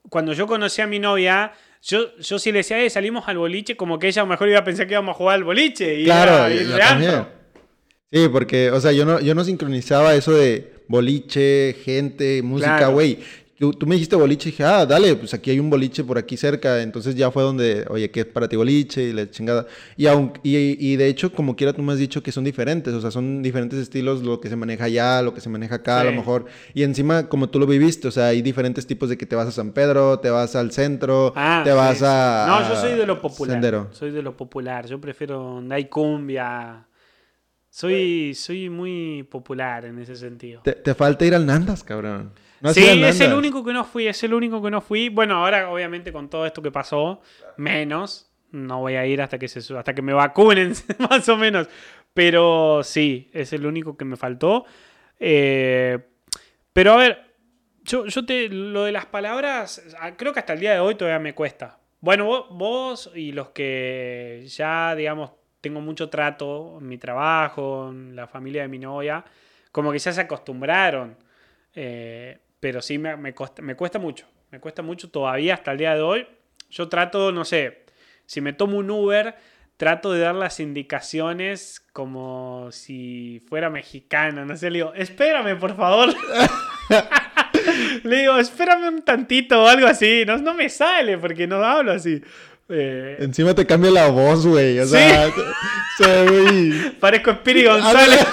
cuando 0.09 0.33
yo 0.33 0.47
conocí 0.47 0.81
a 0.81 0.87
mi 0.87 0.99
novia, 0.99 1.53
yo, 1.83 2.17
yo 2.19 2.38
sí 2.38 2.51
le 2.51 2.59
decía, 2.61 2.83
eh, 2.83 2.88
salimos 2.88 3.29
al 3.29 3.37
boliche, 3.38 3.77
como 3.77 3.99
que 3.99 4.09
ella 4.09 4.23
a 4.23 4.25
lo 4.25 4.31
mejor 4.31 4.49
iba 4.49 4.59
a 4.61 4.65
pensar 4.65 4.87
que 4.87 4.95
íbamos 4.95 5.15
a 5.15 5.19
jugar 5.19 5.35
al 5.35 5.45
boliche. 5.45 6.01
Y 6.01 6.05
Claro, 6.05 6.47
era 6.47 6.62
yo 6.62 6.79
también. 6.79 7.27
Sí, 8.11 8.29
porque, 8.31 8.71
o 8.71 8.81
sea, 8.81 8.93
yo 8.93 9.05
no, 9.05 9.21
yo 9.21 9.35
no 9.35 9.43
sincronizaba 9.45 10.15
eso 10.15 10.33
de 10.33 10.73
boliche, 10.88 11.77
gente, 11.85 12.43
música, 12.43 12.77
Claro. 12.79 12.93
Tú, 13.59 13.73
tú 13.73 13.87
me 13.87 13.95
dijiste 13.95 14.17
boliche 14.17 14.49
y 14.49 14.53
dije, 14.53 14.65
ah, 14.65 14.85
dale, 14.85 15.15
pues 15.15 15.35
aquí 15.35 15.51
hay 15.51 15.61
un 15.61 15.71
boliche 15.71 16.03
por 16.03 16.19
aquí 16.19 16.37
cerca. 16.37 16.83
Entonces 16.83 17.15
ya 17.15 17.31
fue 17.31 17.45
donde, 17.45 17.85
oye, 17.91 18.11
¿qué 18.11 18.21
es 18.21 18.27
para 18.27 18.49
ti 18.49 18.57
boliche? 18.57 19.03
Y 19.05 19.12
la 19.12 19.31
chingada. 19.31 19.67
Y, 19.97 20.07
aun, 20.07 20.33
y, 20.43 20.57
y 20.85 20.97
de 20.97 21.07
hecho, 21.07 21.33
como 21.33 21.55
quiera, 21.55 21.73
tú 21.73 21.81
me 21.81 21.93
has 21.93 21.99
dicho 21.99 22.23
que 22.25 22.33
son 22.33 22.43
diferentes. 22.43 22.93
O 22.93 23.01
sea, 23.01 23.12
son 23.12 23.41
diferentes 23.41 23.79
estilos 23.79 24.23
lo 24.23 24.41
que 24.41 24.49
se 24.49 24.57
maneja 24.57 24.85
allá, 24.85 25.23
lo 25.23 25.33
que 25.33 25.41
se 25.41 25.49
maneja 25.49 25.77
acá, 25.77 26.01
a 26.01 26.05
lo 26.05 26.12
mejor. 26.12 26.47
Y 26.75 26.83
encima, 26.83 27.29
como 27.29 27.51
tú 27.51 27.61
lo 27.61 27.67
viviste, 27.67 28.09
o 28.09 28.11
sea, 28.11 28.29
hay 28.29 28.43
diferentes 28.43 28.87
tipos 28.87 29.09
de 29.09 29.17
que 29.17 29.27
te 29.27 29.37
vas 29.37 29.47
a 29.47 29.53
San 29.53 29.71
Pedro, 29.73 30.19
te 30.19 30.31
vas 30.31 30.57
al 30.57 30.73
centro, 30.73 31.33
Ah, 31.37 31.61
te 31.65 31.71
sí, 31.71 31.77
vas 31.77 32.03
a. 32.03 32.47
No, 32.49 32.69
yo 32.69 32.81
soy 32.81 32.99
de 32.99 33.07
lo 33.07 33.21
popular. 33.21 33.55
Sendero. 33.55 33.88
Soy 33.93 34.11
de 34.11 34.23
lo 34.23 34.37
popular. 34.37 34.87
Yo 34.87 35.01
prefiero 35.01 35.38
donde 35.38 35.75
hay 35.77 35.85
cumbia. 35.85 36.87
Soy, 37.71 38.35
soy 38.35 38.69
muy 38.69 39.23
popular 39.31 39.85
en 39.85 39.99
ese 39.99 40.17
sentido. 40.17 40.62
Te, 40.65 40.73
te 40.73 40.95
falta 40.95 41.25
ir 41.25 41.35
al 41.35 41.47
Nandas, 41.47 41.85
cabrón. 41.85 42.33
No 42.62 42.72
sí, 42.72 43.03
es 43.03 43.20
el 43.20 43.33
único 43.33 43.64
que 43.64 43.72
no 43.72 43.85
fui, 43.85 44.07
es 44.07 44.22
el 44.22 44.33
único 44.33 44.62
que 44.62 44.70
no 44.70 44.81
fui. 44.81 45.09
Bueno, 45.09 45.35
ahora 45.35 45.68
obviamente 45.68 46.12
con 46.12 46.31
todo 46.31 46.46
esto 46.46 46.62
que 46.62 46.70
pasó, 46.70 47.20
menos. 47.57 48.31
No 48.53 48.79
voy 48.79 48.94
a 48.94 49.05
ir 49.05 49.20
hasta 49.20 49.37
que 49.37 49.48
se 49.48 49.77
hasta 49.77 49.94
que 49.94 50.03
me 50.03 50.12
vacunen, 50.12 50.72
más 51.11 51.29
o 51.29 51.37
menos. 51.37 51.68
Pero 52.14 52.83
sí, 52.85 53.29
es 53.33 53.53
el 53.53 53.66
único 53.66 53.96
que 53.96 54.05
me 54.05 54.16
faltó. 54.16 54.64
Eh, 55.18 55.98
pero 56.72 56.92
a 56.92 56.96
ver, 56.98 57.35
yo, 57.83 58.07
yo 58.07 58.25
te. 58.25 58.48
Lo 58.48 58.85
de 58.85 58.92
las 58.92 59.07
palabras, 59.07 59.83
ah, 59.98 60.16
creo 60.16 60.33
que 60.33 60.38
hasta 60.38 60.53
el 60.53 60.61
día 60.61 60.72
de 60.72 60.79
hoy 60.79 60.94
todavía 60.94 61.18
me 61.18 61.35
cuesta. 61.35 61.81
Bueno, 62.01 62.27
vos, 62.27 62.46
vos 62.51 63.11
y 63.16 63.33
los 63.33 63.48
que 63.48 64.44
ya, 64.46 64.94
digamos, 64.94 65.33
tengo 65.61 65.81
mucho 65.81 66.09
trato 66.09 66.79
en 66.81 66.87
mi 66.87 66.96
trabajo, 66.96 67.88
en 67.90 68.14
la 68.14 68.29
familia 68.29 68.62
de 68.62 68.68
mi 68.68 68.79
novia, 68.79 69.25
como 69.72 69.90
que 69.90 69.98
ya 69.98 70.12
se 70.12 70.20
acostumbraron. 70.20 71.16
Eh, 71.75 72.38
pero 72.62 72.81
sí 72.81 72.96
me, 72.96 73.16
me, 73.16 73.35
costa- 73.35 73.61
me 73.61 73.75
cuesta 73.75 73.98
mucho. 73.98 74.25
Me 74.53 74.61
cuesta 74.61 74.83
mucho 74.83 75.11
todavía 75.11 75.55
hasta 75.55 75.72
el 75.72 75.79
día 75.79 75.96
de 75.96 76.01
hoy. 76.03 76.27
Yo 76.70 76.88
trato, 76.88 77.33
no 77.33 77.44
sé, 77.44 77.85
si 78.25 78.40
me 78.40 78.53
tomo 78.53 78.79
un 78.79 78.88
Uber, 78.88 79.35
trato 79.77 80.12
de 80.12 80.20
dar 80.20 80.37
las 80.37 80.61
indicaciones 80.61 81.81
como 81.92 82.68
si 82.70 83.42
fuera 83.48 83.68
mexicano. 83.68 84.44
No 84.46 84.57
sé, 84.57 84.70
le 84.70 84.79
digo, 84.79 84.92
espérame, 84.94 85.59
por 85.59 85.75
favor. 85.77 86.14
le 88.05 88.16
digo, 88.20 88.38
espérame 88.38 88.88
un 88.88 89.03
tantito 89.03 89.64
o 89.64 89.66
algo 89.66 89.88
así. 89.88 90.22
No, 90.25 90.37
no 90.38 90.55
me 90.55 90.68
sale 90.68 91.18
porque 91.18 91.48
no 91.48 91.57
hablo 91.64 91.90
así. 91.92 92.22
Eh, 92.68 93.16
Encima 93.18 93.55
te 93.55 93.66
cambia 93.66 93.90
la 93.90 94.07
voz, 94.09 94.46
güey. 94.46 94.79
O 94.79 94.87
sea, 94.87 95.29
se 95.98 96.31
muy... 96.31 96.90
parezco 97.01 97.33
Spiri 97.33 97.64
González. 97.66 98.25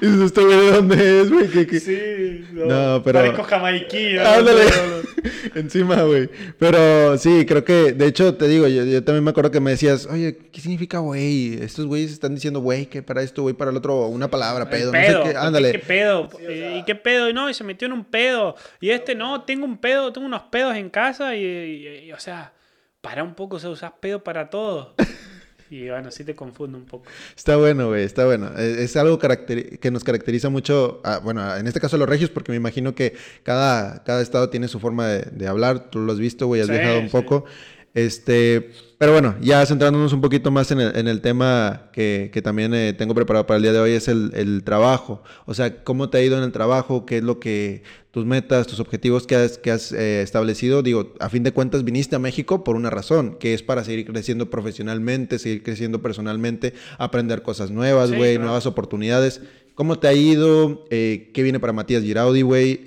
Y 0.00 0.06
dices, 0.06 0.20
¿este 0.26 0.40
güey 0.44 0.56
de 0.56 0.72
dónde 0.72 1.20
es, 1.20 1.30
güey? 1.30 1.48
¿Qué- 1.48 1.66
qué? 1.66 1.80
Sí, 1.80 2.44
no, 2.52 2.66
No, 2.66 3.02
pero- 3.02 3.18
Parezco 3.20 3.42
jamaiquino. 3.44 4.22
Ándale. 4.26 4.62
Encima, 5.54 6.02
güey. 6.02 6.28
Pero 6.58 7.18
sí, 7.18 7.44
creo 7.46 7.64
que, 7.64 7.92
de 7.92 8.06
hecho, 8.06 8.34
te 8.36 8.48
digo, 8.48 8.66
yo, 8.68 8.84
yo 8.84 9.02
también 9.04 9.24
me 9.24 9.30
acuerdo 9.30 9.50
que 9.50 9.60
me 9.60 9.70
decías, 9.72 10.06
oye, 10.10 10.36
¿qué 10.52 10.60
significa 10.60 10.98
güey? 10.98 11.54
Estos 11.62 11.86
güeyes 11.86 12.12
están 12.12 12.34
diciendo 12.34 12.60
güey, 12.60 12.86
que 12.86 13.02
para 13.02 13.22
esto, 13.22 13.42
güey, 13.42 13.54
para 13.54 13.70
el 13.70 13.76
otro, 13.76 14.06
una 14.06 14.28
palabra, 14.30 14.70
pedo, 14.70 14.92
pedo, 14.92 15.18
no 15.20 15.24
sé 15.26 15.32
qué. 15.32 15.36
Ándale. 15.38 15.72
¿Qué 15.72 15.78
pedo? 15.80 16.28
Eh, 16.40 16.78
¿Y 16.80 16.84
qué 16.84 16.94
pedo? 16.94 17.28
Y 17.28 17.32
no, 17.34 17.50
y 17.50 17.54
se 17.54 17.64
metió 17.64 17.86
en 17.86 17.92
un 17.92 18.04
pedo. 18.04 18.54
Y 18.80 18.90
este 18.90 19.14
no, 19.14 19.42
tengo 19.42 19.64
un 19.66 19.78
pedo, 19.78 20.12
tengo 20.12 20.26
unos 20.26 20.42
pedos 20.44 20.76
en 20.76 20.88
casa 20.90 21.34
y, 21.36 21.44
y- 21.44 21.98
y, 22.06 22.12
o 22.12 22.18
sea, 22.20 22.52
para 23.00 23.22
un 23.22 23.34
poco, 23.34 23.56
o 23.56 23.58
sea, 23.58 23.70
usás 23.70 23.92
pedo 24.00 24.22
para 24.24 24.48
todo. 24.50 24.94
Y 25.70 25.88
bueno, 25.88 26.10
sí 26.10 26.24
te 26.24 26.34
confundo 26.34 26.76
un 26.76 26.84
poco. 26.84 27.04
Está 27.36 27.56
bueno, 27.56 27.88
güey, 27.88 28.02
está 28.02 28.26
bueno. 28.26 28.50
Es, 28.58 28.76
es 28.78 28.96
algo 28.96 29.18
que 29.20 29.90
nos 29.92 30.02
caracteriza 30.02 30.48
mucho, 30.48 31.00
ah, 31.04 31.20
bueno, 31.22 31.56
en 31.56 31.66
este 31.68 31.78
caso 31.80 31.94
a 31.94 31.98
los 32.00 32.08
regios, 32.08 32.28
porque 32.28 32.50
me 32.50 32.56
imagino 32.56 32.94
que 32.96 33.14
cada, 33.44 34.02
cada 34.02 34.20
estado 34.20 34.50
tiene 34.50 34.66
su 34.66 34.80
forma 34.80 35.06
de, 35.06 35.22
de 35.30 35.46
hablar. 35.46 35.90
Tú 35.90 36.00
lo 36.00 36.12
has 36.12 36.18
visto, 36.18 36.48
güey, 36.48 36.60
has 36.60 36.66
Sí, 36.66 36.72
viajado 36.72 36.98
un 36.98 37.06
sí. 37.06 37.12
poco. 37.12 37.44
Este, 37.92 38.70
pero 38.98 39.10
bueno, 39.12 39.34
ya 39.40 39.66
centrándonos 39.66 40.12
un 40.12 40.20
poquito 40.20 40.50
más 40.52 40.70
en 40.70 40.80
el, 40.80 40.96
en 40.96 41.08
el 41.08 41.20
tema 41.20 41.90
que, 41.92 42.30
que 42.32 42.40
también 42.40 42.72
eh, 42.72 42.92
tengo 42.92 43.14
preparado 43.14 43.46
para 43.46 43.56
el 43.56 43.62
día 43.64 43.72
de 43.72 43.80
hoy, 43.80 43.92
es 43.92 44.06
el, 44.06 44.30
el 44.34 44.62
trabajo. 44.62 45.22
O 45.46 45.54
sea, 45.54 45.82
¿cómo 45.82 46.08
te 46.08 46.18
ha 46.18 46.22
ido 46.22 46.36
en 46.38 46.44
el 46.44 46.52
trabajo? 46.52 47.04
¿Qué 47.04 47.18
es 47.18 47.24
lo 47.24 47.40
que, 47.40 47.82
tus 48.12 48.26
metas, 48.26 48.66
tus 48.68 48.78
objetivos 48.78 49.26
que 49.26 49.34
has, 49.34 49.58
que 49.58 49.72
has 49.72 49.90
eh, 49.92 50.22
establecido? 50.22 50.82
Digo, 50.82 51.14
a 51.18 51.28
fin 51.30 51.42
de 51.42 51.52
cuentas 51.52 51.82
viniste 51.82 52.14
a 52.14 52.20
México 52.20 52.62
por 52.62 52.76
una 52.76 52.90
razón, 52.90 53.36
que 53.40 53.54
es 53.54 53.62
para 53.64 53.82
seguir 53.82 54.06
creciendo 54.06 54.50
profesionalmente, 54.50 55.38
seguir 55.40 55.62
creciendo 55.64 56.00
personalmente, 56.00 56.74
aprender 56.98 57.42
cosas 57.42 57.70
nuevas, 57.72 58.10
Sí, 58.10 58.16
güey, 58.16 58.34
claro. 58.34 58.44
nuevas 58.46 58.66
oportunidades. 58.66 59.40
¿Cómo 59.74 59.98
te 59.98 60.06
ha 60.08 60.12
ido? 60.12 60.84
Eh, 60.90 61.30
¿Qué 61.34 61.42
viene 61.42 61.58
para 61.58 61.72
Matías 61.72 62.02
Giraudi, 62.02 62.42
güey? 62.42 62.84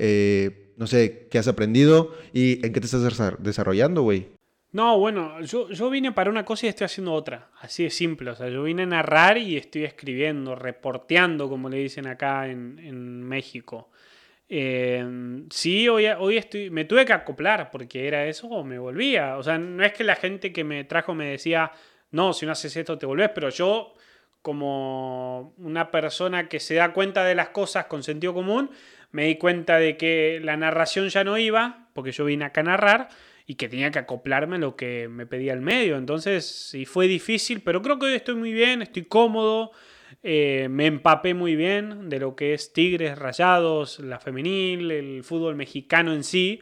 No 0.77 0.87
sé, 0.87 1.27
¿qué 1.29 1.37
has 1.39 1.47
aprendido? 1.47 2.11
¿Y 2.33 2.65
en 2.65 2.71
qué 2.73 2.79
te 2.79 2.85
estás 2.85 3.03
desa- 3.03 3.37
desarrollando, 3.39 4.01
güey? 4.03 4.27
No, 4.73 4.97
bueno, 4.97 5.39
yo, 5.41 5.69
yo 5.69 5.89
vine 5.91 6.11
para 6.11 6.31
una 6.31 6.43
cosa 6.43 6.65
y 6.65 6.69
estoy 6.69 6.85
haciendo 6.85 7.13
otra. 7.13 7.49
Así 7.61 7.83
de 7.83 7.91
simple. 7.91 8.31
O 8.31 8.35
sea, 8.35 8.49
yo 8.49 8.63
vine 8.63 8.83
a 8.83 8.87
narrar 8.87 9.37
y 9.37 9.55
estoy 9.55 9.85
escribiendo, 9.85 10.55
reporteando, 10.55 11.47
como 11.47 11.69
le 11.69 11.77
dicen 11.77 12.07
acá 12.07 12.47
en, 12.47 12.79
en 12.79 13.21
México. 13.21 13.91
Eh, 14.49 15.43
sí, 15.51 15.87
hoy, 15.87 16.07
hoy 16.07 16.37
estoy, 16.37 16.71
me 16.71 16.85
tuve 16.85 17.05
que 17.05 17.13
acoplar 17.13 17.69
porque 17.71 18.07
era 18.07 18.25
eso 18.25 18.47
o 18.47 18.63
me 18.63 18.79
volvía. 18.79 19.37
O 19.37 19.43
sea, 19.43 19.59
no 19.59 19.83
es 19.83 19.93
que 19.93 20.03
la 20.03 20.15
gente 20.15 20.51
que 20.51 20.63
me 20.63 20.83
trajo 20.85 21.13
me 21.13 21.27
decía, 21.27 21.71
no, 22.09 22.33
si 22.33 22.47
no 22.47 22.51
haces 22.51 22.75
esto 22.75 22.97
te 22.97 23.05
volvés, 23.05 23.29
pero 23.29 23.49
yo, 23.49 23.93
como 24.41 25.53
una 25.57 25.91
persona 25.91 26.49
que 26.49 26.59
se 26.59 26.75
da 26.75 26.93
cuenta 26.93 27.23
de 27.23 27.35
las 27.35 27.49
cosas 27.49 27.85
con 27.85 28.01
sentido 28.01 28.33
común, 28.33 28.71
me 29.11 29.25
di 29.25 29.37
cuenta 29.37 29.77
de 29.77 29.97
que 29.97 30.39
la 30.43 30.57
narración 30.57 31.09
ya 31.09 31.23
no 31.23 31.37
iba, 31.37 31.89
porque 31.93 32.11
yo 32.11 32.25
vine 32.25 32.45
acá 32.45 32.61
a 32.61 32.63
narrar, 32.63 33.09
y 33.45 33.55
que 33.55 33.67
tenía 33.67 33.91
que 33.91 33.99
acoplarme 33.99 34.55
a 34.55 34.59
lo 34.59 34.75
que 34.75 35.07
me 35.09 35.25
pedía 35.25 35.53
el 35.53 35.61
medio. 35.61 35.97
Entonces, 35.97 36.45
sí 36.45 36.85
fue 36.85 37.07
difícil, 37.07 37.61
pero 37.61 37.81
creo 37.81 37.99
que 37.99 38.07
hoy 38.07 38.13
estoy 38.13 38.35
muy 38.35 38.53
bien, 38.53 38.81
estoy 38.81 39.03
cómodo, 39.03 39.71
eh, 40.21 40.67
me 40.69 40.85
empapé 40.85 41.33
muy 41.33 41.55
bien 41.55 42.09
de 42.09 42.19
lo 42.19 42.35
que 42.35 42.53
es 42.53 42.73
Tigres, 42.73 43.17
Rayados, 43.17 43.99
la 43.99 44.19
femenil, 44.19 44.91
el 44.91 45.23
fútbol 45.23 45.55
mexicano 45.55 46.13
en 46.13 46.23
sí, 46.23 46.61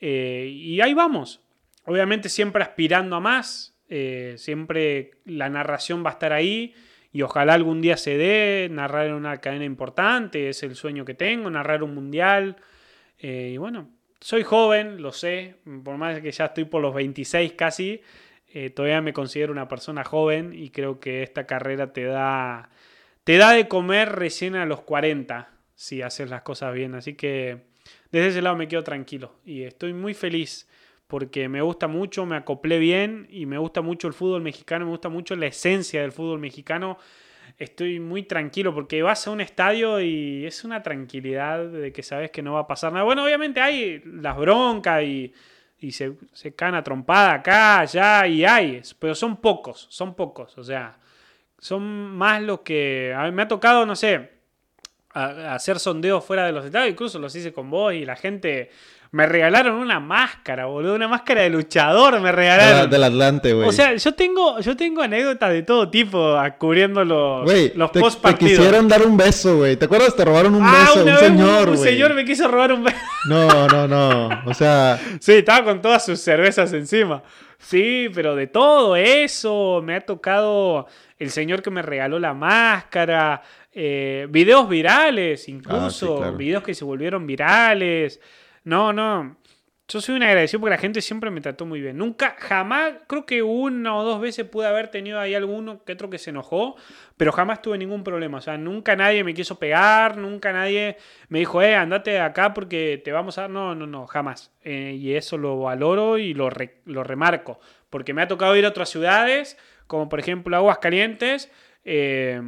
eh, 0.00 0.48
y 0.50 0.80
ahí 0.80 0.94
vamos. 0.94 1.40
Obviamente 1.86 2.28
siempre 2.28 2.62
aspirando 2.62 3.16
a 3.16 3.20
más, 3.20 3.76
eh, 3.88 4.34
siempre 4.38 5.12
la 5.24 5.48
narración 5.48 6.04
va 6.04 6.10
a 6.10 6.12
estar 6.14 6.32
ahí. 6.32 6.74
Y 7.12 7.22
ojalá 7.22 7.54
algún 7.54 7.80
día 7.80 7.96
se 7.96 8.16
dé, 8.16 8.68
narrar 8.72 9.06
en 9.06 9.14
una 9.14 9.36
cadena 9.36 9.64
importante, 9.64 10.48
es 10.48 10.64
el 10.64 10.74
sueño 10.74 11.04
que 11.04 11.14
tengo, 11.14 11.48
narrar 11.48 11.84
un 11.84 11.94
mundial. 11.94 12.56
Y 13.20 13.56
bueno, 13.56 13.88
soy 14.24 14.42
joven, 14.42 15.02
lo 15.02 15.12
sé, 15.12 15.56
por 15.84 15.98
más 15.98 16.18
que 16.22 16.32
ya 16.32 16.46
estoy 16.46 16.64
por 16.64 16.80
los 16.80 16.94
26 16.94 17.52
casi, 17.52 18.00
eh, 18.54 18.70
todavía 18.70 19.02
me 19.02 19.12
considero 19.12 19.52
una 19.52 19.68
persona 19.68 20.02
joven 20.02 20.54
y 20.54 20.70
creo 20.70 20.98
que 20.98 21.22
esta 21.22 21.46
carrera 21.46 21.92
te 21.92 22.04
da, 22.04 22.70
te 23.24 23.36
da 23.36 23.52
de 23.52 23.68
comer 23.68 24.12
recién 24.12 24.56
a 24.56 24.64
los 24.64 24.80
40 24.80 25.50
si 25.74 26.00
haces 26.00 26.30
las 26.30 26.40
cosas 26.40 26.72
bien. 26.72 26.94
Así 26.94 27.12
que 27.12 27.64
desde 28.12 28.28
ese 28.28 28.40
lado 28.40 28.56
me 28.56 28.66
quedo 28.66 28.82
tranquilo 28.82 29.34
y 29.44 29.64
estoy 29.64 29.92
muy 29.92 30.14
feliz 30.14 30.70
porque 31.06 31.50
me 31.50 31.60
gusta 31.60 31.86
mucho, 31.86 32.24
me 32.24 32.36
acoplé 32.36 32.78
bien 32.78 33.26
y 33.28 33.44
me 33.44 33.58
gusta 33.58 33.82
mucho 33.82 34.08
el 34.08 34.14
fútbol 34.14 34.40
mexicano, 34.40 34.86
me 34.86 34.92
gusta 34.92 35.10
mucho 35.10 35.36
la 35.36 35.48
esencia 35.48 36.00
del 36.00 36.12
fútbol 36.12 36.38
mexicano. 36.38 36.96
Estoy 37.56 38.00
muy 38.00 38.24
tranquilo 38.24 38.74
porque 38.74 39.02
vas 39.02 39.26
a 39.26 39.30
un 39.30 39.40
estadio 39.40 40.00
y 40.00 40.44
es 40.44 40.64
una 40.64 40.82
tranquilidad 40.82 41.64
de 41.66 41.92
que 41.92 42.02
sabes 42.02 42.30
que 42.32 42.42
no 42.42 42.54
va 42.54 42.60
a 42.60 42.66
pasar 42.66 42.92
nada. 42.92 43.04
Bueno, 43.04 43.24
obviamente 43.24 43.60
hay 43.60 44.02
las 44.04 44.36
broncas 44.36 45.04
y, 45.04 45.32
y 45.78 45.92
se, 45.92 46.14
se 46.32 46.54
caen 46.54 46.74
a 46.74 46.82
trompada 46.82 47.34
acá, 47.34 47.80
allá 47.80 48.26
y 48.26 48.44
hay, 48.44 48.82
pero 48.98 49.14
son 49.14 49.36
pocos, 49.36 49.86
son 49.90 50.14
pocos. 50.14 50.58
O 50.58 50.64
sea, 50.64 50.98
son 51.58 51.82
más 52.16 52.42
los 52.42 52.60
que... 52.60 53.14
A 53.16 53.22
mí 53.24 53.30
me 53.30 53.42
ha 53.42 53.48
tocado, 53.48 53.86
no 53.86 53.94
sé, 53.94 54.30
a- 55.10 55.54
hacer 55.54 55.78
sondeos 55.78 56.24
fuera 56.24 56.46
de 56.46 56.52
los 56.52 56.64
estadios, 56.64 56.90
incluso 56.90 57.18
los 57.20 57.34
hice 57.36 57.52
con 57.52 57.70
vos 57.70 57.94
y 57.94 58.04
la 58.04 58.16
gente... 58.16 58.70
Me 59.14 59.26
regalaron 59.26 59.76
una 59.76 60.00
máscara, 60.00 60.66
boludo, 60.66 60.96
una 60.96 61.06
máscara 61.06 61.42
de 61.42 61.50
luchador 61.50 62.18
me 62.20 62.32
regalaron. 62.32 62.90
del 62.90 63.04
Atlante, 63.04 63.52
güey. 63.52 63.68
O 63.68 63.70
sea, 63.72 63.94
yo 63.94 64.12
tengo, 64.14 64.58
yo 64.58 64.76
tengo 64.76 65.02
anécdotas 65.02 65.52
de 65.52 65.62
todo 65.62 65.88
tipo 65.88 66.34
ah, 66.36 66.50
cubriendo 66.56 67.04
los, 67.04 67.44
Güey, 67.44 67.72
los 67.76 67.92
te, 67.92 68.00
post 68.00 68.16
te 68.18 68.22
partidos. 68.22 68.58
quisieron 68.58 68.88
dar 68.88 69.02
un 69.06 69.16
beso, 69.16 69.58
güey. 69.58 69.76
¿Te 69.76 69.84
acuerdas? 69.84 70.16
Te 70.16 70.24
robaron 70.24 70.56
un 70.56 70.64
ah, 70.64 70.78
beso, 70.80 70.94
una 70.94 71.02
un 71.02 71.06
vez 71.06 71.18
señor, 71.20 71.68
un, 71.68 71.76
güey. 71.76 71.88
señor 71.92 72.14
me 72.14 72.24
quiso 72.24 72.48
robar 72.48 72.72
un 72.72 72.82
beso. 72.84 72.96
No, 73.28 73.68
no, 73.68 73.86
no. 73.88 74.42
O 74.46 74.52
sea, 74.52 74.98
Sí, 75.20 75.32
estaba 75.34 75.64
con 75.64 75.80
todas 75.80 76.04
sus 76.04 76.20
cervezas 76.20 76.72
encima. 76.72 77.22
Sí, 77.58 78.08
pero 78.12 78.34
de 78.34 78.48
todo 78.48 78.96
eso 78.96 79.80
me 79.84 79.94
ha 79.94 80.00
tocado 80.00 80.88
el 81.20 81.30
señor 81.30 81.62
que 81.62 81.70
me 81.70 81.82
regaló 81.82 82.18
la 82.18 82.34
máscara, 82.34 83.40
eh, 83.72 84.26
videos 84.28 84.68
virales 84.68 85.48
incluso, 85.48 86.14
Ah, 86.14 86.16
sí, 86.16 86.20
claro. 86.22 86.36
videos 86.36 86.62
que 86.64 86.74
se 86.74 86.84
volvieron 86.84 87.26
virales. 87.26 88.20
No, 88.64 88.92
no. 88.92 89.36
Yo 89.86 90.00
soy 90.00 90.14
un 90.16 90.22
agradecido 90.22 90.60
porque 90.60 90.70
la 90.76 90.78
gente 90.80 91.02
siempre 91.02 91.30
me 91.30 91.42
trató 91.42 91.66
muy 91.66 91.80
bien. 91.82 91.98
Nunca, 91.98 92.36
jamás, 92.38 92.94
creo 93.06 93.26
que 93.26 93.42
una 93.42 93.94
o 93.96 94.02
dos 94.02 94.18
veces 94.20 94.46
pude 94.46 94.66
haber 94.66 94.88
tenido 94.88 95.20
ahí 95.20 95.34
alguno 95.34 95.84
que 95.84 95.92
otro 95.92 96.08
que 96.08 96.16
se 96.18 96.30
enojó, 96.30 96.74
pero 97.18 97.32
jamás 97.32 97.60
tuve 97.60 97.76
ningún 97.76 98.02
problema. 98.02 98.38
O 98.38 98.40
sea, 98.40 98.56
nunca 98.56 98.96
nadie 98.96 99.22
me 99.24 99.34
quiso 99.34 99.58
pegar, 99.58 100.16
nunca 100.16 100.52
nadie 100.54 100.96
me 101.28 101.40
dijo, 101.40 101.60
eh, 101.60 101.74
andate 101.76 102.12
de 102.12 102.20
acá 102.20 102.54
porque 102.54 103.00
te 103.04 103.12
vamos 103.12 103.36
a. 103.36 103.46
No, 103.48 103.74
no, 103.74 103.86
no, 103.86 104.06
jamás. 104.06 104.52
Eh, 104.62 104.94
y 104.98 105.14
eso 105.14 105.36
lo 105.36 105.58
valoro 105.60 106.16
y 106.16 106.32
lo, 106.32 106.48
re- 106.48 106.80
lo 106.86 107.04
remarco. 107.04 107.60
Porque 107.90 108.14
me 108.14 108.22
ha 108.22 108.28
tocado 108.28 108.56
ir 108.56 108.64
a 108.64 108.70
otras 108.70 108.88
ciudades, 108.88 109.58
como 109.86 110.08
por 110.08 110.18
ejemplo 110.18 110.56
Aguascalientes, 110.56 111.52
eh, 111.84 112.40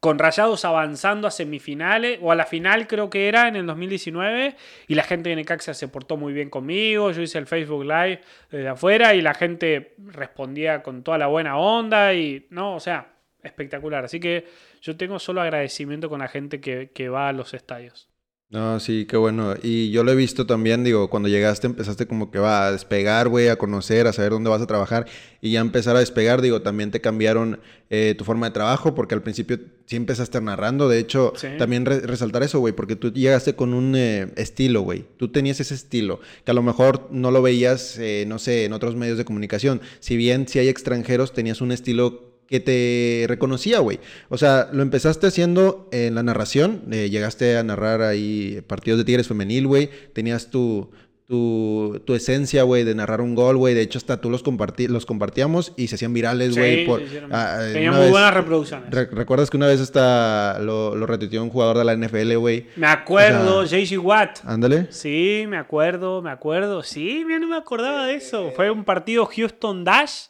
con 0.00 0.18
Rayados 0.18 0.64
avanzando 0.64 1.28
a 1.28 1.30
semifinales, 1.30 2.18
o 2.22 2.32
a 2.32 2.34
la 2.34 2.46
final 2.46 2.86
creo 2.86 3.10
que 3.10 3.28
era 3.28 3.48
en 3.48 3.56
el 3.56 3.66
2019, 3.66 4.56
y 4.88 4.94
la 4.94 5.02
gente 5.02 5.28
de 5.28 5.36
Necaxa 5.36 5.74
se 5.74 5.88
portó 5.88 6.16
muy 6.16 6.32
bien 6.32 6.48
conmigo, 6.48 7.10
yo 7.10 7.22
hice 7.22 7.38
el 7.38 7.46
Facebook 7.46 7.84
Live 7.84 8.22
desde 8.50 8.68
afuera 8.68 9.14
y 9.14 9.20
la 9.20 9.34
gente 9.34 9.94
respondía 9.98 10.82
con 10.82 11.02
toda 11.02 11.18
la 11.18 11.26
buena 11.26 11.58
onda, 11.58 12.14
y 12.14 12.46
no, 12.50 12.74
o 12.76 12.80
sea, 12.80 13.12
espectacular. 13.42 14.04
Así 14.04 14.20
que 14.20 14.46
yo 14.80 14.96
tengo 14.96 15.18
solo 15.18 15.42
agradecimiento 15.42 16.08
con 16.08 16.20
la 16.20 16.28
gente 16.28 16.60
que, 16.60 16.90
que 16.94 17.08
va 17.08 17.28
a 17.28 17.32
los 17.32 17.54
estadios. 17.54 18.09
No, 18.50 18.80
sí, 18.80 19.06
qué 19.08 19.16
bueno. 19.16 19.54
Y 19.62 19.92
yo 19.92 20.02
lo 20.02 20.10
he 20.10 20.16
visto 20.16 20.44
también, 20.44 20.82
digo, 20.82 21.08
cuando 21.08 21.28
llegaste 21.28 21.68
empezaste 21.68 22.08
como 22.08 22.32
que 22.32 22.40
va 22.40 22.66
a 22.66 22.72
despegar, 22.72 23.28
güey, 23.28 23.46
a 23.46 23.54
conocer, 23.54 24.08
a 24.08 24.12
saber 24.12 24.32
dónde 24.32 24.50
vas 24.50 24.60
a 24.60 24.66
trabajar 24.66 25.06
y 25.40 25.52
ya 25.52 25.60
empezar 25.60 25.94
a 25.94 26.00
despegar, 26.00 26.42
digo, 26.42 26.60
también 26.60 26.90
te 26.90 27.00
cambiaron 27.00 27.60
eh, 27.90 28.16
tu 28.18 28.24
forma 28.24 28.46
de 28.46 28.52
trabajo 28.52 28.92
porque 28.92 29.14
al 29.14 29.22
principio 29.22 29.60
sí 29.86 29.94
empezaste 29.94 30.40
narrando, 30.40 30.88
de 30.88 30.98
hecho, 30.98 31.32
también 31.58 31.86
resaltar 31.86 32.42
eso, 32.42 32.58
güey, 32.58 32.74
porque 32.74 32.96
tú 32.96 33.12
llegaste 33.12 33.54
con 33.54 33.72
un 33.72 33.94
eh, 33.94 34.32
estilo, 34.34 34.80
güey, 34.80 35.04
tú 35.16 35.28
tenías 35.28 35.60
ese 35.60 35.74
estilo, 35.74 36.18
que 36.44 36.50
a 36.50 36.54
lo 36.54 36.62
mejor 36.62 37.06
no 37.12 37.30
lo 37.30 37.42
veías, 37.42 37.98
eh, 37.98 38.24
no 38.26 38.40
sé, 38.40 38.64
en 38.64 38.72
otros 38.72 38.96
medios 38.96 39.16
de 39.16 39.24
comunicación, 39.24 39.80
si 40.00 40.16
bien 40.16 40.48
si 40.48 40.58
hay 40.58 40.68
extranjeros, 40.68 41.32
tenías 41.32 41.60
un 41.60 41.70
estilo 41.70 42.29
que 42.50 42.58
te 42.58 43.26
reconocía, 43.28 43.78
güey. 43.78 44.00
O 44.28 44.36
sea, 44.36 44.68
lo 44.72 44.82
empezaste 44.82 45.28
haciendo 45.28 45.88
en 45.92 46.16
la 46.16 46.24
narración, 46.24 46.82
eh, 46.90 47.08
llegaste 47.08 47.56
a 47.56 47.62
narrar 47.62 48.02
ahí 48.02 48.60
partidos 48.66 48.98
de 48.98 49.04
Tigres 49.04 49.28
femenil, 49.28 49.68
güey, 49.68 49.88
tenías 50.12 50.50
tu, 50.50 50.90
tu, 51.28 52.02
tu 52.04 52.16
esencia, 52.16 52.64
güey, 52.64 52.82
de 52.82 52.96
narrar 52.96 53.20
un 53.20 53.36
gol, 53.36 53.56
güey. 53.56 53.72
De 53.72 53.82
hecho, 53.82 53.98
hasta 53.98 54.20
tú 54.20 54.30
los, 54.30 54.42
compartí, 54.42 54.88
los 54.88 55.06
compartíamos 55.06 55.72
y 55.76 55.86
se 55.86 55.94
hacían 55.94 56.12
virales, 56.12 56.56
güey. 56.56 56.86
Sí, 56.86 57.20
ah, 57.30 57.58
eh, 57.60 57.72
Tenían 57.72 57.94
muy 57.94 58.10
buenas 58.10 58.34
reproducciones. 58.34 58.90
¿Recuerdas 58.90 59.48
que 59.48 59.56
una 59.56 59.68
vez 59.68 59.80
hasta 59.80 60.58
lo, 60.58 60.96
lo 60.96 61.06
retuiteó 61.06 61.44
un 61.44 61.50
jugador 61.50 61.78
de 61.78 61.84
la 61.84 61.94
NFL, 61.94 62.34
güey? 62.34 62.66
Me 62.74 62.88
acuerdo, 62.88 63.64
JC 63.64 63.96
Watt. 64.02 64.40
Ándale. 64.44 64.88
Sí, 64.90 65.44
me 65.46 65.56
acuerdo, 65.56 66.20
me 66.20 66.32
acuerdo. 66.32 66.82
Sí, 66.82 67.22
mira, 67.24 67.38
no 67.38 67.46
me 67.46 67.56
acordaba 67.56 68.06
de 68.06 68.16
eso. 68.16 68.50
Fue 68.56 68.72
un 68.72 68.82
partido 68.82 69.24
Houston 69.24 69.84
Dash 69.84 70.29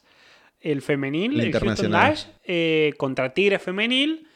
el 0.60 0.82
femenil, 0.82 1.40
el, 1.40 1.52
Houston 1.52 1.90
Dash, 1.90 2.24
eh, 2.44 2.92
contra 2.96 3.32
Tigre 3.32 3.58
femenil. 3.58 4.26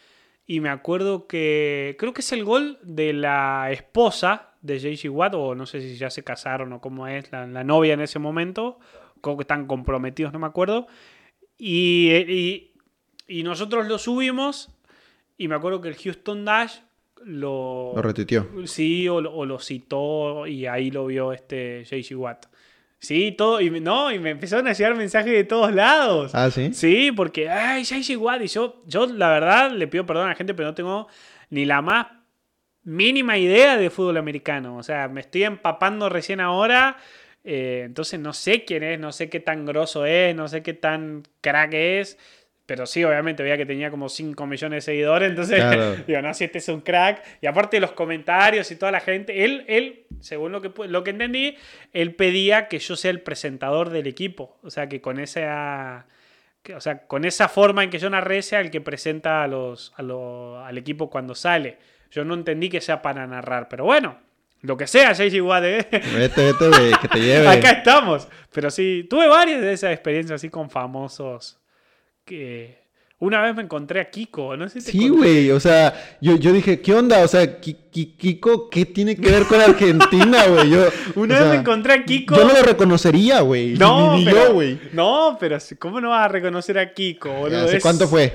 Y 0.46 0.60
me 0.60 0.68
acuerdo 0.68 1.26
que 1.26 1.96
creo 1.98 2.12
que 2.12 2.20
es 2.20 2.32
el 2.32 2.44
gol 2.44 2.78
de 2.82 3.12
la 3.14 3.68
esposa 3.70 4.50
de 4.60 4.78
JC 4.78 5.10
Watt, 5.10 5.34
o 5.34 5.54
no 5.54 5.66
sé 5.66 5.80
si 5.80 5.96
ya 5.96 6.10
se 6.10 6.22
casaron 6.24 6.72
o 6.72 6.80
cómo 6.80 7.06
es 7.06 7.30
la, 7.32 7.64
novia 7.64 7.94
en 7.94 8.00
ese 8.00 8.18
momento, 8.18 8.78
creo 9.20 9.36
que 9.36 9.42
están 9.42 9.66
comprometidos, 9.66 10.32
no 10.32 10.38
me 10.38 10.46
acuerdo. 10.46 10.86
Y, 11.58 12.72
y, 13.28 13.42
nosotros 13.42 13.86
lo 13.86 13.98
subimos 13.98 14.70
y 15.38 15.48
me 15.48 15.54
acuerdo 15.54 15.80
que 15.80 15.88
el 15.88 15.96
Houston 15.96 16.44
Dash 16.44 16.78
lo... 17.24 17.92
Lo 17.94 18.02
retitió. 18.02 18.48
Sí, 18.66 19.08
o, 19.08 19.16
o, 19.16 19.46
lo 19.46 19.58
citó 19.58 20.46
y 20.46 20.66
ahí 20.66 20.90
lo 20.90 21.06
vio 21.06 21.32
este 21.32 21.84
JC 21.84 22.18
Watt. 22.18 22.46
Sí, 22.98 23.32
todo, 23.32 23.60
y 23.60 23.68
no, 23.68 24.10
y 24.10 24.18
me 24.18 24.30
empezaron 24.30 24.66
a 24.66 24.72
llegar 24.72 24.96
mensajes 24.96 25.32
de 25.32 25.44
todos 25.44 25.72
lados. 25.74 26.34
Ah, 26.34 26.50
sí. 26.50 26.72
Sí, 26.72 27.12
porque, 27.12 27.50
ay, 27.50 27.84
ya 27.84 27.98
igual. 27.98 28.42
Y 28.42 28.48
yo, 28.48 28.82
yo, 28.86 29.06
la 29.06 29.28
verdad, 29.28 29.70
le 29.72 29.86
pido 29.88 30.06
perdón 30.06 30.26
a 30.26 30.30
la 30.30 30.34
gente, 30.34 30.54
pero 30.54 30.68
no 30.68 30.74
tengo 30.74 31.08
ni 31.50 31.66
la 31.66 31.82
más 31.82 32.06
mínima 32.82 33.36
idea 33.36 33.76
de 33.76 33.90
fútbol 33.90 34.16
americano. 34.16 34.76
O 34.76 34.82
sea, 34.82 35.08
me 35.08 35.20
estoy 35.20 35.44
empapando 35.44 36.08
recién 36.08 36.40
ahora. 36.40 36.96
Eh, 37.42 37.82
entonces 37.84 38.18
no 38.20 38.32
sé 38.32 38.64
quién 38.64 38.82
es, 38.82 38.98
no 38.98 39.12
sé 39.12 39.28
qué 39.28 39.38
tan 39.38 39.66
grosso 39.66 40.06
es, 40.06 40.34
no 40.34 40.48
sé 40.48 40.62
qué 40.62 40.72
tan 40.72 41.24
crack 41.42 41.74
es. 41.74 42.18
Pero 42.66 42.86
sí, 42.86 43.04
obviamente 43.04 43.42
veía 43.42 43.58
que 43.58 43.66
tenía 43.66 43.90
como 43.90 44.08
5 44.08 44.46
millones 44.46 44.78
de 44.78 44.92
seguidores, 44.92 45.28
entonces 45.28 45.62
digo, 46.06 46.22
no, 46.22 46.32
si 46.32 46.44
este 46.44 46.58
es 46.58 46.68
un 46.68 46.80
crack. 46.80 47.22
Y 47.42 47.46
aparte 47.46 47.76
de 47.76 47.82
los 47.82 47.92
comentarios 47.92 48.70
y 48.70 48.76
toda 48.76 48.90
la 48.90 49.00
gente, 49.00 49.44
él, 49.44 49.64
él 49.68 50.06
según 50.20 50.52
lo 50.52 50.62
que, 50.62 50.72
lo 50.88 51.04
que 51.04 51.10
entendí, 51.10 51.56
él 51.92 52.14
pedía 52.14 52.68
que 52.68 52.78
yo 52.78 52.96
sea 52.96 53.10
el 53.10 53.20
presentador 53.20 53.90
del 53.90 54.06
equipo. 54.06 54.58
O 54.62 54.70
sea, 54.70 54.88
que 54.88 55.02
con 55.02 55.20
esa, 55.20 56.06
o 56.74 56.80
sea, 56.80 57.06
con 57.06 57.26
esa 57.26 57.48
forma 57.48 57.84
en 57.84 57.90
que 57.90 57.98
yo 57.98 58.08
narré 58.08 58.40
sea 58.40 58.60
el 58.60 58.70
que 58.70 58.80
presenta 58.80 59.42
a 59.42 59.46
los, 59.46 59.92
al 59.98 60.78
equipo 60.78 61.10
cuando 61.10 61.34
sale. 61.34 61.76
Yo 62.10 62.24
no 62.24 62.32
entendí 62.32 62.70
que 62.70 62.80
sea 62.80 63.02
para 63.02 63.26
narrar, 63.26 63.68
pero 63.68 63.84
bueno, 63.84 64.16
lo 64.62 64.78
que 64.78 64.86
sea, 64.86 65.12
JJ 65.12 65.42
Watt, 65.42 65.64
¿eh? 65.64 65.86
Vete, 65.90 66.52
vete, 66.52 66.66
que 67.02 67.08
te 67.08 67.20
lleve. 67.20 67.48
Acá 67.58 67.72
estamos. 67.72 68.26
Pero 68.52 68.70
sí, 68.70 69.06
tuve 69.10 69.28
varias 69.28 69.60
de 69.60 69.72
esas 69.74 69.92
experiencias 69.92 70.40
así 70.40 70.48
con 70.48 70.70
famosos 70.70 71.60
que 72.24 72.84
una 73.24 73.40
vez 73.40 73.54
me 73.54 73.62
encontré 73.62 74.00
a 74.00 74.10
Kiko, 74.10 74.56
no 74.56 74.68
sé 74.68 74.80
si 74.80 74.92
Sí, 74.92 75.08
güey, 75.08 75.50
o 75.50 75.60
sea, 75.60 75.94
yo, 76.20 76.36
yo 76.36 76.52
dije, 76.52 76.80
¿qué 76.80 76.94
onda? 76.94 77.22
O 77.22 77.28
sea, 77.28 77.60
Kiko, 77.60 78.68
¿qué 78.68 78.86
tiene 78.86 79.16
que 79.16 79.30
ver 79.30 79.44
con 79.44 79.60
Argentina, 79.62 80.46
güey? 80.46 80.74
Una 81.14 81.40
vez 81.40 81.48
me 81.48 81.56
encontré 81.56 81.92
a 81.94 82.04
Kiko. 82.04 82.36
Yo 82.36 82.44
no 82.44 82.52
lo 82.52 82.62
reconocería, 82.62 83.40
güey. 83.40 83.74
No, 83.74 84.16
ni, 84.16 84.24
yo, 84.24 84.52
güey. 84.52 84.78
No, 84.92 85.36
pero 85.38 85.58
¿cómo 85.78 86.00
no 86.00 86.10
vas 86.10 86.26
a 86.26 86.28
reconocer 86.28 86.78
a 86.78 86.92
Kiko, 86.92 87.32
boludo? 87.32 87.64
¿Hace 87.64 87.80
cuánto 87.80 88.08
fue? 88.08 88.32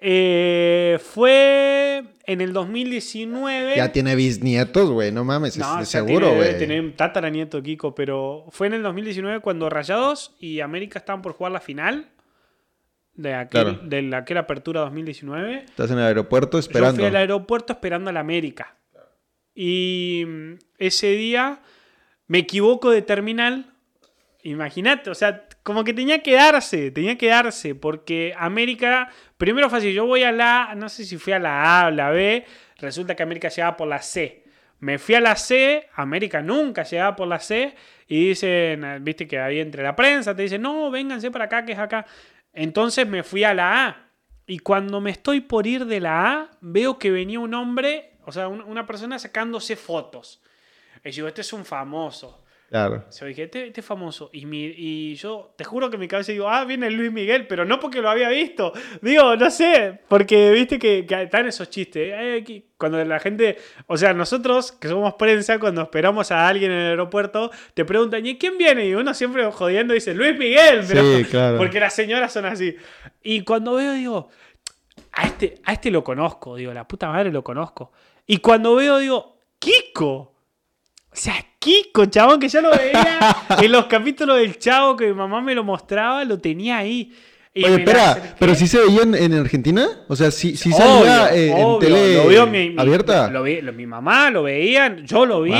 Eh, 0.00 0.98
fue 1.00 2.02
en 2.26 2.40
el 2.40 2.52
2019. 2.52 3.76
Ya 3.76 3.92
tiene 3.92 4.16
bisnietos, 4.16 4.90
güey, 4.90 5.12
no 5.12 5.24
mames, 5.24 5.56
no, 5.56 5.84
seguro, 5.84 6.34
güey. 6.34 6.58
Tiene, 6.58 6.74
tiene 6.74 6.90
tataranieto 6.90 7.62
Kiko, 7.62 7.94
pero 7.94 8.46
fue 8.50 8.66
en 8.66 8.74
el 8.74 8.82
2019 8.82 9.40
cuando 9.40 9.70
Rayados 9.70 10.34
y 10.40 10.60
América 10.60 10.98
estaban 10.98 11.22
por 11.22 11.32
jugar 11.32 11.52
la 11.52 11.60
final 11.60 12.08
de, 13.14 13.34
aquel, 13.34 13.88
de 13.88 14.02
la, 14.02 14.18
aquella 14.18 14.40
apertura 14.40 14.80
2019. 14.80 15.64
Estás 15.66 15.90
en 15.90 15.98
el 15.98 16.04
aeropuerto 16.04 16.58
esperando. 16.58 16.92
Yo 16.94 17.02
fui 17.02 17.06
al 17.06 17.16
aeropuerto 17.16 17.72
esperando 17.72 18.10
a 18.10 18.12
la 18.12 18.20
América. 18.20 18.76
Y 19.54 20.24
mm, 20.26 20.52
ese 20.78 21.08
día 21.12 21.60
me 22.26 22.38
equivoco 22.38 22.90
de 22.90 23.02
terminal. 23.02 23.66
Imagínate, 24.44 25.10
o 25.10 25.14
sea, 25.14 25.46
como 25.62 25.84
que 25.84 25.94
tenía 25.94 26.22
que 26.22 26.34
darse, 26.34 26.90
tenía 26.90 27.16
que 27.16 27.28
darse, 27.28 27.74
porque 27.76 28.34
América, 28.36 29.08
primero 29.36 29.70
fue 29.70 29.78
así, 29.78 29.92
yo 29.92 30.06
voy 30.06 30.24
a 30.24 30.32
la, 30.32 30.74
no 30.76 30.88
sé 30.88 31.04
si 31.04 31.16
fui 31.16 31.32
a 31.32 31.38
la 31.38 31.80
A 31.80 31.86
o 31.86 31.90
la 31.92 32.10
B, 32.10 32.44
resulta 32.78 33.14
que 33.14 33.22
América 33.22 33.48
llegaba 33.48 33.76
por 33.76 33.86
la 33.86 34.02
C. 34.02 34.42
Me 34.80 34.98
fui 34.98 35.14
a 35.14 35.20
la 35.20 35.36
C, 35.36 35.88
América 35.94 36.42
nunca 36.42 36.82
llegaba 36.82 37.14
por 37.14 37.28
la 37.28 37.38
C, 37.38 37.76
y 38.08 38.28
dicen, 38.28 39.04
viste 39.04 39.28
que 39.28 39.38
ahí 39.38 39.60
entre 39.60 39.84
la 39.84 39.94
prensa 39.94 40.34
te 40.34 40.42
dicen, 40.42 40.60
no, 40.60 40.90
vénganse 40.90 41.30
para 41.30 41.44
acá, 41.44 41.64
que 41.64 41.72
es 41.72 41.78
acá. 41.78 42.04
Entonces 42.52 43.06
me 43.06 43.22
fui 43.22 43.44
a 43.44 43.54
la 43.54 43.86
A. 43.86 44.08
Y 44.46 44.58
cuando 44.58 45.00
me 45.00 45.10
estoy 45.10 45.40
por 45.40 45.66
ir 45.66 45.86
de 45.86 46.00
la 46.00 46.32
A, 46.32 46.50
veo 46.60 46.98
que 46.98 47.10
venía 47.10 47.40
un 47.40 47.54
hombre, 47.54 48.18
o 48.24 48.32
sea, 48.32 48.48
una 48.48 48.86
persona 48.86 49.18
sacándose 49.18 49.76
fotos. 49.76 50.42
Y 51.04 51.10
yo, 51.10 51.28
este 51.28 51.40
es 51.40 51.52
un 51.52 51.64
famoso. 51.64 52.41
Claro. 52.72 53.04
Yo 53.20 53.26
dije, 53.26 53.42
este, 53.42 53.66
este, 53.66 53.80
es 53.82 53.86
famoso. 53.86 54.30
Y, 54.32 54.46
mi, 54.46 54.64
y 54.64 55.14
yo 55.16 55.52
te 55.58 55.62
juro 55.62 55.90
que 55.90 55.96
en 55.96 56.00
mi 56.00 56.08
cabeza 56.08 56.32
digo, 56.32 56.48
ah, 56.48 56.64
viene 56.64 56.90
Luis 56.90 57.12
Miguel, 57.12 57.46
pero 57.46 57.66
no 57.66 57.78
porque 57.78 58.00
lo 58.00 58.08
había 58.08 58.30
visto. 58.30 58.72
Digo, 59.02 59.36
no 59.36 59.50
sé, 59.50 60.00
porque 60.08 60.50
viste 60.52 60.78
que, 60.78 61.06
están 61.06 61.46
esos 61.46 61.68
chistes. 61.68 62.14
Eh, 62.16 62.64
cuando 62.78 63.04
la 63.04 63.20
gente, 63.20 63.58
o 63.88 63.98
sea, 63.98 64.14
nosotros 64.14 64.72
que 64.72 64.88
somos 64.88 65.12
prensa, 65.14 65.58
cuando 65.58 65.82
esperamos 65.82 66.32
a 66.32 66.48
alguien 66.48 66.72
en 66.72 66.78
el 66.78 66.86
aeropuerto, 66.92 67.50
te 67.74 67.84
preguntan, 67.84 68.24
¿y 68.24 68.38
quién 68.38 68.56
viene? 68.56 68.86
Y 68.86 68.94
uno 68.94 69.12
siempre 69.12 69.44
jodiendo 69.52 69.92
dice, 69.92 70.14
Luis 70.14 70.38
Miguel. 70.38 70.86
sí, 70.86 71.24
claro. 71.24 71.58
Porque 71.58 71.78
las 71.78 71.92
señoras 71.92 72.32
son 72.32 72.46
así. 72.46 72.74
Y 73.22 73.42
cuando 73.42 73.74
veo, 73.74 73.92
digo, 73.92 74.30
a 75.12 75.26
este, 75.26 75.60
a 75.64 75.74
este 75.74 75.90
lo 75.90 76.02
conozco, 76.02 76.56
digo, 76.56 76.72
la 76.72 76.88
puta 76.88 77.08
madre 77.08 77.30
lo 77.30 77.44
conozco. 77.44 77.92
Y 78.26 78.38
cuando 78.38 78.74
veo, 78.76 78.96
digo, 78.96 79.36
Kiko. 79.58 80.32
O 81.10 81.14
sea, 81.14 81.34
Kiko, 81.62 82.06
chabón, 82.06 82.40
que 82.40 82.48
ya 82.48 82.60
lo 82.60 82.70
veía 82.70 83.36
en 83.62 83.70
los 83.70 83.86
capítulos 83.86 84.36
del 84.36 84.58
Chavo 84.58 84.96
que 84.96 85.06
mi 85.06 85.14
mamá 85.14 85.40
me 85.40 85.54
lo 85.54 85.62
mostraba, 85.62 86.24
lo 86.24 86.40
tenía 86.40 86.78
ahí. 86.78 87.12
Oye, 87.54 87.76
espera, 87.76 88.34
¿pero 88.36 88.54
sí 88.56 88.66
se 88.66 88.80
veía 88.80 89.02
en, 89.02 89.34
Argentina? 89.34 89.86
O 90.08 90.16
sea, 90.16 90.32
¿sí, 90.32 90.56
sí 90.56 90.72
salía 90.72 91.32
en 91.32 91.78
tele 91.78 92.16
lo 92.16 92.28
vio 92.28 92.46
mi, 92.48 92.74
abierta? 92.76 93.30
Lo, 93.30 93.44
vi, 93.44 93.62
mi 93.62 93.86
mamá 93.86 94.30
lo 94.30 94.42
veía, 94.42 94.96
yo 95.04 95.24
lo 95.24 95.42
vi, 95.42 95.54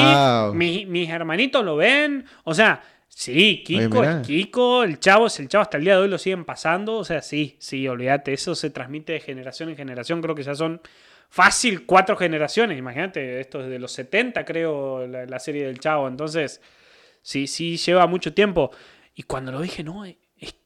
mis 0.54 1.08
hermanitos 1.08 1.64
lo 1.64 1.76
ven. 1.76 2.24
O 2.42 2.52
sea, 2.52 2.82
sí, 3.08 3.62
Kiko 3.64 4.02
es 4.02 4.26
Kiko, 4.26 4.82
el 4.82 4.98
Chavo 4.98 5.28
es 5.28 5.38
el 5.38 5.46
Chavo, 5.46 5.62
hasta 5.62 5.76
el 5.76 5.84
día 5.84 5.94
de 5.94 6.02
hoy 6.02 6.08
lo 6.08 6.18
siguen 6.18 6.44
pasando. 6.44 6.96
O 6.96 7.04
sea, 7.04 7.22
sí, 7.22 7.54
sí, 7.60 7.86
olvídate, 7.86 8.32
eso 8.32 8.56
se 8.56 8.70
transmite 8.70 9.12
de 9.12 9.20
generación 9.20 9.68
en 9.68 9.76
generación. 9.76 10.20
Creo 10.20 10.34
que 10.34 10.42
ya 10.42 10.56
son 10.56 10.80
fácil 11.32 11.86
cuatro 11.86 12.14
generaciones. 12.14 12.78
Imagínate, 12.78 13.40
esto 13.40 13.62
es 13.62 13.70
de 13.70 13.78
los 13.78 13.90
70, 13.92 14.44
creo, 14.44 15.06
la, 15.06 15.38
serie 15.38 15.64
del 15.64 15.80
Chavo. 15.80 16.06
Entonces, 16.06 16.60
sí, 17.22 17.46
sí 17.46 17.78
lleva 17.78 18.06
mucho 18.06 18.34
tiempo. 18.34 18.70
Y 19.14 19.22
cuando 19.22 19.50
lo 19.50 19.62
dije, 19.62 19.82
no, 19.82 20.04
es 20.04 20.16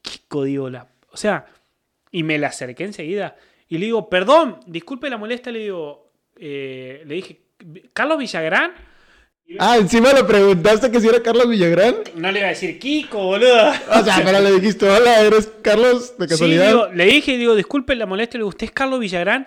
Kiko, 0.03 0.43
digo, 0.43 0.69
la. 0.69 0.89
O 1.13 1.17
sea, 1.17 1.47
y 2.11 2.25
me 2.25 2.37
la 2.37 2.49
acerqué 2.49 2.83
enseguida. 2.83 3.37
Y 3.69 3.79
le 3.79 3.87
digo, 3.87 4.11
perdón, 4.11 4.59
disculpe 4.67 5.09
la 5.09 5.17
molestia, 5.17 5.53
le 5.53 5.61
digo, 5.61 6.11
eh, 6.37 7.05
le 7.07 7.15
dije, 7.15 7.43
¿Carlos 7.93 8.19
Villagrán? 8.19 8.73
Ah, 9.61 9.77
encima 9.77 10.13
le 10.13 10.25
preguntaste 10.25 10.91
que 10.91 11.01
si 11.01 11.07
era 11.07 11.23
Carlos 11.23 11.49
Villagrán. 11.49 11.95
No 12.17 12.33
le 12.33 12.41
iba 12.41 12.49
a 12.49 12.51
decir 12.51 12.81
Kiko, 12.81 13.19
boludo. 13.19 13.69
O 13.69 14.03
sea, 14.03 14.21
pero 14.25 14.41
le 14.41 14.51
dijiste, 14.51 14.91
hola, 14.91 15.21
¿eres 15.21 15.49
Carlos 15.63 16.19
de 16.19 16.27
casualidad? 16.27 16.89
Sí, 16.91 16.97
le 16.97 17.05
dije, 17.05 17.37
digo, 17.37 17.55
disculpe 17.55 17.95
la 17.95 18.07
molestia, 18.07 18.39
le 18.39 18.41
digo, 18.43 18.49
¿usted 18.49 18.67
es 18.67 18.73
Carlos 18.73 18.99
Villagrán? 18.99 19.47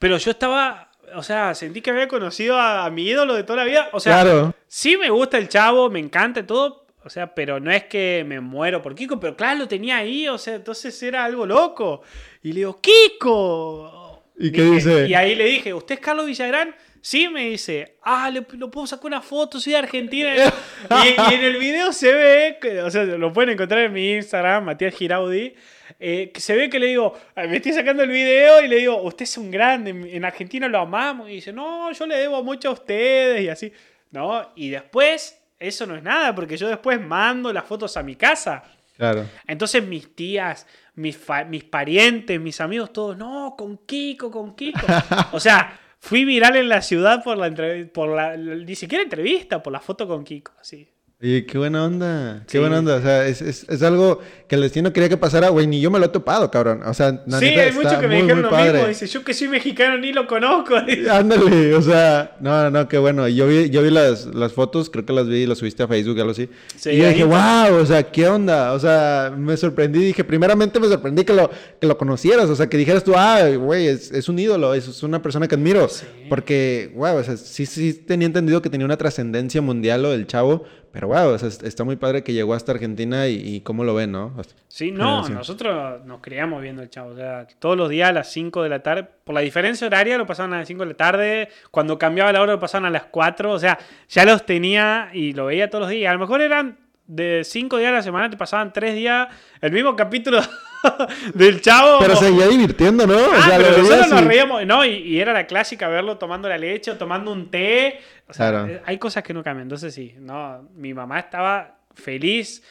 Pero 0.00 0.16
yo 0.16 0.30
estaba, 0.30 0.90
o 1.14 1.22
sea, 1.22 1.54
sentí 1.54 1.82
que 1.82 1.90
había 1.90 2.08
conocido 2.08 2.58
a, 2.58 2.88
mi 2.90 3.04
ídolo 3.04 3.34
de 3.34 3.44
toda 3.44 3.58
la 3.58 3.64
vida. 3.64 3.90
O 3.92 4.00
sea, 4.00 4.52
sí 4.66 4.96
me 4.96 5.10
gusta 5.10 5.36
el 5.36 5.48
chavo, 5.48 5.90
me 5.90 6.00
encanta 6.00 6.44
todo. 6.44 6.86
O 7.04 7.10
sea, 7.10 7.34
pero 7.34 7.60
no 7.60 7.70
es 7.70 7.84
que 7.84 8.24
me 8.26 8.40
muero 8.40 8.82
por 8.82 8.94
Kiko, 8.94 9.20
pero 9.20 9.36
claro, 9.36 9.60
lo 9.60 9.68
tenía 9.68 9.98
ahí, 9.98 10.26
o 10.28 10.36
sea, 10.38 10.54
entonces 10.54 11.00
era 11.02 11.24
algo 11.24 11.46
loco. 11.46 12.02
Y 12.42 12.52
le 12.52 12.60
digo, 12.60 12.80
¡Kiko! 12.80 14.22
¿Y 14.38 14.50
qué 14.50 14.62
dice? 14.62 15.06
Y 15.06 15.14
ahí 15.14 15.34
le 15.34 15.44
dije, 15.44 15.74
¿usted 15.74 15.96
es 15.96 16.00
Carlos 16.00 16.26
Villagrán? 16.26 16.74
Sí, 17.02 17.28
me 17.28 17.48
dice, 17.48 17.96
ah, 18.02 18.30
le, 18.30 18.46
lo 18.52 18.70
puedo 18.70 18.86
sacar 18.86 19.06
una 19.06 19.22
foto, 19.22 19.58
soy 19.58 19.72
de 19.72 19.78
Argentina. 19.78 20.34
y, 21.30 21.34
en 21.34 21.44
el 21.44 21.56
video 21.56 21.92
se 21.92 22.12
ve, 22.12 22.82
o 22.82 22.90
sea, 22.90 23.04
lo 23.04 23.32
pueden 23.32 23.50
encontrar 23.50 23.80
en 23.80 23.92
mi 23.92 24.12
Instagram, 24.12 24.64
Matías 24.64 24.94
Giraudi, 24.94 25.54
eh, 25.98 26.30
que 26.32 26.40
se 26.40 26.54
ve 26.54 26.68
que 26.68 26.78
le 26.78 26.86
digo, 26.86 27.18
me 27.36 27.56
estoy 27.56 27.72
sacando 27.72 28.02
el 28.02 28.10
video 28.10 28.62
y 28.62 28.68
le 28.68 28.76
digo, 28.76 29.00
usted 29.02 29.24
es 29.24 29.38
un 29.38 29.50
grande, 29.50 29.90
en 29.90 30.24
Argentina 30.24 30.68
lo 30.68 30.78
amamos. 30.80 31.30
Y 31.30 31.34
dice, 31.34 31.52
no, 31.52 31.90
yo 31.92 32.06
le 32.06 32.16
debo 32.16 32.42
mucho 32.42 32.68
a 32.68 32.72
ustedes 32.72 33.42
y 33.42 33.48
así. 33.48 33.72
¿No? 34.10 34.50
Y 34.56 34.70
después, 34.70 35.40
eso 35.58 35.86
no 35.86 35.96
es 35.96 36.02
nada, 36.02 36.34
porque 36.34 36.56
yo 36.56 36.68
después 36.68 37.00
mando 37.00 37.52
las 37.52 37.64
fotos 37.64 37.96
a 37.96 38.02
mi 38.02 38.16
casa. 38.16 38.64
Claro. 38.96 39.24
Entonces 39.46 39.82
mis 39.86 40.14
tías, 40.14 40.66
mis, 40.94 41.18
mis 41.48 41.64
parientes, 41.64 42.38
mis 42.38 42.60
amigos, 42.60 42.92
todos, 42.92 43.16
no, 43.16 43.54
con 43.56 43.78
Kiko, 43.86 44.30
con 44.30 44.54
Kiko. 44.54 44.86
o 45.32 45.40
sea, 45.40 45.78
Fui 46.00 46.24
viral 46.24 46.56
en 46.56 46.68
la 46.68 46.82
ciudad 46.82 47.22
por 47.22 47.36
la 47.36 47.50
por 47.92 48.08
la, 48.08 48.36
ni 48.36 48.74
siquiera 48.74 49.04
entrevista, 49.04 49.62
por 49.62 49.72
la 49.72 49.80
foto 49.80 50.08
con 50.08 50.24
Kiko, 50.24 50.52
así. 50.58 50.88
Oye, 51.22 51.44
qué 51.44 51.58
buena 51.58 51.84
onda, 51.84 52.44
qué 52.48 52.58
buena 52.58 52.78
onda. 52.78 52.96
O 52.96 53.02
sea, 53.02 53.26
es, 53.26 53.42
es, 53.42 53.66
es, 53.68 53.82
algo 53.82 54.20
que 54.48 54.54
el 54.54 54.62
destino 54.62 54.90
quería 54.90 55.10
que 55.10 55.18
pasara, 55.18 55.50
güey, 55.50 55.66
ni 55.66 55.78
yo 55.78 55.90
me 55.90 55.98
lo 55.98 56.06
he 56.06 56.08
topado, 56.08 56.50
cabrón. 56.50 56.80
O 56.86 56.94
sea, 56.94 57.22
Sí, 57.38 57.44
hay 57.44 57.72
muchos 57.72 57.92
que 57.92 58.08
me 58.08 58.22
dijeron 58.22 58.40
lo 58.40 58.50
mismo. 58.50 58.88
Dice, 58.88 59.06
yo 59.06 59.22
que 59.22 59.34
soy 59.34 59.48
mexicano 59.48 59.98
ni 59.98 60.14
lo 60.14 60.26
conozco. 60.26 60.76
Ándale, 61.10 61.74
o 61.74 61.82
sea, 61.82 62.38
no, 62.40 62.70
no, 62.70 62.88
qué 62.88 62.96
bueno. 62.96 63.28
Yo 63.28 63.46
vi, 63.46 63.68
yo 63.68 63.82
vi 63.82 63.90
las, 63.90 64.34
las 64.34 64.54
fotos, 64.54 64.88
creo 64.88 65.04
que 65.04 65.12
las 65.12 65.28
vi 65.28 65.42
y 65.42 65.46
las 65.46 65.58
subiste 65.58 65.82
a 65.82 65.88
Facebook, 65.88 66.18
algo 66.18 66.30
así. 66.30 66.48
Sí, 66.74 66.88
y 66.88 66.96
yo 66.96 67.08
dije, 67.08 67.24
wow, 67.24 67.74
o 67.78 67.84
sea, 67.84 68.02
qué 68.02 68.26
onda. 68.26 68.72
O 68.72 68.80
sea, 68.80 69.30
me 69.36 69.58
sorprendí. 69.58 70.02
Dije, 70.02 70.24
primeramente 70.24 70.80
me 70.80 70.88
sorprendí 70.88 71.24
que 71.24 71.34
lo, 71.34 71.50
que 71.78 71.86
lo 71.86 71.98
conocieras. 71.98 72.48
O 72.48 72.56
sea, 72.56 72.66
que 72.66 72.78
dijeras 72.78 73.04
tú, 73.04 73.12
ah, 73.14 73.46
güey, 73.58 73.88
es, 73.88 74.10
es, 74.10 74.30
un 74.30 74.38
ídolo, 74.38 74.72
es, 74.72 75.02
una 75.02 75.20
persona 75.20 75.46
que 75.46 75.54
admiro. 75.54 75.86
Porque, 76.30 76.92
wow, 76.94 77.16
o 77.16 77.22
sea, 77.22 77.36
sí, 77.36 77.66
sí 77.66 77.92
tenía 77.92 78.24
entendido 78.24 78.62
que 78.62 78.70
tenía 78.70 78.86
una 78.86 78.96
trascendencia 78.96 79.60
mundial 79.60 80.00
lo 80.00 80.12
del 80.12 80.26
chavo 80.26 80.64
pero 80.92 81.08
wow, 81.08 81.34
está 81.34 81.84
muy 81.84 81.96
padre 81.96 82.24
que 82.24 82.32
llegó 82.32 82.54
hasta 82.54 82.72
Argentina 82.72 83.28
y, 83.28 83.60
cómo 83.60 83.84
lo 83.84 83.94
ven, 83.94 84.10
¿no? 84.10 84.34
Sí, 84.68 84.90
no, 84.90 85.28
nosotros 85.28 86.04
nos 86.04 86.20
criamos 86.20 86.62
viendo 86.62 86.82
el 86.82 86.90
chavo. 86.90 87.10
O 87.10 87.16
sea, 87.16 87.46
todos 87.58 87.76
los 87.76 87.88
días 87.88 88.08
a 88.08 88.12
las 88.12 88.32
5 88.32 88.62
de 88.62 88.68
la 88.68 88.82
tarde, 88.82 89.06
por 89.24 89.34
la 89.34 89.40
diferencia 89.40 89.86
horaria 89.86 90.18
lo 90.18 90.26
pasaban 90.26 90.52
a 90.54 90.58
las 90.58 90.68
5 90.68 90.82
de 90.82 90.88
la 90.88 90.96
tarde, 90.96 91.48
cuando 91.70 91.98
cambiaba 91.98 92.32
la 92.32 92.40
hora 92.40 92.52
lo 92.54 92.60
pasaban 92.60 92.86
a 92.86 92.90
las 92.90 93.04
4, 93.04 93.52
o 93.52 93.58
sea, 93.58 93.78
ya 94.08 94.24
los 94.24 94.44
tenía 94.44 95.10
y 95.12 95.32
lo 95.32 95.46
veía 95.46 95.70
todos 95.70 95.82
los 95.82 95.90
días. 95.90 96.10
A 96.10 96.14
lo 96.14 96.20
mejor 96.20 96.40
eran 96.40 96.78
de 97.06 97.42
5 97.44 97.78
días 97.78 97.90
a 97.90 97.94
la 97.94 98.02
semana, 98.02 98.28
te 98.28 98.36
pasaban 98.36 98.72
3 98.72 98.94
días 98.94 99.28
el 99.60 99.72
mismo 99.72 99.94
capítulo 99.94 100.40
del 101.34 101.60
chavo. 101.60 101.98
Pero 102.00 102.16
seguía 102.16 102.48
divirtiendo, 102.48 103.06
¿no? 103.06 103.18
Ah, 103.18 103.54
pero 103.56 103.78
nosotros 103.78 104.08
nos 104.08 104.24
reíamos, 104.24 104.66
¿no? 104.66 104.84
Y, 104.84 105.20
era 105.20 105.32
la 105.32 105.46
clásica 105.46 105.88
verlo 105.88 106.18
tomando 106.18 106.48
la 106.48 106.58
leche 106.58 106.90
o 106.90 106.96
tomando 106.96 107.32
un 107.32 107.50
té. 107.50 108.00
O 108.28 108.32
sea, 108.32 108.66
eh, 108.68 108.82
hay 108.84 108.98
cosas 108.98 109.22
que 109.22 109.34
no 109.34 109.42
cambian. 109.42 109.62
Entonces 109.62 109.94
sí, 109.94 110.14
no, 110.18 110.68
mi 110.74 110.94
mamá 110.94 111.18
estaba 111.18 111.78
feliz. 111.94 112.62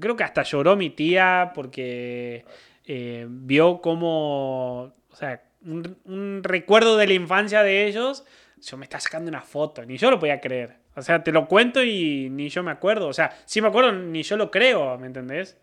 Creo 0.00 0.16
que 0.16 0.24
hasta 0.24 0.42
lloró 0.42 0.76
mi 0.76 0.90
tía 0.90 1.52
porque 1.54 2.44
eh, 2.86 3.26
vio 3.28 3.80
como, 3.80 4.80
o 4.82 5.16
sea, 5.16 5.42
un, 5.64 6.40
recuerdo 6.42 6.96
de 6.96 7.06
la 7.06 7.14
infancia 7.14 7.62
de 7.62 7.86
ellos. 7.86 8.24
Yo 8.60 8.76
me 8.76 8.84
está 8.84 8.98
sacando 8.98 9.28
una 9.28 9.40
foto, 9.40 9.84
ni 9.84 9.96
yo 9.96 10.10
lo 10.10 10.18
podía 10.18 10.40
creer. 10.40 10.78
O 10.96 11.02
sea, 11.02 11.22
te 11.22 11.30
lo 11.30 11.46
cuento 11.46 11.82
y 11.84 12.28
ni 12.28 12.48
yo 12.48 12.62
me 12.62 12.72
acuerdo. 12.72 13.06
O 13.06 13.12
sea, 13.12 13.30
sí 13.44 13.60
me 13.60 13.68
acuerdo, 13.68 13.92
ni 13.92 14.22
yo 14.22 14.36
lo 14.36 14.50
creo, 14.50 14.98
¿me 14.98 15.06
entendés? 15.06 15.56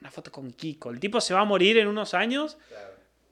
Una 0.00 0.10
foto 0.10 0.30
con 0.32 0.50
Kiko. 0.50 0.90
El 0.90 1.00
tipo 1.00 1.20
se 1.20 1.34
va 1.34 1.40
a 1.40 1.44
morir 1.44 1.78
en 1.78 1.88
unos 1.88 2.14
años 2.14 2.58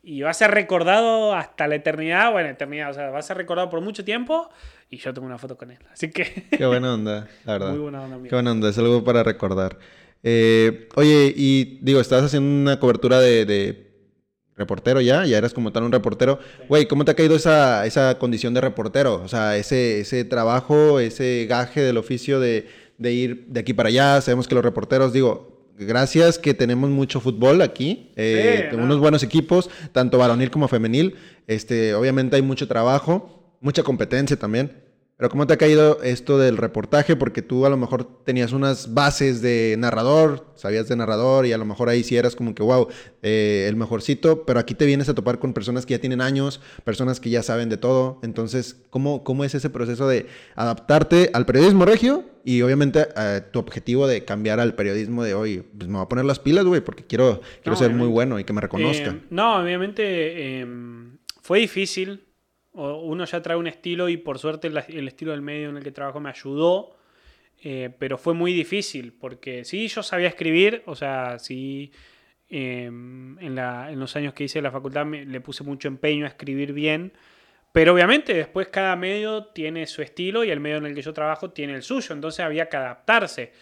y 0.03 0.21
va 0.21 0.31
a 0.31 0.35
ser 0.35 0.53
recordado 0.53 1.35
hasta 1.35 1.67
la 1.67 1.75
eternidad. 1.75 2.31
Bueno, 2.33 2.49
eternidad, 2.49 2.91
o 2.91 2.95
sea, 2.95 3.11
va 3.11 3.19
a 3.19 3.23
ser 3.23 3.37
recordado 3.37 3.69
por 3.71 3.81
mucho 3.81 4.05
tiempo 4.05 4.49
y 4.89 4.99
yo 4.99 5.13
tengo 5.13 5.27
una 5.27 5.39
foto 5.39 5.57
con 5.57 5.71
él. 5.71 5.79
Así 5.93 6.11
que. 6.11 6.47
Qué 6.57 6.67
buena 6.67 6.95
onda, 6.95 7.29
la 7.45 7.53
verdad. 7.55 7.71
Muy 7.71 7.81
buena 7.81 8.03
onda, 8.03 8.17
amigo. 8.17 8.31
Qué 8.31 8.37
buena 8.37 8.53
onda, 8.53 8.69
es 8.69 8.79
algo 8.79 9.03
para 9.03 9.23
recordar. 9.23 9.79
Eh, 10.23 10.89
oye, 10.95 11.33
y 11.37 11.79
digo, 11.83 12.01
estás 12.01 12.25
haciendo 12.25 12.49
una 12.49 12.81
cobertura 12.81 13.21
de, 13.21 13.85
reportero 14.57 15.01
ya, 15.01 15.27
ya 15.27 15.39
eras 15.39 15.53
como 15.53 15.73
tal 15.73 15.83
un 15.83 15.93
reportero. 15.93 16.39
Güey, 16.69 16.87
¿cómo 16.87 17.05
te 17.05 17.11
ha 17.11 17.15
caído 17.15 17.37
esa, 17.37 17.85
esa 17.87 18.19
condición 18.19 18.55
de 18.55 18.61
reportero? 18.61 19.23
O 19.23 19.29
sea, 19.29 19.57
ese, 19.57 20.01
ese 20.01 20.25
trabajo, 20.25 20.99
ese 21.01 21.47
gaje 21.49 21.83
del 21.83 21.99
oficio 21.99 22.41
de, 22.41 22.69
de 22.99 23.13
ir 23.13 23.47
de 23.49 23.61
aquí 23.61 23.75
para 23.75 23.89
allá. 23.89 24.21
Sabemos 24.21 24.49
que 24.49 24.55
los 24.55 24.65
reporteros, 24.65 25.13
digo, 25.13 25.56
gracias 25.79 26.39
que 26.39 26.55
tenemos 26.55 26.91
mucho 26.91 27.21
fútbol 27.21 27.63
aquí, 27.63 28.13
eh, 28.17 28.71
unos 28.73 28.99
buenos 28.99 29.23
equipos, 29.23 29.71
tanto 29.93 30.19
varonil 30.19 30.51
como 30.51 30.69
femenil. 30.69 31.17
Este, 31.47 31.95
obviamente 31.95 32.37
hay 32.37 32.43
mucho 32.43 32.67
trabajo, 32.67 33.57
mucha 33.61 33.83
competencia 33.83 34.39
también. 34.39 34.86
Pero 35.19 35.31
¿cómo 35.31 35.47
te 35.47 35.55
ha 35.55 35.57
caído 35.57 36.03
esto 36.03 36.37
del 36.37 36.59
reportaje? 36.59 37.17
Porque 37.17 37.41
tú 37.41 37.65
a 37.65 37.71
lo 37.71 37.79
mejor 37.79 38.05
tenías 38.25 38.53
unas 38.53 38.93
bases 38.93 39.41
de 39.41 39.75
narrador, 39.79 40.47
sabías 40.57 40.89
de 40.89 40.97
narrador 40.97 41.47
y 41.47 41.55
a 41.55 41.59
lo 41.59 41.65
mejor 41.65 41.89
ahí 41.89 42.05
sí 42.05 42.19
eras 42.19 42.37
como 42.37 42.55
que, 42.55 42.63
wow, 42.63 42.89
eh, 43.23 43.65
el 43.67 43.77
mejorcito, 43.77 44.45
pero 44.45 44.61
aquí 44.61 44.75
te 44.75 44.85
vienes 44.85 45.09
a 45.09 45.15
topar 45.15 45.39
con 45.39 45.55
personas 45.55 45.87
que 45.87 45.95
ya 45.95 46.01
tienen 46.01 46.21
años, 46.21 46.61
personas 46.85 47.19
que 47.19 47.31
ya 47.31 47.43
saben 47.43 47.71
de 47.71 47.79
todo. 47.79 48.21
Entonces, 48.23 48.77
¿cómo, 48.91 49.25
cómo 49.25 49.45
es 49.45 49.55
ese 49.55 49.71
proceso 49.71 50.07
de 50.07 50.27
adaptarte 50.55 51.31
al 51.33 51.47
periodismo 51.47 51.87
regio 51.87 52.25
y 52.45 52.61
obviamente 52.61 53.09
eh, 53.17 53.41
tu 53.51 53.59
objetivo 53.59 54.07
de 54.07 54.27
cambiar 54.27 54.61
al 54.61 54.75
periodismo 54.75 55.25
de 55.25 55.33
hoy? 55.33 55.65
Pues 55.79 55.89
me 55.89 55.95
voy 55.95 56.05
a 56.05 56.09
poner 56.11 56.27
las 56.27 56.41
pilas, 56.41 56.67
güey, 56.67 56.83
porque 56.83 57.07
quiero, 57.07 57.41
quiero 57.63 57.75
ser 57.75 57.95
muy 57.95 58.09
bueno 58.09 58.39
y 58.39 58.45
que 58.45 58.53
me 58.53 58.61
reconozcan. 58.61 59.17
Eh, 59.17 59.27
no, 59.31 59.63
obviamente 59.63 60.61
em, 60.61 61.17
fue 61.41 61.61
difícil 61.61 62.26
uno 62.77 63.25
ya 63.25 63.43
trae 63.43 63.57
un 63.57 63.67
estilo 63.67 64.09
y 64.09 64.17
por 64.17 64.39
suerte 64.39 64.69
el, 64.69 65.09
estilo 65.09 65.33
del 65.33 65.43
medio 65.43 65.71
en 65.71 65.79
el 65.79 65.83
que 65.83 65.93
trabajo 65.93 66.21
me 66.21 66.29
ayudó, 66.29 66.97
eh, 67.63 67.91
pero 67.99 68.19
fue 68.19 68.35
muy 68.35 68.53
difícil 68.53 69.13
porque 69.13 69.65
sí, 69.65 69.89
yo 69.89 70.03
sabía 70.03 70.29
escribir, 70.29 70.83
o 70.87 70.95
sea, 70.95 71.39
sí, 71.39 71.91
em, 72.49 73.39
en, 73.39 73.99
los 73.99 74.15
años 74.17 74.35
que 74.35 74.45
hice 74.45 74.61
la 74.61 74.71
facultad 74.71 75.07
le 75.07 75.41
puse 75.41 75.65
mucho 75.65 75.89
empeño 75.89 76.27
a 76.27 76.29
escribir 76.29 76.73
bien, 76.73 77.13
pero 77.73 77.95
obviamente 77.95 78.35
después 78.35 78.69
cada 78.69 78.95
medio 78.97 79.47
tiene 79.47 79.87
su 79.87 80.03
estilo 80.03 80.45
y 80.45 80.51
el 80.51 80.61
medio 80.61 80.77
en 80.77 80.87
el 80.87 80.95
que 80.95 81.03
yo 81.03 81.13
trabajo 81.13 81.51
tiene 81.51 81.75
el 81.75 81.83
suyo, 81.83 82.15
entonces 82.15 82.41
había 82.41 82.69
que 82.69 82.77
adaptarse. 82.77 83.53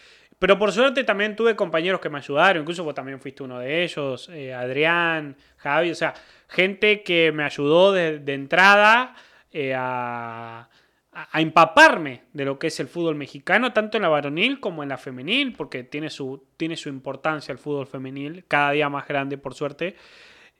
Pero 0.44 0.58
por 0.58 0.72
suerte 0.72 1.04
también 1.04 1.34
tuve 1.34 1.56
compañeros 1.56 2.02
que 2.02 2.10
me 2.10 2.18
ayudaron, 2.18 2.60
incluso 2.60 2.84
vos 2.84 2.94
también 2.94 3.18
fuiste 3.18 3.42
uno 3.42 3.60
de 3.60 3.82
ellos, 3.82 4.28
eh, 4.28 4.52
Adrián, 4.52 5.38
Javi, 5.56 5.90
o 5.90 5.94
sea, 5.94 6.12
gente 6.48 7.02
que 7.02 7.32
me 7.32 7.44
ayudó 7.44 7.92
de, 7.92 8.22
entrada 8.26 9.16
eh, 9.50 9.72
a, 9.74 10.68
empaparme 11.32 12.24
de 12.34 12.44
lo 12.44 12.58
que 12.58 12.66
es 12.66 12.78
el 12.78 12.88
fútbol 12.88 13.14
mexicano, 13.14 13.72
tanto 13.72 13.96
en 13.96 14.02
la 14.02 14.10
varonil 14.10 14.60
como 14.60 14.82
en 14.82 14.90
la 14.90 14.98
femenil, 14.98 15.54
porque 15.54 15.82
tiene 15.82 16.10
su, 16.10 16.46
tiene 16.58 16.76
su 16.76 16.90
importancia 16.90 17.50
el 17.50 17.58
fútbol 17.58 17.86
femenil, 17.86 18.44
cada 18.46 18.72
día 18.72 18.90
más 18.90 19.08
grande, 19.08 19.38
por 19.38 19.54
suerte. 19.54 19.96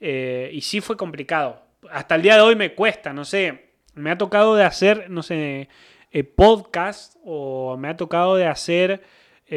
Eh, 0.01 0.49
y 0.51 0.63
sí 0.63 0.81
fue 0.81 0.97
complicado. 0.97 1.61
Hasta 1.91 2.15
el 2.15 2.23
día 2.23 2.37
de 2.37 2.41
hoy 2.41 2.57
me 2.57 2.75
cuesta, 2.75 3.13
no 3.13 3.27
sé, 3.27 3.73
me 3.93 4.11
ha 4.11 4.17
tocado 4.17 4.57
de 4.57 4.65
hacer, 4.65 5.11
no 5.11 5.23
sé, 5.23 5.69
podcast 6.37 7.17
o 7.23 7.77
me 7.77 7.89
ha 7.89 7.99
tocado 7.99 8.37
de 8.37 8.47
hacer 8.47 9.03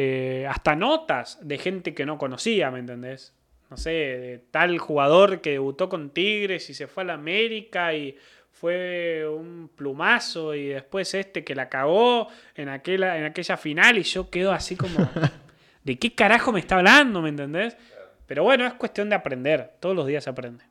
eh, 0.00 0.46
hasta 0.48 0.76
notas 0.76 1.40
de 1.42 1.58
gente 1.58 1.92
que 1.92 2.06
no 2.06 2.18
conocía, 2.18 2.70
¿me 2.70 2.78
entendés? 2.78 3.34
No 3.68 3.76
sé, 3.76 3.90
de 3.90 4.44
tal 4.52 4.78
jugador 4.78 5.40
que 5.40 5.50
debutó 5.50 5.88
con 5.88 6.10
Tigres 6.10 6.70
y 6.70 6.74
se 6.74 6.86
fue 6.86 7.02
a 7.02 7.06
la 7.06 7.14
América 7.14 7.92
y 7.94 8.16
fue 8.52 9.28
un 9.28 9.68
plumazo 9.74 10.54
y 10.54 10.68
después 10.68 11.12
este 11.14 11.42
que 11.42 11.56
la 11.56 11.68
cagó 11.68 12.28
en 12.54 12.68
aquella, 12.68 13.18
en 13.18 13.24
aquella 13.24 13.56
final 13.56 13.98
y 13.98 14.04
yo 14.04 14.30
quedo 14.30 14.52
así 14.52 14.76
como, 14.76 15.10
¿de 15.82 15.98
qué 15.98 16.14
carajo 16.14 16.52
me 16.52 16.60
está 16.60 16.76
hablando? 16.76 17.20
¿Me 17.20 17.30
entendés? 17.30 17.76
Pero 18.24 18.44
bueno, 18.44 18.68
es 18.68 18.74
cuestión 18.74 19.08
de 19.08 19.16
aprender, 19.16 19.72
todos 19.80 19.96
los 19.96 20.06
días 20.06 20.22
se 20.22 20.30
aprende. 20.30 20.64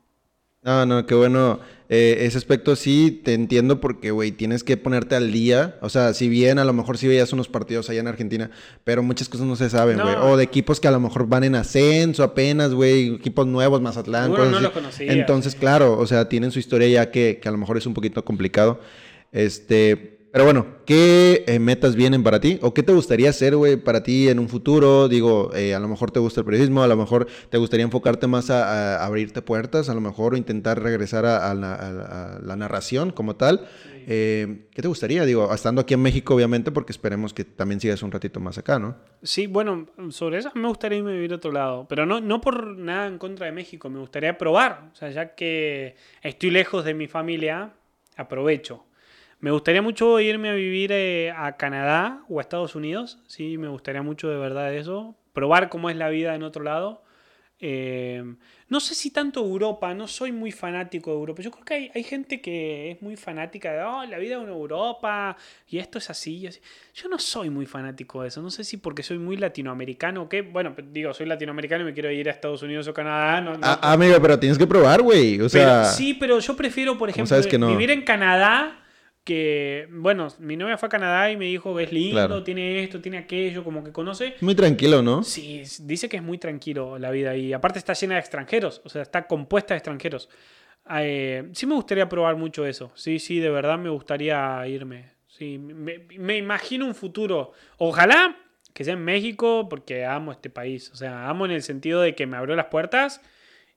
No, 0.68 0.84
no, 0.84 1.06
qué 1.06 1.14
bueno. 1.14 1.60
Eh, 1.88 2.26
ese 2.26 2.36
aspecto 2.36 2.76
sí 2.76 3.22
te 3.24 3.32
entiendo 3.32 3.80
porque, 3.80 4.10
güey, 4.10 4.32
tienes 4.32 4.62
que 4.62 4.76
ponerte 4.76 5.14
al 5.14 5.32
día. 5.32 5.78
O 5.80 5.88
sea, 5.88 6.12
si 6.12 6.28
bien 6.28 6.58
a 6.58 6.66
lo 6.66 6.74
mejor 6.74 6.98
sí 6.98 7.08
veías 7.08 7.32
unos 7.32 7.48
partidos 7.48 7.88
allá 7.88 8.00
en 8.00 8.06
Argentina, 8.06 8.50
pero 8.84 9.02
muchas 9.02 9.30
cosas 9.30 9.46
no 9.46 9.56
se 9.56 9.70
saben, 9.70 9.98
güey. 9.98 10.14
O 10.20 10.36
de 10.36 10.44
equipos 10.44 10.78
que 10.78 10.86
a 10.86 10.90
lo 10.90 11.00
mejor 11.00 11.26
van 11.26 11.44
en 11.44 11.54
ascenso 11.54 12.22
apenas, 12.22 12.74
güey. 12.74 13.14
Equipos 13.14 13.46
nuevos, 13.46 13.80
Mazatlán. 13.80 14.30
no 14.30 14.60
lo 14.60 14.72
conocía, 14.74 15.10
Entonces, 15.10 15.54
claro, 15.54 15.98
o 15.98 16.06
sea, 16.06 16.28
tienen 16.28 16.50
su 16.50 16.58
historia 16.58 16.86
ya 16.86 17.10
que, 17.10 17.38
que 17.40 17.48
a 17.48 17.52
lo 17.52 17.56
mejor 17.56 17.78
es 17.78 17.86
un 17.86 17.94
poquito 17.94 18.22
complicado. 18.22 18.78
Este, 19.32 20.17
pero 20.30 20.44
bueno, 20.44 20.66
¿qué 20.84 21.44
eh, 21.46 21.58
metas 21.58 21.96
vienen 21.96 22.22
para 22.22 22.38
ti? 22.38 22.58
¿O 22.60 22.74
qué 22.74 22.82
te 22.82 22.92
gustaría 22.92 23.30
hacer, 23.30 23.56
güey, 23.56 23.76
para 23.76 24.02
ti 24.02 24.28
en 24.28 24.38
un 24.38 24.50
futuro? 24.50 25.08
Digo, 25.08 25.54
eh, 25.54 25.74
a 25.74 25.80
lo 25.80 25.88
mejor 25.88 26.10
te 26.10 26.20
gusta 26.20 26.40
el 26.40 26.44
periodismo, 26.44 26.82
a 26.82 26.86
lo 26.86 26.96
mejor 26.96 27.26
te 27.48 27.56
gustaría 27.56 27.84
enfocarte 27.84 28.26
más 28.26 28.50
a, 28.50 29.02
abrirte 29.04 29.40
puertas, 29.40 29.88
a 29.88 29.94
lo 29.94 30.02
mejor 30.02 30.36
intentar 30.36 30.82
regresar 30.82 31.24
a, 31.24 31.54
la, 31.54 32.56
narración 32.56 33.10
como 33.10 33.36
tal. 33.36 33.66
Eh, 34.06 34.66
¿Qué 34.72 34.82
te 34.82 34.88
gustaría? 34.88 35.24
Digo, 35.24 35.52
estando 35.52 35.80
aquí 35.80 35.94
en 35.94 36.02
México, 36.02 36.34
obviamente, 36.34 36.72
porque 36.72 36.92
esperemos 36.92 37.32
que 37.32 37.44
también 37.44 37.80
sigas 37.80 38.02
un 38.02 38.12
ratito 38.12 38.38
más 38.38 38.58
acá, 38.58 38.78
¿no? 38.78 38.96
Sí, 39.22 39.46
bueno, 39.46 39.86
sobre 40.10 40.38
eso 40.38 40.50
me 40.54 40.68
gustaría 40.68 40.98
irme 40.98 41.12
a 41.12 41.14
vivir 41.14 41.32
a 41.32 41.36
otro 41.36 41.52
lado, 41.52 41.86
pero 41.88 42.04
no, 42.04 42.20
no 42.20 42.40
por 42.42 42.76
nada 42.76 43.06
en 43.06 43.16
contra 43.16 43.46
de 43.46 43.52
México, 43.52 43.88
me 43.88 43.98
gustaría 43.98 44.36
probar. 44.36 44.90
O 44.92 44.94
sea, 44.94 45.10
ya 45.10 45.34
que 45.34 45.96
estoy 46.22 46.50
lejos 46.50 46.84
de 46.84 46.92
mi 46.92 47.06
familia, 47.06 47.72
aprovecho 48.16 48.87
Me 49.40 49.52
gustaría 49.52 49.82
mucho 49.82 50.18
irme 50.18 50.50
a 50.50 50.54
vivir 50.54 50.90
eh, 50.92 51.30
a 51.30 51.56
Canadá 51.56 52.22
o 52.28 52.38
a 52.38 52.42
Estados 52.42 52.74
Unidos. 52.74 53.18
Sí, 53.28 53.56
me 53.56 53.68
gustaría 53.68 54.02
mucho 54.02 54.28
de 54.28 54.36
verdad 54.36 54.74
eso. 54.74 55.16
Probar 55.32 55.68
cómo 55.68 55.90
es 55.90 55.96
la 55.96 56.08
vida 56.08 56.34
en 56.34 56.42
otro 56.42 56.64
lado. 56.64 57.04
Eh, 57.60 58.22
no 58.68 58.78
sé 58.78 58.94
si 58.94 59.10
tanto 59.10 59.40
Europa, 59.40 59.92
no 59.92 60.06
soy 60.06 60.30
muy 60.30 60.52
fanático 60.52 61.10
de 61.10 61.16
Europa. 61.16 61.42
Yo 61.42 61.50
creo 61.50 61.64
que 61.64 61.74
hay, 61.74 61.90
hay 61.94 62.02
gente 62.02 62.40
que 62.40 62.92
es 62.92 63.02
muy 63.02 63.16
fanática 63.16 63.72
de 63.72 63.82
oh, 63.82 64.04
la 64.04 64.18
vida 64.18 64.36
en 64.36 64.48
Europa 64.48 65.36
y 65.68 65.78
esto 65.78 65.98
es 65.98 66.10
así, 66.10 66.46
así. 66.46 66.60
Yo 66.94 67.08
no 67.08 67.18
soy 67.18 67.50
muy 67.50 67.66
fanático 67.66 68.22
de 68.22 68.28
eso. 68.28 68.42
No 68.42 68.50
sé 68.50 68.64
si 68.64 68.76
porque 68.76 69.02
soy 69.02 69.18
muy 69.18 69.36
latinoamericano 69.36 70.22
o 70.22 70.28
qué. 70.28 70.42
Bueno, 70.42 70.74
digo, 70.92 71.14
soy 71.14 71.26
latinoamericano 71.26 71.82
y 71.82 71.86
me 71.86 71.94
quiero 71.94 72.10
ir 72.10 72.28
a 72.28 72.32
Estados 72.32 72.62
Unidos 72.62 72.88
o 72.88 72.94
Canadá. 72.94 73.40
No, 73.40 73.52
ah, 73.62 73.92
amigo, 73.92 74.16
pero 74.20 74.38
tienes 74.38 74.58
que 74.58 74.66
probar, 74.66 75.02
güey. 75.02 75.40
O 75.40 75.48
sea. 75.48 75.84
sí, 75.84 76.14
pero 76.14 76.38
yo 76.40 76.56
prefiero, 76.56 76.98
por 76.98 77.08
ejemplo, 77.08 77.38
vivir 77.68 77.90
en 77.90 78.02
Canadá 78.02 78.84
que, 79.28 79.86
bueno, 79.90 80.28
mi 80.38 80.56
novia 80.56 80.78
fue 80.78 80.86
a 80.86 80.88
Canadá 80.88 81.30
y 81.30 81.36
me 81.36 81.44
dijo 81.44 81.78
es 81.78 81.92
lindo, 81.92 82.42
tiene 82.42 82.82
esto, 82.82 83.02
tiene 83.02 83.18
aquello, 83.18 83.62
como 83.62 83.84
que 83.84 83.92
conoce. 83.92 84.36
Muy 84.40 84.54
tranquilo, 84.54 85.02
¿no? 85.02 85.22
Sí, 85.22 85.64
dice 85.80 86.08
que 86.08 86.16
es 86.16 86.22
muy 86.22 86.38
tranquilo 86.38 86.98
la 86.98 87.10
vida 87.10 87.36
y 87.36 87.52
aparte 87.52 87.78
está 87.78 87.92
llena 87.92 88.14
de 88.14 88.20
extranjeros, 88.20 88.80
o 88.86 88.88
sea, 88.88 89.02
está 89.02 89.26
compuesta 89.26 89.74
de 89.74 89.78
extranjeros. 89.80 90.30
Eh, 90.98 91.46
sí 91.52 91.66
me 91.66 91.74
gustaría 91.74 92.08
probar 92.08 92.36
mucho 92.36 92.64
eso, 92.64 92.90
sí, 92.94 93.18
sí, 93.18 93.38
de 93.38 93.50
verdad 93.50 93.78
me 93.78 93.90
gustaría 93.90 94.66
irme. 94.66 95.10
Sí, 95.26 95.58
me, 95.58 96.06
me 96.16 96.38
imagino 96.38 96.86
un 96.86 96.94
futuro, 96.94 97.52
ojalá 97.76 98.34
que 98.72 98.82
sea 98.82 98.94
en 98.94 99.04
México 99.04 99.68
porque 99.68 100.06
amo 100.06 100.32
este 100.32 100.48
país, 100.48 100.90
o 100.90 100.96
sea, 100.96 101.28
amo 101.28 101.44
en 101.44 101.50
el 101.50 101.62
sentido 101.62 102.00
de 102.00 102.14
que 102.14 102.26
me 102.26 102.38
abrió 102.38 102.56
las 102.56 102.68
puertas 102.68 103.20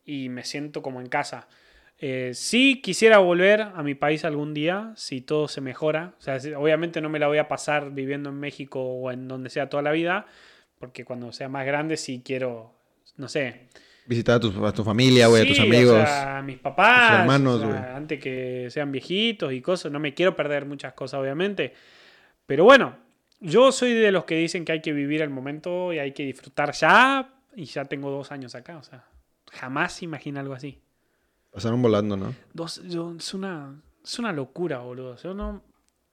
y 0.05 0.29
me 0.29 0.45
siento 0.45 0.81
como 0.81 1.01
en 1.01 1.07
casa. 1.07 1.49
Eh, 2.03 2.31
sí 2.33 2.81
quisiera 2.81 3.19
volver 3.19 3.61
a 3.61 3.83
mi 3.83 3.93
país 3.93 4.25
algún 4.25 4.55
día, 4.55 4.91
si 4.95 5.21
todo 5.21 5.47
se 5.47 5.61
mejora. 5.61 6.15
O 6.17 6.21
sea, 6.21 6.37
obviamente 6.57 6.99
no 6.99 7.09
me 7.09 7.19
la 7.19 7.27
voy 7.27 7.37
a 7.37 7.47
pasar 7.47 7.91
viviendo 7.91 8.31
en 8.31 8.39
México 8.39 8.81
o 8.81 9.11
en 9.11 9.27
donde 9.27 9.51
sea 9.51 9.69
toda 9.69 9.83
la 9.83 9.91
vida, 9.91 10.25
porque 10.79 11.05
cuando 11.05 11.31
sea 11.31 11.47
más 11.47 11.63
grande 11.63 11.97
sí 11.97 12.23
quiero, 12.25 12.73
no 13.17 13.27
sé. 13.27 13.69
Visitar 14.07 14.37
a 14.37 14.39
tu, 14.39 14.65
a 14.65 14.73
tu 14.73 14.83
familia, 14.83 15.27
güey, 15.27 15.43
a 15.43 15.47
tus 15.47 15.59
amigos. 15.59 16.09
a 16.09 16.41
mis 16.41 16.57
papás. 16.57 17.03
A 17.03 17.07
tus 17.09 17.19
hermanos, 17.19 17.63
güey. 17.63 17.77
antes 17.77 18.19
que 18.19 18.67
sean 18.71 18.91
viejitos 18.91 19.53
y 19.53 19.61
cosas. 19.61 19.91
No 19.91 19.99
me 19.99 20.15
quiero 20.15 20.35
perder 20.35 20.65
muchas 20.65 20.93
cosas, 20.93 21.19
obviamente. 21.19 21.75
Pero 22.47 22.63
bueno, 22.63 22.97
yo 23.39 23.71
soy 23.71 23.93
de 23.93 24.11
los 24.11 24.25
que 24.25 24.37
dicen 24.37 24.65
que 24.65 24.71
hay 24.71 24.81
que 24.81 24.91
vivir 24.91 25.21
el 25.21 25.29
momento 25.29 25.93
y 25.93 25.99
hay 25.99 26.13
que 26.13 26.25
disfrutar 26.25 26.71
ya. 26.71 27.31
Y 27.55 27.65
ya 27.65 27.85
tengo 27.85 28.09
dos 28.09 28.31
años 28.31 28.55
acá, 28.55 28.77
o 28.77 28.83
sea, 28.83 29.03
jamás 29.51 30.01
imagina 30.01 30.39
algo 30.39 30.55
así. 30.55 30.79
Pasaron 31.51 31.81
volando, 31.81 32.15
¿no? 32.15 32.33
Dos, 32.53 32.77
es, 32.77 33.33
una, 33.33 33.81
es 34.03 34.19
una 34.19 34.31
locura, 34.31 34.79
boludo. 34.79 35.17
Yo 35.17 35.33
no, 35.33 35.61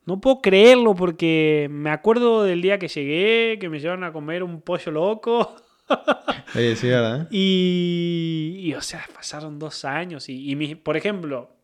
no 0.04 0.20
puedo 0.20 0.40
creerlo 0.40 0.94
porque 0.94 1.68
me 1.70 1.90
acuerdo 1.90 2.42
del 2.42 2.60
día 2.60 2.78
que 2.78 2.88
llegué, 2.88 3.58
que 3.60 3.68
me 3.68 3.78
llevaron 3.78 4.04
a 4.04 4.12
comer 4.12 4.42
un 4.42 4.60
pollo 4.60 4.90
loco. 4.90 5.54
sí, 6.52 6.88
¿verdad? 6.88 7.28
Y, 7.30 8.72
o 8.76 8.82
sea, 8.82 9.06
pasaron 9.14 9.58
dos 9.58 9.84
años. 9.84 10.28
Y, 10.28 10.52
y 10.52 10.74
por 10.74 10.96
ejemplo, 10.96 11.56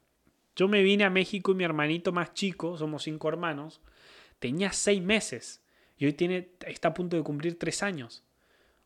yo 0.55 0.69
me 0.69 0.83
vine 0.83 1.05
a 1.05 1.11
México 1.11 1.51
y 1.51 1.57
mi 1.57 1.65
hermanito 1.65 2.13
más 2.13 2.33
chico, 2.33 2.79
somos 2.79 3.03
cinco 3.03 3.29
hermanos, 3.29 3.81
tenía 4.39 4.73
seis 4.73 5.03
meses. 5.03 5.63
Y 5.97 6.07
hoy 6.07 6.13
tiene, 6.13 6.51
está 6.67 6.89
a 6.89 6.95
punto 6.95 7.17
de 7.17 7.23
cumplir 7.23 7.59
tres 7.59 7.83
años. 7.83 8.23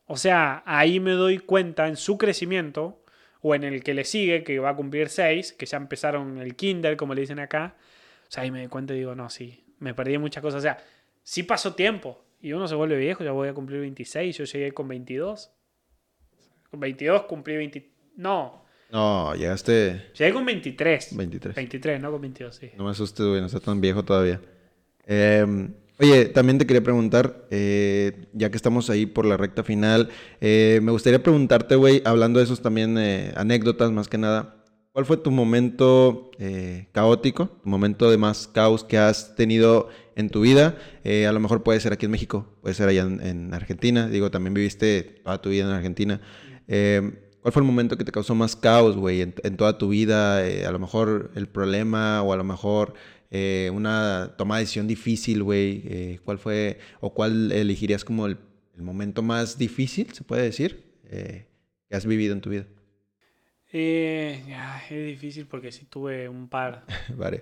O 0.07 0.17
sea, 0.17 0.63
ahí 0.65 0.99
me 1.01 1.11
doy 1.13 1.39
cuenta 1.39 1.89
en 1.89 1.97
su 1.97 2.17
crecimiento 2.17 3.03
o 3.41 3.55
en 3.55 3.65
el 3.65 3.83
que 3.83 3.95
le 3.95 4.05
sigue, 4.05 4.43
que 4.45 4.59
va 4.59 4.71
a 4.71 4.77
cumplir 4.77 5.09
6, 5.09 5.53
que 5.53 5.67
ya 5.67 5.77
empezaron 5.77 6.39
el 6.39 6.57
kinder, 6.57 6.97
como 6.97 7.15
le 7.15 7.21
dicen 7.23 7.39
acá. 7.39 7.77
O 8.29 8.31
sea, 8.31 8.43
ahí 8.43 8.51
me 8.51 8.61
doy 8.61 8.69
cuenta 8.69 8.95
y 8.95 8.99
digo, 8.99 9.15
no, 9.15 9.31
sí, 9.31 9.65
me 9.79 9.95
perdí 9.95 10.19
muchas 10.19 10.43
cosas. 10.43 10.59
O 10.59 10.63
sea, 10.63 10.79
sí 11.23 11.43
pasó 11.43 11.75
tiempo 11.75 12.23
y 12.41 12.53
uno 12.53 12.69
se 12.69 12.75
vuelve 12.75 12.97
viejo, 12.97 13.25
ya 13.25 13.33
voy 13.33 13.49
a 13.49 13.55
cumplir 13.55 13.81
26, 13.81 14.37
yo 14.37 14.45
llegué 14.45 14.73
con 14.73 14.89
22. 14.89 15.51
Con 16.71 16.81
22 16.81 17.23
cumplí 17.23 17.57
20... 17.57 17.91
No. 18.17 18.65
No, 18.91 19.35
llegaste... 19.35 20.11
Llegué 20.19 20.33
con 20.33 20.45
23. 20.45 21.17
23. 21.17 21.55
23, 21.55 22.01
no 22.01 22.11
con 22.11 22.21
22, 22.21 22.55
sí. 22.55 22.71
No 22.77 22.85
me 22.85 22.91
asustes, 22.91 23.25
güey, 23.25 23.41
no 23.41 23.47
estás 23.47 23.63
tan 23.63 23.81
viejo 23.81 24.05
todavía. 24.05 24.41
Eh... 25.07 25.69
Oye, 26.01 26.27
también 26.27 26.59
te 26.59 26.67
quería 26.67 26.83
preguntar, 26.83 27.49
eh, 27.51 28.29
ya 28.33 28.51
que 28.51 28.57
estamos 28.57 28.89
ahí 28.89 29.05
por 29.05 29.27
la 29.27 29.37
recta 29.37 29.65
final, 29.65 30.11
eh, 30.41 30.79
me 30.81 30.93
gustaría 30.93 31.21
preguntarte, 31.21 31.75
güey, 31.75 32.03
hablando 32.05 32.39
de 32.39 32.45
esos 32.45 32.63
también 32.63 32.97
eh, 32.99 33.33
anécdotas 33.35 33.91
más 33.91 34.07
que 34.07 34.17
nada, 34.17 34.63
¿cuál 34.93 35.07
fue 35.07 35.17
tu 35.17 35.33
momento 35.33 36.31
caótico, 36.93 37.49
tu 37.65 37.69
momento 37.69 38.13
de 38.13 38.17
más 38.17 38.47
caos 38.47 38.85
que 38.85 38.97
has 38.97 39.35
tenido 39.35 39.89
en 40.15 40.31
tu 40.31 40.43
vida? 40.43 40.77
a 41.05 41.33
lo 41.33 41.41
mejor 41.41 41.65
puede 41.65 41.81
ser 41.81 41.93
aquí 41.93 42.05
en 42.07 42.13
México, 42.13 42.47
puede 42.63 42.77
ser 42.77 42.89
allá 42.89 43.03
en, 43.03 43.53
Argentina, 43.53 44.09
digo, 44.09 44.31
también 44.31 44.55
viviste 44.55 45.21
toda 45.25 45.43
tu 45.43 45.51
vida 45.51 45.65
en 45.65 45.71
Argentina. 45.71 46.21
¿Cuál 46.69 47.53
fue 47.53 47.63
el 47.63 47.67
momento 47.67 47.97
que 47.97 48.05
te 48.05 48.13
causó 48.13 48.37
más 48.37 48.55
caos, 48.55 48.97
güey, 48.97 49.23
en, 49.23 49.57
toda 49.57 49.79
tu 49.79 49.89
vida? 49.89 50.39
a 50.39 50.71
lo 50.71 50.79
mejor 50.79 51.33
el 51.35 51.49
problema 51.49 52.23
o 52.23 52.33
a 52.33 52.37
lo 52.37 52.45
mejor 52.45 52.95
eh, 53.31 53.71
una 53.75 54.35
toma 54.37 54.57
de 54.57 54.63
decisión 54.63 54.87
difícil, 54.87 55.43
güey? 55.43 55.83
Eh, 55.87 56.21
¿Cuál 56.25 56.39
fue 56.39 56.79
o 57.01 57.13
cuál 57.13 57.53
elegirías 57.53 58.05
como 58.05 58.27
el, 58.27 58.39
momento 58.77 59.23
más 59.23 59.59
difícil, 59.59 60.15
se 60.15 60.23
puede 60.23 60.43
decir, 60.43 60.85
eh, 61.11 61.47
que 61.89 61.97
has 61.97 62.07
vivido 62.07 62.33
en 62.33 62.41
tu 62.41 62.51
vida? 62.51 62.65
es 63.71 64.89
difícil 64.89 65.47
porque 65.47 65.73
sí 65.73 65.85
tuve 65.85 66.29
un 66.29 66.49
par. 66.49 66.87
vale. 67.17 67.41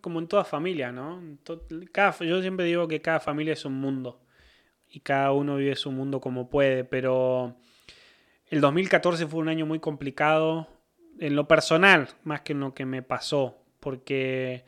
como 0.00 0.20
en 0.20 0.28
toda 0.28 0.44
familia, 0.44 0.92
¿no? 0.92 1.20
yo 2.20 2.40
siempre 2.40 2.66
digo 2.66 2.86
que 2.86 3.02
cada 3.02 3.20
familia 3.20 3.52
es 3.52 3.64
un 3.64 3.74
mundo 3.74 4.20
y 4.88 5.00
cada 5.00 5.32
uno 5.32 5.56
vive 5.56 5.76
su 5.76 5.90
mundo 5.90 6.20
como 6.20 6.48
puede, 6.48 6.84
pero 6.84 7.56
el 8.46 8.60
2014 8.60 9.26
fue 9.26 9.40
un 9.40 9.48
año 9.48 9.66
muy 9.66 9.80
complicado 9.80 10.68
en 11.18 11.36
lo 11.36 11.46
personal, 11.46 12.08
más 12.24 12.42
que 12.42 12.52
en 12.52 12.60
lo 12.60 12.74
que 12.74 12.86
me 12.86 13.02
pasó, 13.02 13.58
porque 13.80 14.64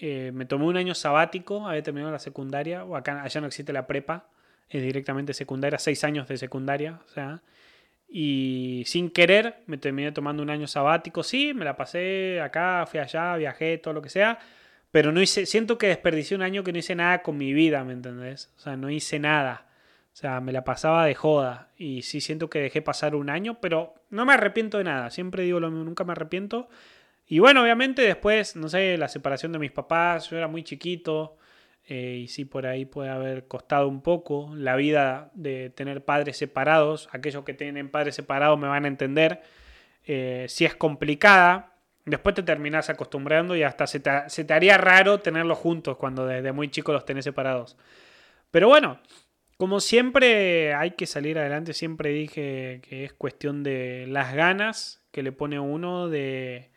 eh, 0.00 0.32
me 0.32 0.46
tomé 0.46 0.64
un 0.64 0.76
año 0.76 0.94
sabático, 0.94 1.68
había 1.68 1.82
terminado 1.82 2.10
la 2.10 2.18
secundaria, 2.18 2.84
o 2.84 2.96
acá 2.96 3.22
allá 3.22 3.40
no 3.40 3.46
existe 3.46 3.72
la 3.72 3.86
prepa, 3.86 4.28
es 4.68 4.82
directamente 4.82 5.34
secundaria, 5.34 5.78
seis 5.78 6.02
años 6.04 6.26
de 6.26 6.38
secundaria, 6.38 7.00
o 7.04 7.08
sea, 7.08 7.42
y 8.08 8.82
sin 8.86 9.10
querer 9.10 9.62
me 9.66 9.78
terminé 9.78 10.10
tomando 10.12 10.42
un 10.42 10.50
año 10.50 10.66
sabático, 10.66 11.22
sí, 11.22 11.52
me 11.54 11.64
la 11.64 11.76
pasé 11.76 12.40
acá, 12.40 12.86
fui 12.86 12.98
allá, 12.98 13.36
viajé, 13.36 13.78
todo 13.78 13.94
lo 13.94 14.02
que 14.02 14.08
sea, 14.08 14.38
pero 14.90 15.12
no 15.12 15.20
hice, 15.20 15.46
siento 15.46 15.78
que 15.78 15.88
desperdicié 15.88 16.36
un 16.36 16.42
año 16.42 16.64
que 16.64 16.72
no 16.72 16.78
hice 16.78 16.94
nada 16.94 17.22
con 17.22 17.36
mi 17.36 17.52
vida, 17.52 17.84
¿me 17.84 17.92
entendés? 17.92 18.52
O 18.56 18.60
sea, 18.60 18.76
no 18.76 18.90
hice 18.90 19.18
nada. 19.18 19.66
O 20.12 20.16
sea, 20.16 20.40
me 20.40 20.52
la 20.52 20.64
pasaba 20.64 21.06
de 21.06 21.14
joda. 21.14 21.68
Y 21.76 22.02
sí 22.02 22.20
siento 22.20 22.50
que 22.50 22.58
dejé 22.58 22.82
pasar 22.82 23.14
un 23.14 23.30
año, 23.30 23.60
pero 23.60 23.94
no 24.10 24.24
me 24.26 24.32
arrepiento 24.32 24.78
de 24.78 24.84
nada. 24.84 25.10
Siempre 25.10 25.44
digo 25.44 25.60
lo 25.60 25.70
mismo, 25.70 25.84
nunca 25.84 26.04
me 26.04 26.12
arrepiento. 26.12 26.68
Y 27.32 27.38
bueno, 27.38 27.62
obviamente 27.62 28.02
después, 28.02 28.56
no 28.56 28.68
sé, 28.68 28.98
la 28.98 29.06
separación 29.06 29.52
de 29.52 29.60
mis 29.60 29.70
papás, 29.70 30.28
yo 30.28 30.36
era 30.36 30.48
muy 30.48 30.64
chiquito 30.64 31.36
eh, 31.86 32.22
y 32.24 32.26
sí 32.26 32.44
por 32.44 32.66
ahí 32.66 32.86
puede 32.86 33.08
haber 33.08 33.46
costado 33.46 33.86
un 33.86 34.02
poco 34.02 34.52
la 34.56 34.74
vida 34.74 35.30
de 35.34 35.70
tener 35.70 36.04
padres 36.04 36.38
separados. 36.38 37.08
Aquellos 37.12 37.44
que 37.44 37.54
tienen 37.54 37.88
padres 37.88 38.16
separados 38.16 38.58
me 38.58 38.66
van 38.66 38.84
a 38.84 38.88
entender. 38.88 39.42
Eh, 40.04 40.46
si 40.48 40.64
es 40.64 40.74
complicada, 40.74 41.76
después 42.04 42.34
te 42.34 42.42
terminas 42.42 42.90
acostumbrando 42.90 43.54
y 43.54 43.62
hasta 43.62 43.86
se 43.86 44.00
te, 44.00 44.52
haría 44.52 44.76
raro 44.76 45.20
tenerlos 45.20 45.58
juntos 45.58 45.98
cuando 45.98 46.26
desde 46.26 46.50
muy 46.50 46.68
chico 46.68 46.92
los 46.92 47.04
tenés 47.04 47.24
separados. 47.24 47.76
Pero 48.50 48.66
bueno, 48.66 48.98
como 49.56 49.78
siempre 49.78 50.74
hay 50.74 50.92
que 50.92 51.06
salir 51.06 51.38
adelante, 51.38 51.74
siempre 51.74 52.10
dije 52.10 52.80
que 52.82 53.04
es 53.04 53.12
cuestión 53.12 53.62
de 53.62 54.06
las 54.08 54.34
ganas 54.34 55.04
que 55.12 55.22
le 55.22 55.30
pone 55.30 55.60
uno 55.60 56.08
de 56.08 56.69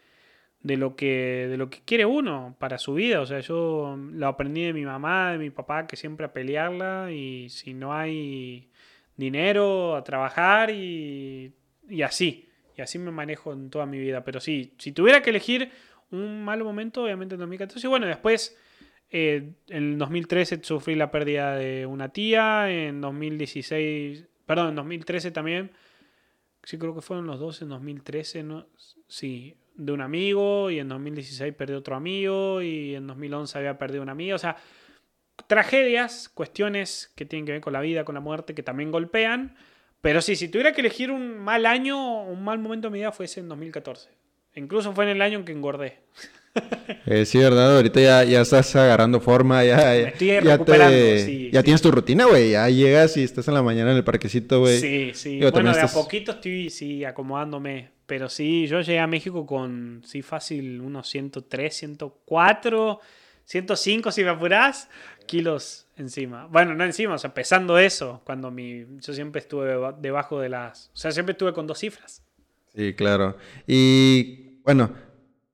de 0.64 0.78
lo 0.78 0.96
que 0.96 1.48
de 1.50 1.58
lo 1.58 1.70
que 1.70 1.82
quiere 1.86 2.06
uno 2.06 2.56
para 2.60 2.78
su 2.78 2.94
vida. 2.94 3.22
O 3.22 3.26
sea, 3.26 3.42
yo 3.42 3.98
lo 3.98 4.28
aprendí 4.28 4.64
de 4.64 4.74
mi 4.74 4.86
mamá, 4.86 5.34
de 5.34 5.38
mi 5.38 5.50
papá, 5.50 5.88
que 5.88 5.96
siempre 5.98 6.26
a 6.26 6.34
pelearla 6.34 7.12
y 7.12 7.50
si 7.50 7.74
no 7.74 7.94
hay 7.94 8.70
dinero, 9.18 9.96
a 9.96 10.04
trabajar 10.04 10.72
y, 10.72 11.54
y 11.90 12.02
así. 12.02 12.50
Y 12.76 12.82
así 12.82 12.98
me 12.98 13.12
manejo 13.12 13.54
en 13.54 13.70
toda 13.70 13.86
mi 13.86 14.00
vida. 14.00 14.24
Pero 14.24 14.40
sí, 14.40 14.74
si 14.80 14.92
tuviera 14.94 15.22
que 15.22 15.30
elegir 15.30 15.72
un 16.12 16.44
mal 16.44 16.64
momento, 16.64 17.04
obviamente 17.04 17.36
en 17.36 17.40
2014. 17.40 17.86
Y 17.86 17.90
bueno, 17.90 18.08
después, 18.08 18.58
eh, 19.12 19.54
en 19.68 19.98
2013 19.98 20.64
sufrí 20.64 20.96
la 20.96 21.12
pérdida 21.12 21.56
de 21.56 21.86
una 21.86 22.10
tía. 22.10 22.72
En 22.72 23.02
2016, 23.02 24.26
perdón, 24.46 24.70
en 24.70 24.76
2013 24.76 25.32
también. 25.32 25.72
Sí, 26.64 26.78
creo 26.78 26.96
que 26.96 27.02
fueron 27.02 27.28
los 27.28 27.40
dos 27.40 27.62
en 27.62 27.70
2013, 27.70 28.44
¿no? 28.44 28.68
Sí, 29.08 29.56
de 29.76 29.92
un 29.92 30.02
amigo 30.02 30.70
y 30.70 30.80
en 30.80 30.88
2016 30.88 31.54
perdió 31.56 31.78
otro 31.78 31.96
amigo 31.96 32.62
y 32.62 32.96
en 32.96 33.08
2011 33.08 33.58
había 33.58 33.78
perdido 33.78 34.04
un 34.04 34.10
amigo. 34.10 34.36
O 34.36 34.40
sea, 34.40 34.58
tragedias, 35.48 36.30
cuestiones 36.30 37.12
que 37.16 37.26
tienen 37.26 37.46
que 37.46 37.54
ver 37.54 37.62
con 37.62 37.74
la 37.74 37.82
vida, 37.82 38.06
con 38.06 38.16
la 38.16 38.22
muerte, 38.22 38.54
que 38.54 38.64
también 38.64 38.92
golpean. 38.92 39.56
Pero 40.02 40.22
sí, 40.22 40.36
si 40.36 40.50
tuviera 40.50 40.74
que 40.74 40.82
elegir 40.82 41.12
un 41.12 41.40
mal 41.40 41.66
año, 41.66 42.24
un 42.24 42.44
mal 42.44 42.60
momento 42.60 42.88
de 42.88 42.92
mi 42.92 43.00
vida 43.00 43.12
fue 43.12 43.26
ese 43.26 43.40
en 43.40 43.50
2014. 43.50 44.10
Incluso 44.56 44.94
fue 44.94 45.06
en 45.06 45.12
el 45.12 45.22
año 45.22 45.40
en 45.40 45.46
que 45.46 45.52
engordé. 45.52 46.00
Eh, 47.08 47.26
sí, 47.26 47.40
¿verdad? 47.40 47.76
Ahorita 47.76 48.00
ya, 48.00 48.24
ya 48.24 48.42
estás 48.42 48.76
agarrando 48.76 49.20
forma, 49.20 49.66
ya, 49.66 49.78
Me 49.78 50.02
estoy 50.10 50.40
recuperando, 50.40 50.96
sí, 51.18 51.50
ya 51.52 51.62
sí. 51.62 51.64
tienes 51.64 51.82
tu 51.82 51.90
rutina, 51.90 52.26
güey. 52.26 52.52
Ya 52.52 52.70
llegas 52.70 53.18
y 53.18 53.24
estás 53.24 53.48
en 53.48 53.56
la 53.56 53.64
mañana 53.64 53.90
en 53.90 53.98
el 53.98 54.04
parquecito, 54.04 54.60
güey. 54.60 54.80
Sí, 54.80 55.12
sí. 55.16 55.40
Digo, 55.40 55.50
bueno, 55.50 55.74
de 55.74 55.82
a 55.82 55.88
poquito 55.88 56.34
estoy 56.34 56.70
sí, 56.70 57.04
acomodándome. 57.04 57.90
Pero 58.06 58.30
sí, 58.30 58.68
yo 58.68 58.82
llegué 58.82 59.00
a 59.00 59.08
México 59.08 59.46
con, 59.46 60.02
sí, 60.06 60.22
fácil, 60.22 60.82
unos 60.82 61.08
103, 61.10 61.74
104, 61.76 63.00
105 63.46 64.12
si 64.12 64.24
me 64.24 64.30
apurás, 64.30 64.90
kilos 65.26 65.88
encima. 65.96 66.48
Bueno, 66.48 66.76
no 66.76 66.84
encima, 66.84 67.16
o 67.16 67.18
sea, 67.18 67.34
pesando 67.34 67.78
eso, 67.78 68.22
cuando 68.26 68.52
mi, 68.52 68.86
yo 69.00 69.14
siempre 69.14 69.40
estuve 69.40 69.68
deba- 69.74 69.94
debajo 69.94 70.40
de 70.40 70.50
las, 70.50 70.90
o 70.94 70.98
sea, 70.98 71.12
siempre 71.12 71.32
estuve 71.32 71.54
con 71.54 71.66
dos 71.68 71.80
cifras. 71.80 72.24
Sí, 72.76 72.94
claro. 72.94 73.38
Y 73.68 74.60
bueno, 74.64 74.92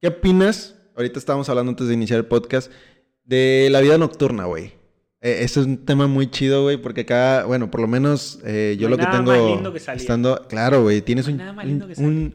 ¿qué 0.02 0.08
opinas? 0.08 0.76
Ahorita 0.96 1.20
estábamos 1.20 1.50
hablando 1.50 1.70
antes 1.72 1.88
de 1.88 1.94
iniciar 1.94 2.18
el 2.20 2.26
podcast 2.26 2.72
de 3.26 3.68
la 3.72 3.82
vida 3.82 3.98
nocturna, 3.98 4.46
güey. 4.46 4.74
Eh, 5.22 5.40
eso 5.44 5.60
es 5.62 5.68
un 5.68 5.86
tema 5.86 6.08
muy 6.08 6.32
chido, 6.32 6.64
güey, 6.64 6.78
porque 6.78 7.02
acá, 7.02 7.44
bueno, 7.46 7.70
por 7.70 7.82
lo 7.82 7.88
menos 7.88 8.40
eh, 8.46 8.78
yo 8.80 8.88
No 8.88 8.96
lo 8.96 8.98
que 8.98 9.06
tengo 9.08 9.32
más 9.32 9.40
lindo 9.56 9.74
que 9.74 9.80
salir. 9.80 10.02
estando, 10.02 10.46
claro, 10.48 10.84
güey, 10.84 11.02
tienes 11.02 11.26
No 11.28 11.32
un, 11.34 11.38
nada 11.38 11.54
más 11.54 11.66
lindo 11.66 11.86
un, 11.86 11.90
que 11.90 11.96
salir. 11.96 12.10
un, 12.10 12.34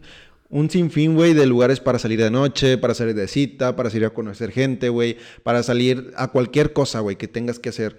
un 0.51 0.71
sinfín, 0.71 1.15
güey, 1.15 1.33
de 1.33 1.47
lugares 1.47 1.81
para 1.81 1.99
salir 1.99 2.21
de 2.21 2.31
noche, 2.31 2.77
para 2.77 2.95
salir 2.95 3.15
de 3.15 3.27
cita, 3.27 3.75
para 3.75 3.89
salir 3.91 4.05
a 4.07 4.11
conocer 4.11 4.51
gente, 4.53 4.91
güey, 4.91 5.17
para 5.43 5.63
salir 5.63 6.13
a 6.17 6.29
cualquier 6.29 6.73
cosa, 6.75 7.01
güey, 7.01 7.17
que 7.17 7.27
tengas 7.27 7.59
que 7.59 7.71
hacer. 7.71 7.97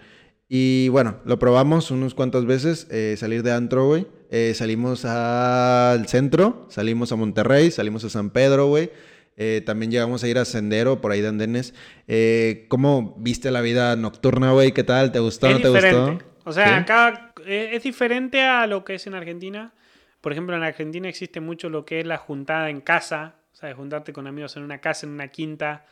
Y 0.48 0.90
bueno, 0.90 1.18
lo 1.26 1.40
probamos 1.40 1.90
unas 1.90 2.14
cuantas 2.14 2.46
veces, 2.46 2.86
eh, 2.92 3.16
salir 3.18 3.42
de 3.42 3.52
antro, 3.52 3.88
güey. 3.88 4.06
Eh, 4.30 4.54
salimos 4.56 5.04
al 5.06 6.08
centro, 6.08 6.68
salimos 6.70 7.12
a 7.12 7.16
Monterrey, 7.16 7.72
salimos 7.72 8.04
a 8.04 8.10
San 8.10 8.30
Pedro, 8.30 8.68
güey. 8.68 8.92
Eh, 9.38 9.62
también 9.66 9.92
llegamos 9.92 10.24
a 10.24 10.28
ir 10.28 10.38
a 10.38 10.46
Sendero, 10.46 11.02
por 11.02 11.12
ahí 11.12 11.22
de 11.22 11.28
Andenes. 11.28 11.74
Eh, 12.08 12.66
¿Cómo 12.70 13.16
viste 13.18 13.52
la 13.52 13.62
vida 13.62 13.96
nocturna, 13.96 14.52
güey? 14.52 14.72
¿Qué 14.72 14.84
tal? 14.84 15.12
¿Te 15.12 15.20
gustó? 15.20 15.48
es 15.48 15.54
¿No 15.56 15.62
te 15.62 15.68
diferente. 15.68 16.12
gustó? 16.12 16.26
O 16.46 16.54
sea, 16.54 16.68
¿Sí? 16.68 16.74
acá 16.74 17.34
eh, 17.46 17.72
es 17.74 17.84
diferente 17.84 18.42
a 18.44 18.66
lo 18.68 18.86
que 18.86 18.96
es 18.96 19.08
en 19.08 19.16
Argentina. 19.16 19.74
Por 20.22 20.32
ejemplo, 20.32 20.56
en 20.56 20.64
Argentina 20.64 21.10
existe 21.10 21.40
mucho 21.42 21.70
lo 21.70 21.86
que 21.86 22.00
es 22.00 22.06
la 22.06 22.18
juntada 22.18 22.70
en 22.70 22.82
casa. 22.82 23.36
O 23.52 23.56
sea, 23.58 23.70
de 23.70 23.76
juntarte 23.76 24.14
con 24.14 24.28
amigos 24.28 24.56
en 24.58 24.64
una 24.64 24.80
casa, 24.80 25.06
en 25.06 25.14
una 25.14 25.28
quinta. 25.28 25.86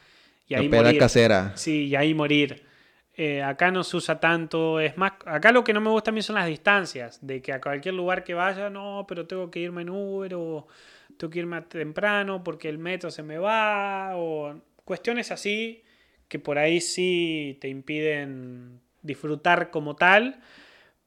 Y 0.47 0.53
La 0.53 0.59
ahí 0.61 0.69
peda 0.69 0.83
morir. 0.83 0.99
casera. 0.99 1.51
Sí, 1.55 1.87
y 1.87 1.95
ahí 1.95 2.13
morir. 2.13 2.65
Eh, 3.15 3.43
acá 3.43 3.71
no 3.71 3.83
se 3.83 3.97
usa 3.97 4.19
tanto. 4.19 4.79
Es 4.79 4.97
más, 4.97 5.13
acá 5.25 5.51
lo 5.51 5.63
que 5.63 5.73
no 5.73 5.81
me 5.81 5.89
gusta 5.89 6.11
a 6.11 6.13
mí 6.13 6.21
son 6.21 6.35
las 6.35 6.47
distancias. 6.47 7.19
De 7.21 7.41
que 7.41 7.51
a 7.53 7.59
cualquier 7.61 7.93
lugar 7.95 8.23
que 8.23 8.33
vaya, 8.33 8.69
no, 8.69 9.05
pero 9.07 9.27
tengo 9.27 9.49
que 9.51 9.59
irme 9.59 9.81
en 9.83 9.89
Uber 9.89 10.33
o 10.35 10.67
tengo 11.17 11.31
que 11.31 11.39
irme 11.39 11.61
temprano 11.61 12.43
porque 12.43 12.69
el 12.69 12.77
metro 12.77 13.11
se 13.11 13.23
me 13.23 13.37
va. 13.37 14.11
O 14.15 14.61
cuestiones 14.83 15.31
así 15.31 15.83
que 16.27 16.39
por 16.39 16.57
ahí 16.57 16.81
sí 16.81 17.57
te 17.61 17.67
impiden 17.67 18.81
disfrutar 19.01 19.69
como 19.71 19.95
tal. 19.95 20.41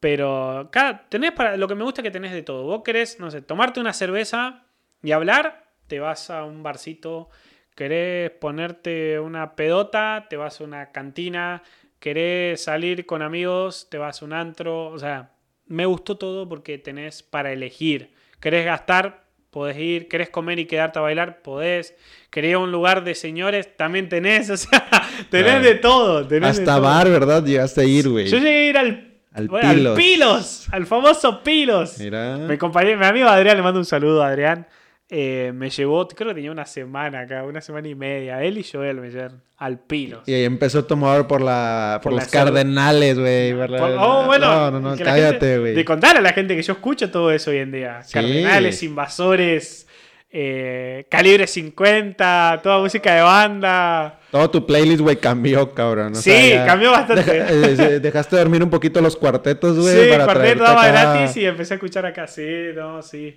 Pero 0.01 0.59
acá 0.59 1.07
tenés 1.09 1.33
para. 1.33 1.57
Lo 1.57 1.69
que 1.69 1.75
me 1.75 1.85
gusta 1.85 2.01
es 2.01 2.05
que 2.05 2.11
tenés 2.11 2.33
de 2.33 2.43
todo. 2.43 2.65
Vos 2.65 2.83
querés, 2.85 3.19
no 3.19 3.31
sé, 3.31 3.43
tomarte 3.43 3.81
una 3.81 3.93
cerveza 3.93 4.67
y 5.03 5.13
hablar, 5.13 5.73
te 5.87 6.01
vas 6.01 6.31
a 6.31 6.45
un 6.45 6.63
barcito. 6.63 7.29
Querés 7.75 8.31
ponerte 8.31 9.21
una 9.21 9.55
pedota, 9.55 10.27
te 10.31 10.37
vas 10.37 10.61
a 10.61 10.65
una 10.65 10.93
cantina. 10.93 11.63
Querés 11.99 12.63
salir 12.63 13.07
con 13.07 13.23
amigos, 13.23 13.89
te 13.91 13.99
vas 13.99 14.23
a 14.23 14.25
un 14.25 14.33
antro. 14.33 14.89
O 14.89 14.99
sea, 14.99 15.33
me 15.67 15.87
gustó 15.87 16.17
todo 16.17 16.49
porque 16.49 16.79
tenés 16.79 17.23
para 17.23 17.53
elegir. 17.53 18.15
Querés 18.41 18.65
gastar, 18.65 19.26
podés 19.57 19.79
ir. 19.79 20.07
Querés 20.07 20.29
comer 20.29 20.59
y 20.59 20.67
quedarte 20.67 20.99
a 20.99 21.03
bailar, 21.03 21.41
podés. 21.41 21.95
Querés 22.29 22.57
un 22.57 22.71
lugar 22.71 23.05
de 23.05 23.15
señores, 23.15 23.75
también 23.75 24.11
tenés. 24.11 24.51
O 24.57 24.57
sea, 24.59 24.87
tenés 25.31 25.47
Claro. 25.53 25.65
de 25.65 25.75
todo. 25.77 26.27
tenés 26.27 26.57
de 26.57 26.63
Hasta 26.63 26.75
todo. 26.75 26.83
bar, 26.83 27.09
¿verdad? 27.09 27.43
Llegaste 27.43 27.81
a 27.81 27.85
ir, 27.85 28.07
güey. 28.07 28.27
Yo 28.29 28.37
llegué 28.37 28.67
a 28.67 28.69
ir 28.69 28.77
al, 28.77 29.15
Al 29.33 29.49
bueno, 29.49 29.69
al 29.91 29.95
Pilos. 29.97 30.67
Al 30.73 30.85
famoso 30.87 31.43
Pilos. 31.43 31.99
Mira. 31.99 32.37
Mi 32.37 32.59
compañero, 32.59 32.99
mi 32.99 33.07
amigo 33.07 33.29
Adrián, 33.29 33.57
le 33.57 33.63
mando 33.63 33.81
un 33.81 33.87
saludo 33.87 34.23
a 34.23 34.29
Adrián. 34.29 34.67
Eh, 35.09 35.53
me 35.55 35.71
llevó, 35.71 36.09
creo 36.09 36.31
que 36.31 36.35
tenía 36.35 36.51
una 36.51 36.67
semana 36.67 37.21
acá, 37.21 37.45
una 37.45 37.61
semana 37.61 37.87
y 37.87 37.95
media. 37.95 38.43
Él 38.43 38.59
y 38.59 38.65
Joel 38.65 39.01
me 39.01 39.09
llevaron 39.11 39.41
al 39.57 39.79
Pilos. 39.79 40.23
Y 40.27 40.35
ahí 40.35 40.45
empezó 40.45 40.81
a 40.81 40.87
tomar 40.87 41.29
por 41.29 41.41
la 41.43 42.01
por, 42.03 42.11
Por 42.13 42.21
los 42.21 42.29
cardenales, 42.31 43.17
güey. 43.17 43.53
oh, 43.53 44.25
bueno, 44.27 44.71
no, 44.73 44.81
no, 44.81 44.97
cállate, 44.97 45.59
güey. 45.59 45.75
De 45.75 45.85
contar 45.85 46.17
a 46.17 46.21
la 46.21 46.33
gente 46.33 46.57
que 46.57 46.63
yo 46.63 46.73
escucho 46.73 47.09
todo 47.11 47.31
eso 47.31 47.53
hoy 47.53 47.59
en 47.59 47.71
día. 47.71 48.03
Sí. 48.03 48.15
Cardenales, 48.15 48.83
invasores, 48.83 49.87
eh, 50.29 51.07
calibre 51.09 51.47
50, 51.47 52.61
toda 52.63 52.81
música 52.81 53.15
de 53.15 53.23
banda. 53.23 54.19
Todo 54.33 54.51
tu 54.51 54.67
playlist, 54.67 55.01
güey, 55.03 55.17
cambió, 55.17 55.73
cabrón. 55.73 56.13
O 56.13 56.17
Sí, 56.17 56.31
sea, 56.33 56.67
cambió 56.67 56.91
bastante. 56.91 57.23
deja- 57.23 57.85
eh, 57.95 58.01
dejaste 58.01 58.37
dormir 58.37 58.63
un 58.63 58.71
poquito 58.71 59.01
los 59.01 59.17
cuartetos, 59.17 59.79
güey. 59.79 60.05
sí, 60.05 60.11
para 60.11 60.25
cuarteto 60.25 60.65
daba 60.65 60.89
gratis 60.89 61.37
y 61.37 61.47
empecé 61.47 61.75
a 61.75 61.77
escuchar 61.77 62.05
acá. 62.07 62.27
Sí, 62.27 62.45
no, 62.75 63.01
sí. 63.03 63.37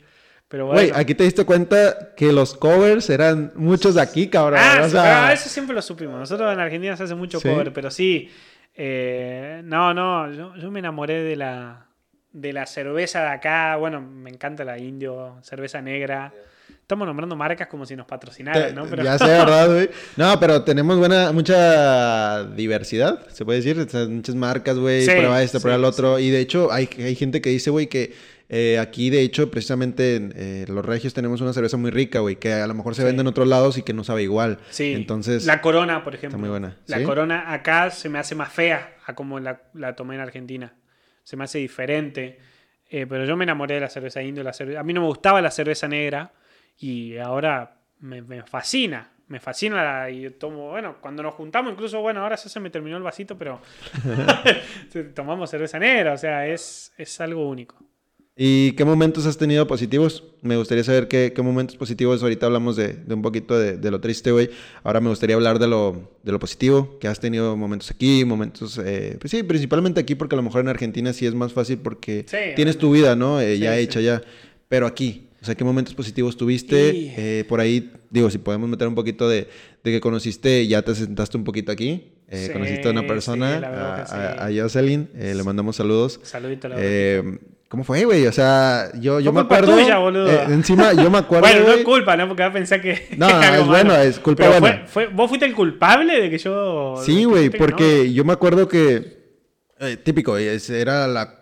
Pero 0.49 0.65
bueno. 0.65 0.81
Güey, 0.81 0.91
aquí 0.99 1.13
te 1.13 1.23
diste 1.23 1.45
cuenta 1.45 2.13
que 2.17 2.33
los 2.33 2.55
covers 2.55 3.09
eran 3.11 3.51
muchos 3.55 3.95
de 3.95 4.01
aquí, 4.01 4.27
cabrón. 4.27 4.59
Ah, 4.61 4.81
o 4.81 4.89
sí, 4.89 4.95
pero 4.99 5.27
eso 5.29 5.49
siempre 5.49 5.75
lo 5.75 5.81
supimos. 5.81 6.19
Nosotros 6.19 6.51
en 6.51 6.59
Argentina 6.59 6.97
se 6.97 7.03
hace 7.03 7.15
mucho 7.15 7.39
¿Sí? 7.39 7.47
cover, 7.47 7.71
pero 7.71 7.91
sí. 7.91 8.29
eh, 8.75 9.61
no, 9.63 9.93
no, 9.93 10.31
yo, 10.33 10.55
yo 10.55 10.71
me 10.71 10.79
enamoré 10.79 11.23
de 11.23 11.35
la, 11.35 11.85
de 12.33 12.51
la 12.51 12.65
cerveza 12.65 13.21
de 13.21 13.29
acá. 13.29 13.75
Bueno, 13.77 14.01
me 14.01 14.31
encanta 14.31 14.63
la 14.63 14.79
indio, 14.79 15.37
cerveza 15.43 15.81
negra. 15.83 16.33
Estamos 16.81 17.05
nombrando 17.05 17.35
marcas 17.35 17.67
como 17.67 17.85
si 17.85 17.95
nos 17.95 18.07
patrocinaran, 18.07 18.73
¿no? 18.73 18.87
Pero, 18.87 19.03
Ya 19.03 19.19
sé, 19.19 19.25
¿verdad, 19.27 19.67
güey? 19.71 19.91
No, 20.17 20.39
pero 20.39 20.63
tenemos 20.63 20.97
buena, 20.97 21.31
mucha 21.31 22.43
diversidad, 22.45 23.27
se 23.27 23.45
puede 23.45 23.61
decir. 23.61 23.87
Muchas 24.09 24.33
marcas, 24.33 24.79
güey. 24.79 25.05
Sí, 25.05 25.11
prueba 25.11 25.45
sí, 25.45 25.59
prueba 25.59 25.77
el 25.77 25.85
otro. 25.85 26.17
Y 26.17 26.31
de 26.31 26.39
hecho, 26.39 26.71
hay, 26.71 26.89
hay 26.97 27.13
gente 27.13 27.41
que 27.41 27.51
dice, 27.51 27.69
güey, 27.69 27.85
que 27.85 28.15
eh, 28.49 28.79
aquí, 28.79 29.09
de 29.11 29.21
hecho, 29.21 29.49
precisamente 29.51 30.15
en 30.15 30.33
eh, 30.35 30.65
los 30.67 30.83
regios 30.83 31.13
tenemos 31.13 31.39
una 31.41 31.53
cerveza 31.53 31.77
muy 31.77 31.91
rica, 31.91 32.19
güey, 32.19 32.35
que 32.37 32.51
a 32.53 32.65
lo 32.67 32.73
mejor 32.73 32.95
se 32.95 33.01
Sí. 33.03 33.05
vende 33.05 33.21
en 33.21 33.27
otros 33.27 33.47
lados 33.47 33.77
y 33.77 33.83
que 33.83 33.93
no 33.93 34.03
sabe 34.03 34.23
igual. 34.23 34.57
sí. 34.71 34.93
Entonces, 34.93 35.45
La 35.45 35.61
corona, 35.61 36.03
por 36.03 36.15
ejemplo. 36.15 36.37
muy 36.39 36.49
buena. 36.49 36.75
La 36.87 36.97
¿Sí? 36.97 37.03
corona 37.03 37.53
acá 37.53 37.89
se 37.91 38.09
me 38.09 38.19
hace 38.19 38.35
más 38.35 38.51
fea 38.51 38.95
a 39.05 39.13
como 39.15 39.39
la, 39.39 39.61
la 39.73 39.95
tomé 39.95 40.15
en 40.15 40.21
Argentina. 40.21 40.73
Se 41.23 41.37
me 41.37 41.43
hace 41.43 41.59
diferente. 41.59 42.39
Eh, 42.89 43.05
pero 43.07 43.23
yo 43.25 43.37
me 43.37 43.43
enamoré 43.43 43.75
de 43.75 43.81
la 43.81 43.89
cerveza 43.89 44.21
indio. 44.23 44.43
La 44.43 44.51
cerve- 44.51 44.77
A 44.77 44.83
mí 44.83 44.93
no 44.93 45.01
me 45.01 45.07
gustaba 45.07 45.41
la 45.41 45.51
cerveza 45.51 45.87
negra. 45.87 46.33
Y 46.79 47.17
ahora 47.17 47.77
me, 47.99 48.21
me 48.23 48.41
fascina. 48.43 49.11
Me 49.27 49.39
fascina 49.39 49.83
la- 49.83 50.09
y 50.09 50.27
tomo, 50.31 50.69
bueno, 50.71 50.97
cuando 50.99 51.21
nos 51.21 51.35
juntamos, 51.35 51.71
incluso, 51.73 52.01
bueno, 52.01 52.21
ahora 52.23 52.35
ya 52.35 52.49
se 52.49 52.59
me 52.59 52.71
terminó 52.71 52.97
el 52.97 53.03
vasito, 53.03 53.37
pero 53.37 53.61
tomamos 55.15 55.49
cerveza 55.49 55.77
negra, 55.79 56.13
o 56.13 56.17
sea, 56.17 56.47
es, 56.47 56.93
es 56.97 57.21
algo 57.21 57.47
único. 57.47 57.75
¿Y 58.41 58.71
qué 58.71 58.85
momentos 58.85 59.25
has 59.25 59.37
tenido 59.37 59.67
positivos? 59.67 60.23
Me 60.41 60.55
gustaría 60.55 60.85
saber 60.85 61.09
qué, 61.09 61.33
qué 61.35 61.41
momentos 61.41 61.75
positivos. 61.75 62.23
Ahorita 62.23 62.45
hablamos 62.45 62.77
de, 62.77 62.93
de 62.93 63.13
un 63.13 63.21
poquito 63.21 63.59
de, 63.59 63.75
de 63.75 63.91
lo 63.91 63.99
triste, 63.99 64.31
güey. 64.31 64.49
Ahora 64.81 65.01
me 65.01 65.09
gustaría 65.09 65.35
hablar 65.35 65.59
de 65.59 65.67
lo, 65.67 66.09
de 66.23 66.31
lo 66.31 66.39
positivo, 66.39 66.97
que 67.01 67.09
has 67.09 67.19
tenido 67.19 67.57
momentos 67.57 67.91
aquí, 67.91 68.23
momentos... 68.23 68.79
eh, 68.81 69.17
pues 69.19 69.31
sí, 69.31 69.43
principalmente 69.43 69.99
aquí, 69.99 70.15
porque 70.15 70.35
a 70.35 70.37
lo 70.37 70.43
mejor 70.43 70.61
en 70.61 70.69
Argentina 70.69 71.11
sí 71.11 71.25
es 71.25 71.33
más 71.35 71.51
fácil 71.51 71.79
porque 71.79 72.25
Sí, 72.29 72.37
tienes 72.55 72.77
tu 72.77 72.91
vida, 72.93 73.13
¿no? 73.17 73.41
Eh, 73.41 73.55
Sí, 73.55 73.61
ya 73.61 73.75
sí. 73.75 73.81
hecha 73.81 73.99
ya. 73.99 74.21
Pero 74.69 74.87
aquí, 74.87 75.27
o 75.41 75.45
sea, 75.45 75.55
¿qué 75.55 75.65
momentos 75.65 75.93
positivos 75.93 76.37
tuviste? 76.37 76.93
Y- 76.95 77.13
Eh, 77.17 77.45
por 77.49 77.59
ahí, 77.59 77.91
digo, 78.09 78.29
si 78.29 78.37
podemos 78.37 78.69
meter 78.69 78.87
un 78.87 78.95
poquito 78.95 79.27
de, 79.27 79.49
de 79.83 79.91
que 79.91 79.99
conociste, 79.99 80.65
ya 80.65 80.81
te 80.81 80.95
sentaste 80.95 81.35
un 81.35 81.43
poquito 81.43 81.73
aquí. 81.73 82.13
Eh, 82.29 82.45
Sí, 82.47 82.53
conociste 82.53 82.87
a 82.87 82.91
una 82.91 83.01
sí, 83.01 83.07
persona, 83.07 83.59
la 83.59 83.69
verdad 83.69 83.91
a, 83.91 83.95
que 83.97 84.01
a- 84.03 84.47
sí. 84.47 84.59
a 84.59 84.63
Jocelyn. 84.63 85.09
eh, 85.15 85.33
le 85.35 85.43
mandamos 85.43 85.75
saludos. 85.75 86.21
Saludito 86.23 86.67
a 86.67 86.69
la 86.69 86.75
Eh, 86.79 87.37
¿Cómo 87.69 87.83
fue, 87.83 88.03
güey? 88.03 88.25
O 88.25 88.31
sea, 88.31 88.89
yo, 88.95 89.19
yo 89.19 89.31
me 89.31 89.41
culpa 89.41 89.57
acuerdo. 89.57 89.77
tuya, 89.79 89.97
boludo. 89.99 90.27
eh, 90.27 90.43
encima, 90.49 90.91
yo 90.93 91.09
me 91.11 91.19
acuerdo. 91.19 91.47
Bueno, 91.47 91.67
no 91.67 91.73
es 91.73 91.83
culpa, 91.83 92.17
¿no? 92.17 92.27
Porque 92.27 92.41
va 92.43 92.49
a 92.49 92.53
pensar 92.53 92.81
que. 92.81 93.09
No, 93.15 93.27
algo 93.27 93.61
es 93.61 93.67
bueno, 93.67 93.95
es 93.95 94.19
culpa 94.19 94.43
Pero 94.47 94.59
buena. 94.59 94.83
fue- 94.87 95.05
fue- 95.05 95.13
¿Vos 95.15 95.29
fuiste 95.29 95.45
el 95.45 95.53
culpable 95.53 96.19
de 96.19 96.29
que 96.31 96.37
yo.? 96.39 96.95
Sí, 97.05 97.25
güey, 97.25 97.49
no? 97.49 97.57
porque 97.59 98.11
yo 98.11 98.25
me 98.25 98.33
acuerdo 98.33 98.67
que. 98.67 99.19
eh, 99.79 99.97
típico, 99.97 100.35
es- 100.37 100.69
era 100.71 101.07
la. 101.07 101.38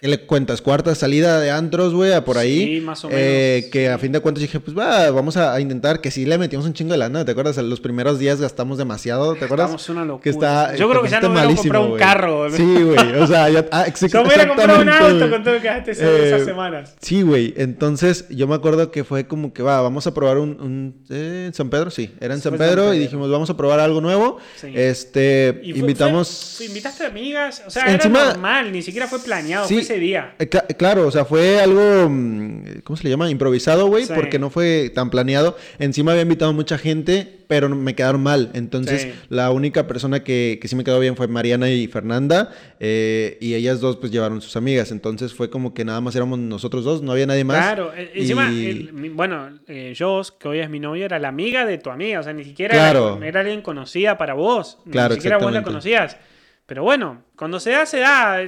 ¿Qué 0.00 0.06
le 0.06 0.20
cuentas? 0.26 0.62
Cuarta 0.62 0.94
salida 0.94 1.40
de 1.40 1.50
antros, 1.50 1.92
güey, 1.92 2.12
a 2.12 2.24
por 2.24 2.38
ahí. 2.38 2.76
Sí, 2.76 2.80
más 2.80 3.04
o 3.04 3.08
Eh, 3.10 3.56
menos, 3.62 3.70
que 3.72 3.88
a 3.88 3.98
fin 3.98 4.12
de 4.12 4.20
cuentas 4.20 4.40
dije, 4.42 4.60
pues 4.60 4.78
va, 4.78 5.10
vamos 5.10 5.36
a, 5.36 5.60
intentar. 5.60 6.00
Que 6.00 6.12
sí 6.12 6.24
le 6.24 6.38
metimos 6.38 6.66
un 6.66 6.72
chingo 6.72 6.92
de 6.92 6.98
lana, 6.98 7.24
¿te 7.24 7.32
acuerdas? 7.32 7.56
Los 7.56 7.80
primeros 7.80 8.20
días 8.20 8.40
gastamos 8.40 8.78
demasiado, 8.78 9.34
¿te 9.34 9.46
acuerdas? 9.46 9.72
Gastamos 9.72 9.88
una 9.88 10.04
locura. 10.04 10.22
Que 10.22 10.30
está, 10.30 10.76
Yo 10.76 10.88
creo 10.88 11.02
que 11.02 11.08
ya 11.08 11.20
no 11.20 11.30
me 11.30 11.52
comprado 11.56 11.92
un 11.92 11.98
carro, 11.98 12.38
güey. 12.46 12.52
Sí, 12.52 12.82
güey. 12.84 13.14
O 13.20 13.26
sea, 13.26 13.48
ya. 13.50 13.66
Ah, 13.72 13.84
ex- 13.88 14.00
hubiera 14.04 14.46
comprado 14.46 14.82
un 14.82 14.88
auto 14.88 15.30
con 15.30 15.42
todo 15.42 15.54
lo 15.54 15.60
que 15.60 15.66
gasté 15.66 15.90
esa- 15.90 16.04
Eh, 16.04 16.26
esas 16.28 16.44
semanas. 16.44 16.94
Sí, 17.00 17.22
güey. 17.22 17.54
Entonces, 17.56 18.26
yo 18.30 18.46
me 18.46 18.54
acuerdo 18.54 18.92
que 18.92 19.02
fue 19.02 19.26
como 19.26 19.52
que 19.52 19.64
va, 19.64 19.80
vamos 19.80 20.06
a 20.06 20.14
probar 20.14 20.38
un. 20.38 20.60
un- 20.60 21.04
eh, 21.10 21.46
¿En 21.48 21.54
San 21.54 21.70
Pedro? 21.70 21.90
Sí, 21.90 22.14
era 22.20 22.34
en 22.34 22.40
San 22.40 22.56
Pedro, 22.56 22.94
y 22.94 23.00
dijimos, 23.00 23.28
vamos 23.32 23.50
a 23.50 23.56
probar 23.56 23.80
algo 23.80 24.00
nuevo. 24.00 24.38
Sí. 24.60 24.68
Este, 24.76 25.58
Y 25.64 25.72
fue- 25.72 25.80
invitamos. 25.80 26.54
fue- 26.58 26.66
invitaste 26.66 27.04
amigas, 27.04 27.64
o 27.66 27.70
sea, 27.70 27.92
Encima- 27.92 28.20
era 28.20 28.28
normal, 28.34 28.70
ni 28.70 28.82
siquiera 28.82 29.08
fue 29.08 29.18
planeado. 29.18 29.66
Sí, 29.66 29.87
ese 29.90 29.98
día. 30.00 30.34
Eh, 30.38 30.48
cla- 30.48 30.66
claro, 30.76 31.06
o 31.06 31.10
sea, 31.10 31.24
fue 31.24 31.60
algo, 31.60 32.08
mm, 32.08 32.80
¿cómo 32.84 32.96
se 32.96 33.04
le 33.04 33.10
llama? 33.10 33.30
Improvisado, 33.30 33.86
güey, 33.86 34.04
Sí. 34.04 34.12
porque 34.14 34.38
no 34.38 34.50
fue 34.50 34.90
tan 34.94 35.10
planeado. 35.10 35.56
Encima 35.78 36.12
había 36.12 36.22
invitado 36.22 36.52
mucha 36.52 36.78
gente, 36.78 37.26
pero 37.48 37.68
me 37.70 37.94
quedaron 37.94 38.22
mal. 38.22 38.50
Entonces, 38.54 39.02
Sí. 39.02 39.12
la 39.30 39.50
única 39.50 39.86
persona 39.86 40.22
que, 40.22 40.58
que 40.60 40.68
sí 40.68 40.76
me 40.76 40.84
quedó 40.84 41.00
bien 41.00 41.16
fue 41.16 41.28
Mariana 41.28 41.70
y 41.70 41.86
Fernanda, 41.86 42.50
eh, 42.80 43.38
y 43.40 43.54
ellas 43.54 43.80
dos 43.80 43.96
pues 43.96 44.12
llevaron 44.12 44.40
sus 44.42 44.56
amigas. 44.56 44.92
Entonces 44.92 45.32
fue 45.32 45.48
como 45.48 45.72
que 45.72 45.84
nada 45.84 46.00
más 46.00 46.14
éramos 46.14 46.38
nosotros 46.38 46.84
dos, 46.84 47.02
no 47.02 47.12
había 47.12 47.26
nadie 47.26 47.44
más. 47.44 47.56
Claro, 47.58 47.92
eh, 47.96 48.10
encima, 48.14 48.50
Y- 48.52 48.66
el- 48.66 48.92
mi- 48.92 49.08
bueno, 49.08 49.58
eh, 49.66 49.94
que 50.38 50.48
hoy 50.48 50.58
es 50.60 50.68
mi 50.68 50.78
novia, 50.80 51.06
era 51.06 51.18
la 51.18 51.28
amiga 51.28 51.64
de 51.64 51.78
tu 51.78 51.90
amiga, 51.90 52.20
o 52.20 52.22
sea, 52.22 52.32
ni 52.32 52.44
siquiera 52.44 52.74
Claro. 52.74 53.16
era, 53.16 53.26
era 53.28 53.40
alguien 53.40 53.62
conocida 53.62 54.18
para 54.18 54.34
vos, 54.34 54.78
Claro, 54.90 55.10
ni 55.14 55.20
siquiera 55.20 55.38
vos 55.38 55.52
la 55.52 55.62
conocías. 55.62 56.16
Pero 56.68 56.82
bueno, 56.82 57.24
cuando 57.34 57.58
se 57.60 57.70
da, 57.70 57.86
se 57.86 57.98
da. 58.00 58.40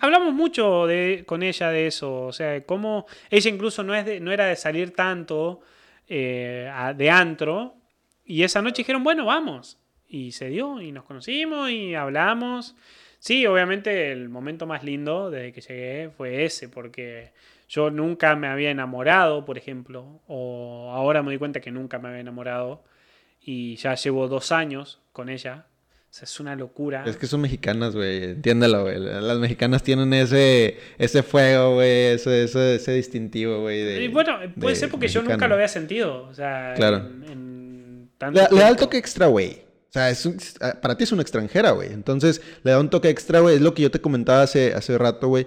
Hablamos 0.00 0.34
mucho 0.34 0.88
de, 0.88 1.22
con 1.24 1.44
ella 1.44 1.70
de 1.70 1.86
eso, 1.86 2.22
o 2.26 2.32
sea, 2.32 2.64
cómo 2.66 3.06
ella 3.30 3.48
incluso 3.48 3.84
no, 3.84 3.94
es 3.94 4.04
de- 4.04 4.18
no 4.18 4.32
era 4.32 4.46
de 4.46 4.56
salir 4.56 4.92
tanto 4.92 5.60
eh, 6.08 6.68
de 6.96 7.10
antro, 7.10 7.76
y 8.24 8.42
esa 8.42 8.60
noche 8.60 8.78
dijeron, 8.82 9.04
bueno, 9.04 9.24
vamos. 9.26 9.78
Y 10.08 10.32
se 10.32 10.48
dio, 10.48 10.80
y 10.82 10.90
nos 10.90 11.04
conocimos, 11.04 11.70
y 11.70 11.94
hablamos. 11.94 12.74
Sí, 13.20 13.46
obviamente 13.46 14.10
el 14.10 14.28
momento 14.28 14.66
más 14.66 14.82
lindo 14.82 15.30
desde 15.30 15.52
que 15.52 15.60
llegué 15.60 16.10
fue 16.16 16.44
ese, 16.44 16.68
porque 16.68 17.30
yo 17.68 17.90
nunca 17.92 18.34
me 18.34 18.48
había 18.48 18.70
enamorado, 18.72 19.44
por 19.44 19.56
ejemplo, 19.58 20.20
o 20.26 20.90
ahora 20.92 21.22
me 21.22 21.28
doy 21.30 21.38
cuenta 21.38 21.60
que 21.60 21.70
nunca 21.70 22.00
me 22.00 22.08
había 22.08 22.20
enamorado, 22.20 22.82
y 23.40 23.76
ya 23.76 23.94
llevo 23.94 24.26
dos 24.26 24.50
años 24.50 25.00
con 25.12 25.28
ella. 25.28 25.66
O 26.10 26.12
sea, 26.12 26.24
es 26.24 26.40
una 26.40 26.56
locura. 26.56 27.04
Es 27.06 27.16
que 27.16 27.28
son 27.28 27.40
mexicanas, 27.40 27.94
güey, 27.94 28.24
entiéndalo, 28.24 28.82
güey. 28.82 28.98
Las 28.98 29.38
mexicanas 29.38 29.82
tienen 29.84 30.12
ese, 30.12 30.76
ese 30.98 31.22
fuego, 31.22 31.74
güey, 31.74 32.06
ese, 32.06 32.42
ese, 32.42 32.74
ese 32.74 32.92
distintivo, 32.94 33.60
güey. 33.60 33.80
de- 33.80 34.02
Y 34.02 34.08
bueno, 34.08 34.36
puede 34.58 34.74
de 34.74 34.80
ser 34.80 34.90
porque 34.90 35.06
yo 35.06 35.22
nunca 35.22 35.46
lo 35.46 35.54
había 35.54 35.68
sentido. 35.68 36.24
O 36.24 36.34
sea, 36.34 36.74
Claro. 36.74 36.96
en, 36.96 37.24
en 37.30 38.10
tanto 38.18 38.40
Le, 38.40 38.48
le 38.56 38.60
da 38.60 38.68
el 38.70 38.76
toque 38.76 38.98
extra, 38.98 39.28
güey. 39.28 39.62
O 39.88 39.92
sea, 39.92 40.10
es 40.10 40.26
un- 40.26 40.36
para 40.82 40.96
ti 40.96 41.04
es 41.04 41.12
una 41.12 41.22
extranjera, 41.22 41.70
güey. 41.70 41.92
Entonces, 41.92 42.42
le 42.64 42.72
da 42.72 42.80
un 42.80 42.90
toque 42.90 43.08
extra, 43.08 43.38
güey. 43.38 43.54
Es 43.56 43.60
lo 43.62 43.72
que 43.74 43.82
yo 43.82 43.90
te 43.92 44.00
comentaba 44.00 44.42
hace, 44.42 44.74
hace 44.74 44.98
rato, 44.98 45.28
güey. 45.28 45.46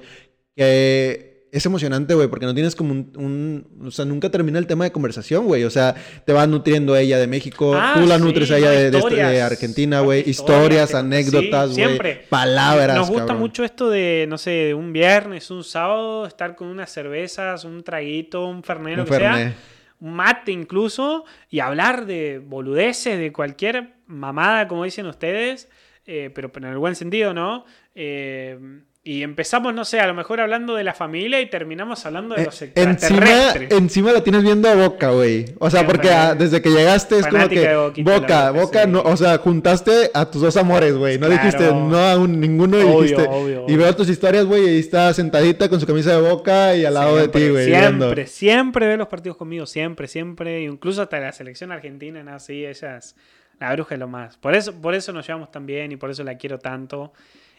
Que 0.56 1.33
es 1.56 1.66
emocionante, 1.68 2.16
güey, 2.16 2.28
porque 2.28 2.46
no 2.48 2.54
tienes 2.54 2.76
como 2.76 2.92
un, 2.94 3.12
un- 3.16 3.88
O 3.88 3.92
sea, 3.92 4.06
nunca 4.06 4.30
termina 4.32 4.58
el 4.60 4.66
tema 4.66 4.86
de 4.86 4.92
conversación, 4.92 5.46
güey. 5.46 5.64
O 5.64 5.70
sea, 5.70 5.94
te 6.26 6.34
va 6.34 6.48
nutriendo 6.48 6.96
ella 6.98 7.20
de 7.20 7.28
México, 7.28 7.76
Ah, 7.76 7.94
tú 7.96 8.08
la 8.08 8.18
sí, 8.18 8.24
nutres 8.24 8.50
a 8.52 8.58
ella 8.58 8.72
de, 8.72 8.90
de, 8.90 8.98
este- 8.98 9.16
de 9.16 9.42
Argentina, 9.42 10.00
güey. 10.02 10.28
historias, 10.28 10.96
anécdotas, 10.96 11.70
sí, 11.70 11.76
güey. 11.76 11.86
siempre. 11.86 12.26
Palabras, 12.30 12.98
Nos 12.98 13.08
gusta 13.10 13.26
cabrón. 13.28 13.40
mucho 13.40 13.64
esto 13.64 13.90
de, 13.90 14.26
no 14.28 14.38
sé, 14.40 14.50
de 14.50 14.74
un 14.74 14.92
viernes, 14.94 15.52
un 15.52 15.64
sábado, 15.64 16.26
estar 16.26 16.56
con 16.56 16.68
unas 16.70 16.92
cervezas, 16.92 17.64
un 17.66 17.84
traguito, 17.84 18.48
un 18.48 18.64
fernet, 18.64 18.96
lo 18.98 19.04
Un 19.04 19.10
que 19.10 19.16
sea. 19.16 19.34
fernet. 19.36 19.54
un 20.00 20.14
mate 20.16 20.52
incluso, 20.52 21.24
y 21.50 21.60
hablar 21.60 22.06
de 22.06 22.42
boludeces, 22.44 23.18
de 23.20 23.32
cualquier 23.32 23.94
mamada, 24.08 24.68
como 24.68 24.84
dicen 24.84 25.06
ustedes, 25.06 25.70
eh, 26.06 26.30
pero 26.36 26.52
en 26.56 26.64
el 26.66 26.78
buen 26.78 26.96
sentido, 26.96 27.34
¿no? 27.34 27.64
Eh, 27.96 28.58
y 29.06 29.22
empezamos, 29.22 29.74
no 29.74 29.84
sé, 29.84 30.00
a 30.00 30.08
lo 30.08 30.14
mejor 30.14 30.40
hablando 30.40 30.76
de 30.76 30.86
la 30.86 30.94
familia 30.94 31.42
y 31.42 31.50
terminamos 31.50 32.06
hablando 32.06 32.36
de 32.36 32.44
Eh, 32.44 32.46
los 32.46 32.62
encima, 32.62 32.92
extraterrestres. 32.94 33.72
encima 33.72 34.14
la 34.14 34.24
tienes 34.24 34.44
viendo 34.44 34.70
a 34.70 34.76
Boca, 34.76 35.10
güey. 35.10 35.46
O 35.60 35.70
sea, 35.70 35.82
Siempre. 35.82 35.98
porque 35.98 36.10
ah, 36.16 36.36
desde 36.36 36.62
que 36.62 36.70
llegaste 36.70 37.20
es 37.20 37.28
como 37.28 37.50
que 37.50 37.60
de 37.60 37.76
Boquita, 37.76 38.12
la 38.12 38.20
Boca, 38.20 38.52
Boca, 38.52 38.62
Boca, 38.62 38.84
sí. 38.86 38.90
no, 38.90 39.02
o 39.02 39.18
sea, 39.18 39.38
juntaste 39.40 40.10
a 40.14 40.32
tus 40.32 40.42
dos 40.42 40.56
amores, 40.56 40.96
güey. 40.96 41.20
No 41.20 41.28
Claro. 41.28 41.44
dijiste 41.44 41.66
no 41.74 41.98
a 41.98 42.18
un, 42.18 42.40
ninguno 42.40 42.80
y 42.80 42.84
Obvio, 42.84 43.02
dijiste. 43.02 43.24
obvio, 43.30 43.54
y 43.54 43.56
obvio. 43.66 43.78
veo 43.78 43.94
tus 43.96 44.08
historias, 44.08 44.46
güey, 44.46 44.70
y 44.78 44.80
está 44.80 45.14
sentadita 45.14 45.68
con 45.68 45.82
su 45.82 45.86
camisa 45.86 46.16
de 46.16 46.22
Boca 46.30 46.74
y 46.74 46.86
al 46.86 46.94
lado 46.94 47.18
de 47.18 47.28
ti, 47.28 47.50
güey. 47.50 47.66
viendo. 47.66 48.06
Siempre, 48.06 48.28
siempre 48.28 48.88
ve 48.88 48.96
los 48.96 49.10
partidos 49.10 49.36
conmigo, 49.36 49.66
siempre, 49.66 50.08
siempre. 50.08 50.64
Incluso 50.64 51.02
hasta 51.02 51.20
la 51.20 51.34
selección 51.34 51.74
argentina, 51.74 52.24
¿no? 52.24 52.40
Sí, 52.40 52.66
ella 52.66 52.96
es 52.98 53.18
la 53.60 53.74
bruja 53.74 53.96
es 53.96 54.00
lo 54.00 54.08
más. 54.08 54.38
Por 54.38 54.56
eso, 54.56 54.74
por 54.82 54.96
eso 54.96 55.12
nos 55.12 55.28
llevamos 55.28 55.52
tan 55.52 55.66
bien 55.66 55.92
y 55.92 55.98
por 55.98 56.10
eso 56.10 56.24
la 56.24 56.38
quiero 56.38 56.58
tanto. 56.60 57.12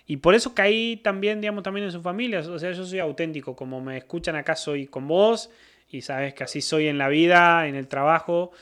Y 0.06 0.18
por 0.18 0.34
eso 0.34 0.54
caí 0.54 0.98
también, 0.98 1.40
digamos, 1.40 1.62
también 1.62 1.86
en 1.86 1.92
su 1.92 2.02
familia. 2.02 2.40
O 2.40 2.58
sea, 2.58 2.72
yo 2.72 2.84
soy 2.84 2.98
auténtico. 2.98 3.56
Como 3.56 3.80
me 3.80 3.96
escuchan 3.96 4.36
acá, 4.36 4.54
soy 4.54 4.86
con 4.86 5.08
vos. 5.08 5.50
Y 5.90 6.02
sabes 6.02 6.34
que 6.34 6.44
así 6.44 6.60
soy 6.60 6.88
en 6.88 6.98
la 6.98 7.08
vida, 7.08 7.66
en 7.66 7.74
el 7.74 7.88
trabajo. 7.88 8.52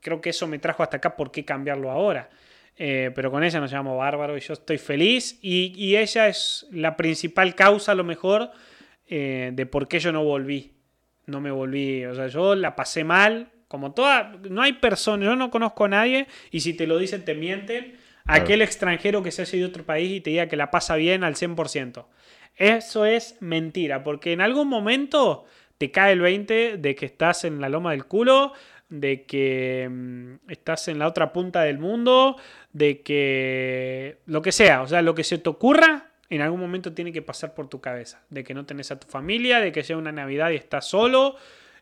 Creo 0.00 0.20
que 0.20 0.30
eso 0.30 0.46
me 0.46 0.58
trajo 0.58 0.82
hasta 0.82 0.98
acá. 0.98 1.16
¿Por 1.16 1.32
qué 1.32 1.44
cambiarlo 1.44 1.90
ahora? 1.90 2.30
Eh, 2.76 3.10
pero 3.14 3.30
con 3.30 3.42
ella 3.44 3.60
nos 3.60 3.70
llamamos 3.70 3.98
bárbaro 3.98 4.36
y 4.36 4.40
yo 4.40 4.52
estoy 4.52 4.78
feliz. 4.78 5.38
Y, 5.42 5.72
y 5.76 5.96
ella 5.96 6.28
es 6.28 6.66
la 6.70 6.96
principal 6.96 7.54
causa, 7.54 7.92
a 7.92 7.94
lo 7.94 8.04
mejor, 8.04 8.50
eh, 9.08 9.50
de 9.52 9.66
por 9.66 9.88
qué 9.88 9.98
yo 9.98 10.12
no 10.12 10.22
volví. 10.22 10.72
No 11.26 11.40
me 11.40 11.50
volví. 11.50 12.04
O 12.04 12.14
sea, 12.14 12.28
yo 12.28 12.54
la 12.54 12.76
pasé 12.76 13.02
mal. 13.02 13.48
Como 13.66 13.92
toda. 13.92 14.36
No 14.48 14.62
hay 14.62 14.74
persona. 14.74 15.24
Yo 15.24 15.34
no 15.34 15.50
conozco 15.50 15.86
a 15.86 15.88
nadie. 15.88 16.28
Y 16.52 16.60
si 16.60 16.74
te 16.74 16.86
lo 16.86 16.98
dicen, 16.98 17.24
te 17.24 17.34
mienten. 17.34 17.96
Aquel 18.26 18.62
extranjero 18.62 19.22
que 19.22 19.30
se 19.30 19.42
haya 19.42 19.58
ido 19.58 19.66
a 19.66 19.70
otro 19.70 19.84
país 19.84 20.10
y 20.10 20.20
te 20.20 20.30
diga 20.30 20.48
que 20.48 20.56
la 20.56 20.70
pasa 20.70 20.96
bien 20.96 21.24
al 21.24 21.34
100%. 21.34 22.06
Eso 22.56 23.04
es 23.04 23.36
mentira. 23.40 24.04
Porque 24.04 24.32
en 24.32 24.40
algún 24.40 24.68
momento 24.68 25.44
te 25.78 25.90
cae 25.90 26.12
el 26.12 26.20
20 26.20 26.78
de 26.78 26.94
que 26.94 27.06
estás 27.06 27.44
en 27.44 27.60
la 27.60 27.68
loma 27.68 27.92
del 27.92 28.06
culo. 28.06 28.52
De 28.88 29.24
que 29.24 29.88
mm, 29.90 30.50
estás 30.50 30.88
en 30.88 30.98
la 30.98 31.06
otra 31.06 31.32
punta 31.32 31.62
del 31.62 31.78
mundo. 31.78 32.36
De 32.72 33.02
que. 33.02 34.18
Lo 34.26 34.42
que 34.42 34.52
sea. 34.52 34.82
O 34.82 34.88
sea, 34.88 35.02
lo 35.02 35.14
que 35.14 35.24
se 35.24 35.38
te 35.38 35.48
ocurra 35.48 36.10
en 36.28 36.40
algún 36.40 36.60
momento 36.60 36.92
tiene 36.94 37.12
que 37.12 37.22
pasar 37.22 37.54
por 37.54 37.68
tu 37.68 37.80
cabeza. 37.80 38.22
De 38.30 38.44
que 38.44 38.54
no 38.54 38.64
tenés 38.64 38.90
a 38.90 38.98
tu 38.98 39.06
familia, 39.06 39.60
de 39.60 39.72
que 39.72 39.84
sea 39.84 39.96
una 39.96 40.12
Navidad 40.12 40.50
y 40.50 40.56
estás 40.56 40.88
solo, 40.88 41.36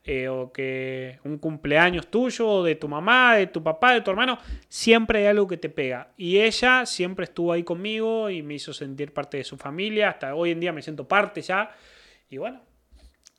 eh, 0.04 0.28
o 0.28 0.50
que 0.52 1.18
un 1.24 1.38
cumpleaños 1.38 2.06
tuyo, 2.08 2.48
o 2.48 2.64
de 2.64 2.74
tu 2.74 2.88
mamá, 2.88 3.36
de 3.36 3.46
tu 3.46 3.62
papá, 3.62 3.92
de 3.92 4.00
tu 4.00 4.10
hermano, 4.10 4.38
siempre 4.68 5.20
hay 5.20 5.26
algo 5.26 5.46
que 5.46 5.56
te 5.56 5.68
pega. 5.68 6.12
Y 6.16 6.38
ella 6.38 6.86
siempre 6.86 7.24
estuvo 7.24 7.52
ahí 7.52 7.62
conmigo 7.62 8.30
y 8.30 8.42
me 8.42 8.54
hizo 8.54 8.72
sentir 8.72 9.12
parte 9.12 9.36
de 9.36 9.44
su 9.44 9.56
familia. 9.56 10.10
Hasta 10.10 10.34
hoy 10.34 10.52
en 10.52 10.60
día 10.60 10.72
me 10.72 10.82
siento 10.82 11.06
parte 11.06 11.42
ya. 11.42 11.70
Y 12.30 12.38
bueno, 12.38 12.62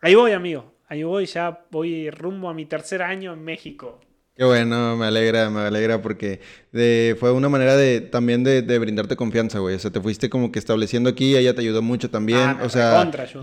ahí 0.01 0.15
voy, 0.15 0.33
amigo. 0.33 0.73
Ahí 0.87 1.03
voy, 1.03 1.25
ya 1.25 1.65
voy 1.71 2.09
rumbo 2.09 2.49
a 2.49 2.53
mi 2.53 2.65
tercer 2.65 3.01
año 3.01 3.33
en 3.33 3.43
México. 3.43 3.99
Qué 4.41 4.45
bueno, 4.45 4.97
me 4.97 5.05
alegra, 5.05 5.51
me 5.51 5.59
alegra 5.59 6.01
porque 6.01 6.39
de- 6.71 7.15
fue 7.19 7.31
una 7.31 7.47
manera 7.47 7.77
de 7.77 8.01
también 8.01 8.43
de, 8.43 8.63
de 8.63 8.79
brindarte 8.79 9.15
confianza, 9.15 9.59
güey. 9.59 9.75
O 9.75 9.77
sea, 9.79 9.91
te 9.91 10.01
fuiste 10.01 10.31
como 10.31 10.51
que 10.51 10.57
estableciendo 10.57 11.11
aquí, 11.11 11.37
ella 11.37 11.53
te 11.53 11.61
ayudó 11.61 11.83
mucho 11.83 12.09
también. 12.09 12.39
Ah, 12.39 12.59
o 12.63 12.69
sea, 12.69 12.89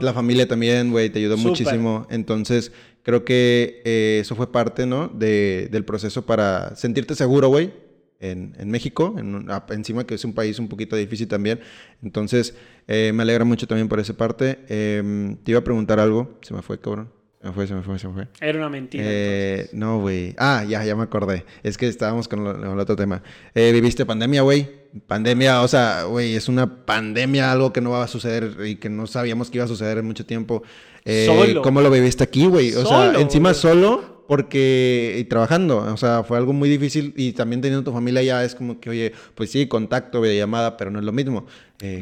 la 0.03 0.13
familia 0.13 0.49
también, 0.49 0.91
güey, 0.91 1.09
te 1.09 1.21
ayudó 1.21 1.37
muchísimo. 1.51 2.05
Entonces, 2.11 2.73
creo 3.05 3.25
que 3.25 3.81
eh, 3.85 4.19
eso 4.23 4.35
fue 4.35 4.51
parte, 4.51 4.87
¿no? 4.87 5.07
De, 5.07 5.69
del 5.71 5.85
proceso 5.85 6.27
para 6.27 6.75
sentirte 6.75 7.15
seguro, 7.15 7.47
güey. 7.47 7.73
En, 8.19 8.57
en 8.59 8.69
México, 8.69 9.15
en 9.19 9.47
ah, 9.53 9.65
encima 9.71 10.05
que 10.05 10.17
es 10.17 10.25
un 10.25 10.33
país 10.35 10.59
un 10.59 10.67
poquito 10.67 10.97
difícil 10.97 11.29
también. 11.29 11.61
Entonces, 12.03 12.57
eh, 12.89 13.13
me 13.15 13.23
alegra 13.23 13.45
mucho 13.45 13.69
también 13.69 13.87
por 13.87 14.01
esa 14.01 14.15
parte. 14.15 14.59
Em, 14.69 15.37
te 15.45 15.53
iba 15.53 15.61
a 15.61 15.63
preguntar 15.65 16.01
algo, 16.01 16.41
se 16.43 16.53
me 16.55 16.63
fue, 16.63 16.81
cabrón. 16.81 17.17
Se 17.41 17.47
me 17.47 17.53
fue, 17.53 17.67
se 17.69 17.75
me 17.75 17.83
fue, 17.83 17.99
se 18.01 18.09
me 18.09 18.15
fue. 18.15 18.29
Era 18.41 18.59
una 18.59 18.69
mentira. 18.69 19.05
Eh, 19.07 19.69
no, 19.73 20.01
güey. 20.01 20.35
Ah, 20.39 20.65
ya, 20.69 20.85
ya 20.85 20.97
me 20.97 21.05
acordé. 21.05 21.45
Es 21.63 21.79
que 21.79 21.87
estábamos 21.87 22.27
con, 22.27 22.43
lo- 22.43 22.55
con 22.59 22.73
el 22.73 22.79
otro 22.81 22.97
tema. 22.97 23.23
Eh, 23.55 23.71
¿Viviste 23.73 24.05
pandemia, 24.05 24.43
güey? 24.43 24.69
Pandemia, 25.07 25.63
o 25.63 25.69
sea, 25.69 26.03
güey, 26.05 26.35
es 26.35 26.49
una 26.49 26.85
pandemia, 26.85 27.53
algo 27.53 27.73
que 27.73 27.81
no 27.81 27.91
va 27.91 28.03
a 28.03 28.09
suceder 28.09 28.57
y 28.67 28.77
que 28.77 28.89
no 28.89 29.07
sabíamos 29.07 29.51
que 29.51 29.59
iba 29.59 29.65
a 29.67 29.69
suceder 29.69 29.99
en 29.99 30.07
mucho 30.07 30.27
tiempo. 30.27 30.65
Eh, 31.05 31.27
Solo. 31.27 31.63
¿Cómo 31.63 31.81
lo 31.81 31.91
viviste 31.93 32.25
aquí, 32.25 32.47
güey? 32.47 32.71
O 32.75 32.85
sea, 32.85 33.07
Solo, 33.07 33.19
encima 33.21 33.51
boludo. 33.51 33.61
solo 33.61 34.25
porque 34.27 35.17
y 35.19 35.25
trabajando, 35.25 35.79
o 35.79 35.97
sea, 35.97 36.23
fue 36.25 36.37
algo 36.39 36.53
muy 36.53 36.69
difícil 36.69 37.15
y 37.17 37.33
también 37.33 37.61
teniendo 37.63 37.85
tu 37.89 37.95
familia 37.95 38.23
ya 38.23 38.45
es 38.45 38.55
como 38.55 38.79
que, 38.81 38.91
oye, 38.91 39.13
pues 39.35 39.51
sí, 39.51 39.67
contacto, 39.69 40.21
videollamada, 40.21 40.77
pero 40.77 40.91
no 40.91 40.99
es 40.99 41.05
lo 41.05 41.13
mismo. 41.13 41.47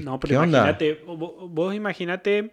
No, 0.02 0.18
¿Qué 0.18 0.28
pero 0.28 0.40
onda? 0.40 0.58
imagínate, 0.58 1.04
vo- 1.06 1.48
vos 1.48 1.74
imaginate 1.74 2.50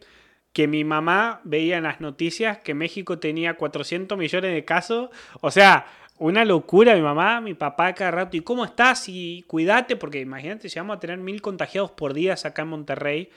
que 0.53 0.67
mi 0.67 0.83
mamá 0.83 1.41
veía 1.43 1.77
en 1.77 1.83
las 1.83 1.99
noticias 1.99 2.59
que 2.59 2.73
México 2.73 3.19
tenía 3.19 3.55
400 3.55 4.17
millones 4.17 4.53
de 4.53 4.63
casos. 4.63 5.09
O 5.41 5.51
sea, 5.51 5.85
una 6.19 6.45
locura 6.45 6.95
mi 6.95 7.01
mamá, 7.01 7.41
mi 7.41 7.55
papá 7.55 7.93
cada 7.93 8.11
rato. 8.11 8.37
¿Y 8.37 8.41
cómo 8.41 8.63
estás? 8.63 9.09
Y 9.09 9.43
cuídate, 9.47 9.95
porque 9.95 10.19
imagínate, 10.19 10.69
si 10.69 10.79
vamos 10.79 10.97
a 10.97 10.99
tener 10.99 11.17
mil 11.17 11.41
contagiados 11.41 11.91
por 11.91 12.13
día 12.13 12.35
acá 12.41 12.61
en 12.61 12.67
Monterrey. 12.69 13.29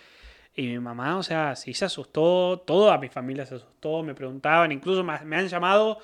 Y 0.54 0.68
mi 0.68 0.78
mamá, 0.78 1.18
o 1.18 1.22
sea, 1.22 1.56
sí 1.56 1.74
se 1.74 1.86
asustó, 1.86 2.62
toda 2.66 2.96
mi 2.98 3.08
familia 3.08 3.44
se 3.44 3.56
asustó, 3.56 4.02
me 4.02 4.14
preguntaban, 4.14 4.72
incluso 4.72 5.04
me 5.04 5.36
han 5.36 5.48
llamado 5.48 5.98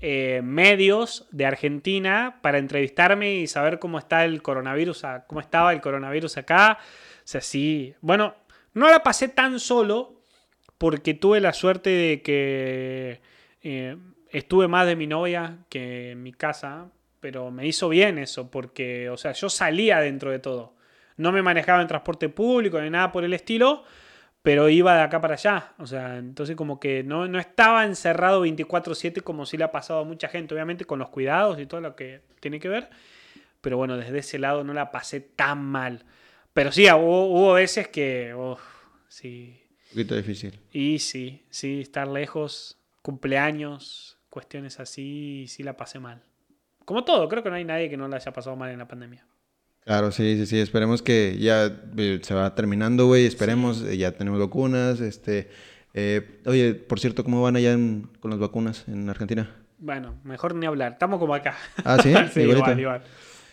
eh, 0.00 0.42
medios 0.44 1.26
de 1.32 1.44
Argentina 1.44 2.38
para 2.40 2.58
entrevistarme 2.58 3.34
y 3.34 3.48
saber 3.48 3.80
cómo 3.80 3.98
está 3.98 4.24
el 4.24 4.42
coronavirus, 4.42 5.04
cómo 5.26 5.40
estaba 5.40 5.72
el 5.72 5.80
coronavirus 5.80 6.36
acá. 6.38 6.78
O 6.80 7.20
sea, 7.24 7.40
sí. 7.40 7.94
Bueno, 8.00 8.34
no 8.74 8.88
la 8.88 9.02
pasé 9.02 9.28
tan 9.28 9.58
solo 9.58 10.17
porque 10.78 11.14
tuve 11.14 11.40
la 11.40 11.52
suerte 11.52 11.90
de 11.90 12.22
que 12.22 13.20
eh, 13.62 13.96
estuve 14.30 14.68
más 14.68 14.86
de 14.86 14.96
mi 14.96 15.06
novia 15.06 15.58
que 15.68 16.12
en 16.12 16.22
mi 16.22 16.32
casa, 16.32 16.90
pero 17.20 17.50
me 17.50 17.66
hizo 17.66 17.88
bien 17.88 18.18
eso 18.18 18.50
porque, 18.50 19.10
o 19.10 19.16
sea, 19.16 19.32
yo 19.32 19.50
salía 19.50 19.98
dentro 20.00 20.30
de 20.30 20.38
todo. 20.38 20.74
No 21.16 21.32
me 21.32 21.42
manejaba 21.42 21.82
en 21.82 21.88
transporte 21.88 22.28
público 22.28 22.80
ni 22.80 22.90
nada 22.90 23.10
por 23.10 23.24
el 23.24 23.34
estilo, 23.34 23.84
pero 24.42 24.68
iba 24.68 24.94
de 24.96 25.02
acá 25.02 25.20
para 25.20 25.34
allá. 25.34 25.74
O 25.78 25.86
sea, 25.86 26.16
entonces 26.18 26.56
como 26.56 26.78
que 26.80 27.02
no, 27.02 27.26
no 27.28 27.40
estaba 27.40 27.84
encerrado 27.84 28.42
24/7 28.46 29.22
como 29.22 29.46
si 29.46 29.56
le 29.56 29.64
ha 29.64 29.72
pasado 29.72 30.00
a 30.00 30.04
mucha 30.04 30.28
gente, 30.28 30.54
obviamente 30.54 30.84
con 30.84 31.00
los 31.00 31.10
cuidados 31.10 31.58
y 31.60 31.66
todo 31.66 31.80
lo 31.80 31.96
que 31.96 32.22
tiene 32.40 32.60
que 32.60 32.68
ver. 32.68 32.88
Pero 33.60 33.76
bueno, 33.76 33.96
desde 33.96 34.18
ese 34.18 34.38
lado 34.38 34.64
no 34.64 34.72
la 34.74 34.92
pasé 34.92 35.20
tan 35.20 35.64
mal. 35.64 36.04
Pero 36.54 36.72
sí, 36.72 36.86
hubo, 36.90 37.26
hubo 37.26 37.52
veces 37.54 37.88
que... 37.88 38.34
uf, 38.34 38.60
sí. 39.08 39.67
Un 39.90 39.94
poquito 39.94 40.14
difícil. 40.16 40.58
Y 40.72 40.98
sí, 40.98 41.42
sí, 41.50 41.80
estar 41.80 42.06
lejos, 42.08 42.78
cumpleaños, 43.02 44.18
cuestiones 44.30 44.80
así, 44.80 45.46
sí 45.48 45.62
la 45.62 45.76
pasé 45.76 45.98
mal. 45.98 46.22
Como 46.84 47.04
todo, 47.04 47.28
creo 47.28 47.42
que 47.42 47.50
no 47.50 47.56
hay 47.56 47.64
nadie 47.64 47.90
que 47.90 47.96
no 47.96 48.08
la 48.08 48.16
haya 48.16 48.32
pasado 48.32 48.56
mal 48.56 48.70
en 48.70 48.78
la 48.78 48.88
pandemia. 48.88 49.26
Claro, 49.84 50.12
sí, 50.12 50.36
sí, 50.36 50.46
sí. 50.46 50.58
Esperemos 50.58 51.02
que 51.02 51.36
ya 51.38 51.66
eh, 51.96 52.20
se 52.22 52.34
va 52.34 52.54
terminando, 52.54 53.06
güey. 53.06 53.24
Esperemos, 53.26 53.82
eh, 53.82 53.96
ya 53.96 54.12
tenemos 54.12 54.38
vacunas. 54.38 55.00
Este, 55.00 55.48
eh, 55.94 56.40
oye, 56.44 56.74
por 56.74 57.00
cierto, 57.00 57.24
¿cómo 57.24 57.42
van 57.42 57.56
allá 57.56 57.72
en- 57.72 58.10
con 58.20 58.30
las 58.30 58.38
vacunas 58.40 58.86
en 58.88 59.08
Argentina? 59.08 59.50
Bueno, 59.78 60.18
mejor 60.24 60.54
ni 60.54 60.66
hablar. 60.66 60.92
Estamos 60.92 61.18
como 61.18 61.34
acá. 61.34 61.56
Ah, 61.84 61.96
¿sí? 62.02 62.12
sí, 62.34 62.40
igual, 62.42 62.78
igual. 62.78 63.02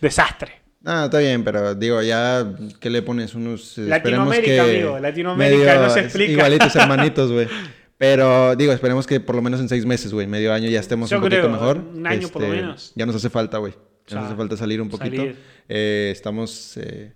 Desastre. 0.02 0.62
Ah, 0.86 1.06
está 1.06 1.18
bien, 1.20 1.44
pero 1.44 1.74
digo, 1.74 2.02
ya, 2.04 2.46
¿qué 2.80 2.90
le 2.90 3.02
pones? 3.02 3.34
Unos. 3.36 3.78
eh, 3.80 3.82
Latinoamérica, 3.88 4.46
que 4.46 4.60
amigo, 4.60 5.00
Latinoamérica, 5.00 5.76
no 5.82 5.90
se 5.90 6.00
explica. 6.02 6.32
Igualitos 6.32 6.76
hermanitos, 6.76 7.32
güey. 7.32 7.48
Pero 7.98 8.56
digo, 8.56 8.72
esperemos 8.74 9.08
que 9.08 9.20
por 9.20 9.36
lo 9.36 9.42
menos 9.42 9.60
en 9.62 9.70
seis 9.70 9.86
meses, 9.86 10.12
güey, 10.14 10.28
medio 10.28 10.54
año 10.54 10.70
ya 10.70 10.80
estemos 10.80 11.10
Yo 11.10 11.18
un 11.18 11.24
poquito 11.24 11.50
mejor. 11.50 11.78
un 11.78 12.06
año 12.06 12.28
por 12.30 12.42
lo 12.44 12.48
Este, 12.50 12.62
menos. 12.62 12.92
Ya 12.96 13.06
nos 13.06 13.16
hace 13.16 13.30
falta, 13.30 13.58
güey. 13.58 13.74
Ya 14.08 14.18
nos 14.18 14.28
hace 14.28 14.36
falta 14.36 14.58
salir 14.58 14.82
un 14.82 14.90
poquito. 14.90 15.16
salir. 15.16 15.36
Eh, 15.70 16.10
estamos 16.12 16.78
eh, 16.78 17.14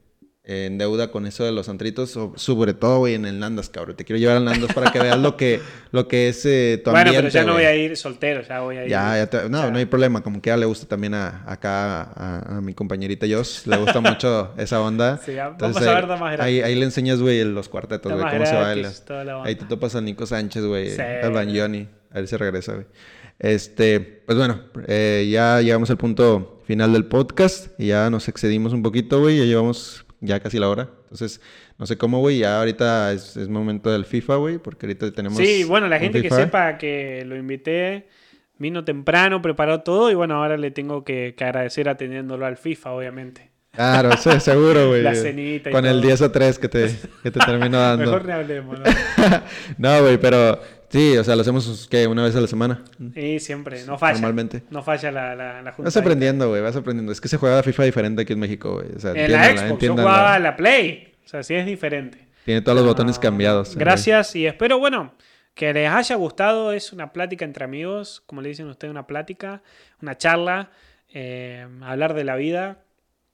en 0.51 0.77
deuda 0.79 1.11
con 1.11 1.25
eso 1.27 1.43
de 1.43 1.51
los 1.51 1.69
antritos, 1.69 2.09
so- 2.11 2.33
sobre 2.35 2.73
todo, 2.73 2.99
güey, 2.99 3.13
en 3.13 3.25
el 3.25 3.37
Nandas, 3.39 3.69
cabrón. 3.69 3.95
Te 3.95 4.03
quiero 4.05 4.19
llevar 4.19 4.37
al 4.37 4.45
Nandas 4.45 4.73
para 4.73 4.91
que 4.91 4.99
veas 4.99 5.19
lo 5.19 5.37
que, 5.37 5.59
lo 5.91 6.07
que 6.07 6.27
es 6.29 6.43
eh, 6.45 6.81
tu 6.83 6.89
bueno, 6.89 7.09
ambiente, 7.11 7.29
pero 7.29 7.33
ya 7.33 7.41
no 7.45 7.53
güey. 7.53 7.65
voy 7.65 7.71
a 7.71 7.75
ir 7.75 7.95
soltero, 7.97 8.41
ya 8.41 8.59
voy 8.61 8.77
a 8.77 8.83
ir. 8.85 8.89
Ya, 8.89 9.15
ya 9.17 9.27
te- 9.29 9.47
no, 9.49 9.63
Ya. 9.63 9.71
no 9.71 9.77
hay 9.77 9.85
problema. 9.85 10.23
Como 10.23 10.41
que 10.41 10.49
ya 10.49 10.57
le 10.57 10.65
gusta 10.65 10.87
también 10.87 11.13
a, 11.13 11.43
acá 11.45 12.01
a, 12.01 12.57
a 12.57 12.61
mi 12.61 12.73
compañerita 12.73 13.27
Joss. 13.29 13.67
Le 13.67 13.77
gusta 13.77 14.01
mucho 14.01 14.53
esa 14.57 14.81
onda. 14.81 15.19
Sí, 15.23 15.33
ya, 15.33 15.49
Entonces, 15.49 15.85
vamos 15.85 15.87
a 15.87 15.93
ver, 15.93 16.03
ahí- 16.03 16.09
da 16.09 16.17
más 16.17 16.31
gratis. 16.33 16.45
ahí, 16.45 16.61
ahí 16.61 16.75
le 16.75 16.85
enseñas, 16.85 17.21
güey, 17.21 17.43
los 17.43 17.69
cuartetos, 17.69 18.11
güey, 18.11 18.23
cómo 18.23 18.45
se 18.45 18.51
gratis, 18.55 18.83
baila. 18.83 18.91
toda 19.05 19.23
la 19.23 19.43
Ahí 19.43 19.55
te 19.55 19.65
topas 19.65 19.95
a 19.95 20.01
Nico 20.01 20.25
Sánchez, 20.25 20.65
güey, 20.65 20.89
Sí. 20.89 21.01
al 21.01 21.31
Banjoni. 21.31 21.87
A 22.11 22.15
ver 22.15 22.27
si 22.27 22.35
regresa, 22.37 22.73
güey. 22.73 22.85
Este, 23.37 23.99
pues 24.25 24.37
bueno, 24.37 24.61
eh, 24.87 25.29
ya 25.31 25.61
llegamos 25.61 25.89
al 25.89 25.97
punto 25.97 26.61
final 26.65 26.91
del 26.93 27.05
podcast. 27.05 27.67
Y 27.79 27.87
ya 27.87 28.09
nos 28.09 28.27
excedimos 28.27 28.73
un 28.73 28.83
poquito, 28.83 29.19
güey. 29.21 29.37
Ya 29.37 29.45
llevamos 29.45 30.05
ya 30.21 30.39
casi 30.39 30.59
la 30.59 30.69
hora. 30.69 30.89
Entonces, 31.03 31.41
no 31.77 31.85
sé 31.85 31.97
cómo, 31.97 32.19
güey. 32.19 32.39
Ya 32.39 32.59
ahorita 32.59 33.11
es, 33.13 33.37
es 33.37 33.47
momento 33.47 33.91
del 33.91 34.05
FIFA, 34.05 34.35
güey. 34.35 34.57
Porque 34.57 34.85
ahorita 34.85 35.11
tenemos. 35.11 35.37
Sí, 35.37 35.63
bueno, 35.63 35.87
la 35.87 35.99
gente 35.99 36.21
que 36.21 36.29
sepa 36.29 36.77
que 36.77 37.23
lo 37.25 37.35
invité, 37.35 38.07
vino 38.57 38.83
temprano, 38.83 39.41
preparó 39.41 39.81
todo 39.81 40.11
y 40.11 40.15
bueno, 40.15 40.35
ahora 40.35 40.57
le 40.57 40.71
tengo 40.71 41.03
que, 41.03 41.35
que 41.37 41.43
agradecer 41.43 41.89
atendiéndolo 41.89 42.45
al 42.45 42.57
FIFA, 42.57 42.91
obviamente. 42.91 43.49
Claro, 43.71 44.11
sí, 44.17 44.29
seguro, 44.39 44.89
güey. 44.89 45.01
La 45.01 45.15
cenita 45.15 45.69
y 45.69 45.73
Con 45.73 45.85
el 45.85 45.99
todo. 45.99 46.07
10 46.07 46.21
a 46.23 46.31
3 46.31 46.59
que 46.59 46.69
te, 46.69 46.95
que 47.23 47.31
te 47.31 47.39
termino 47.39 47.79
dando. 47.79 48.05
Mejor 48.05 48.25
ni 48.25 48.31
hablemos, 48.31 48.79
¿no? 48.79 48.85
no, 49.77 50.01
güey, 50.01 50.17
pero 50.17 50.59
sí, 50.89 51.17
o 51.17 51.23
sea, 51.23 51.35
lo 51.35 51.41
hacemos, 51.41 51.87
¿qué? 51.89 52.07
Una 52.07 52.23
vez 52.23 52.35
a 52.35 52.41
la 52.41 52.47
semana. 52.47 52.83
Y 53.15 53.39
siempre, 53.39 53.83
no 53.85 53.97
falla. 53.97 54.13
Normalmente. 54.13 54.63
No 54.69 54.83
falla 54.83 55.11
la, 55.11 55.35
la, 55.35 55.61
la 55.61 55.71
junta. 55.71 55.87
Vas 55.87 55.97
aprendiendo, 55.97 56.49
güey, 56.49 56.61
vas 56.61 56.75
aprendiendo. 56.75 57.11
Es 57.11 57.21
que 57.21 57.27
se 57.27 57.37
juega 57.37 57.63
FIFA 57.63 57.83
diferente 57.83 58.21
aquí 58.23 58.33
en 58.33 58.39
México, 58.39 58.73
güey. 58.73 58.87
O 58.95 58.99
sea, 58.99 59.11
En 59.11 59.31
la 59.31 59.57
Xbox, 59.57 59.81
yo 59.81 59.93
jugaba 59.93 60.39
la 60.39 60.55
Play. 60.55 61.13
O 61.25 61.27
sea, 61.27 61.43
sí 61.43 61.53
es 61.55 61.65
diferente. 61.65 62.27
Tiene 62.45 62.61
todos 62.61 62.77
los 62.77 62.87
botones 62.87 63.19
cambiados. 63.19 63.75
Gracias 63.75 64.35
y 64.35 64.47
espero, 64.47 64.79
bueno, 64.79 65.13
que 65.53 65.73
les 65.73 65.89
haya 65.89 66.15
gustado. 66.15 66.73
Es 66.73 66.91
una 66.93 67.13
plática 67.13 67.45
entre 67.45 67.65
amigos, 67.65 68.23
como 68.25 68.41
le 68.41 68.49
dicen 68.49 68.67
ustedes, 68.67 68.89
una 68.91 69.05
plática, 69.05 69.61
una 70.01 70.17
charla, 70.17 70.71
eh, 71.13 71.67
hablar 71.81 72.13
de 72.15 72.23
la 72.23 72.35
vida. 72.35 72.79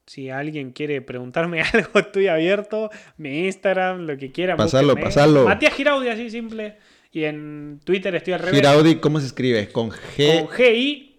Si 0.08 0.30
alguien 0.30 0.72
quiere 0.72 1.02
preguntarme 1.02 1.62
algo, 1.74 2.00
estoy 2.00 2.28
abierto. 2.28 2.90
Mi 3.18 3.46
Instagram, 3.46 4.06
lo 4.06 4.18
que 4.18 4.32
quieran. 4.32 4.58
Pasalo, 4.58 4.90
búsquenme. 4.90 5.06
pasalo. 5.06 5.46
Matías 5.46 5.74
Giraudi, 5.74 6.10
así 6.10 6.30
simple. 6.30 6.78
Y 7.16 7.24
en 7.24 7.80
Twitter 7.86 8.14
estoy 8.14 8.34
al 8.34 8.40
revés. 8.42 8.56
Giraudi, 8.56 8.96
¿cómo 8.96 9.22
se 9.22 9.28
escribe? 9.28 9.70
Con 9.70 9.90
G. 9.90 10.42
Con 10.42 10.50
G-I, 10.50 11.16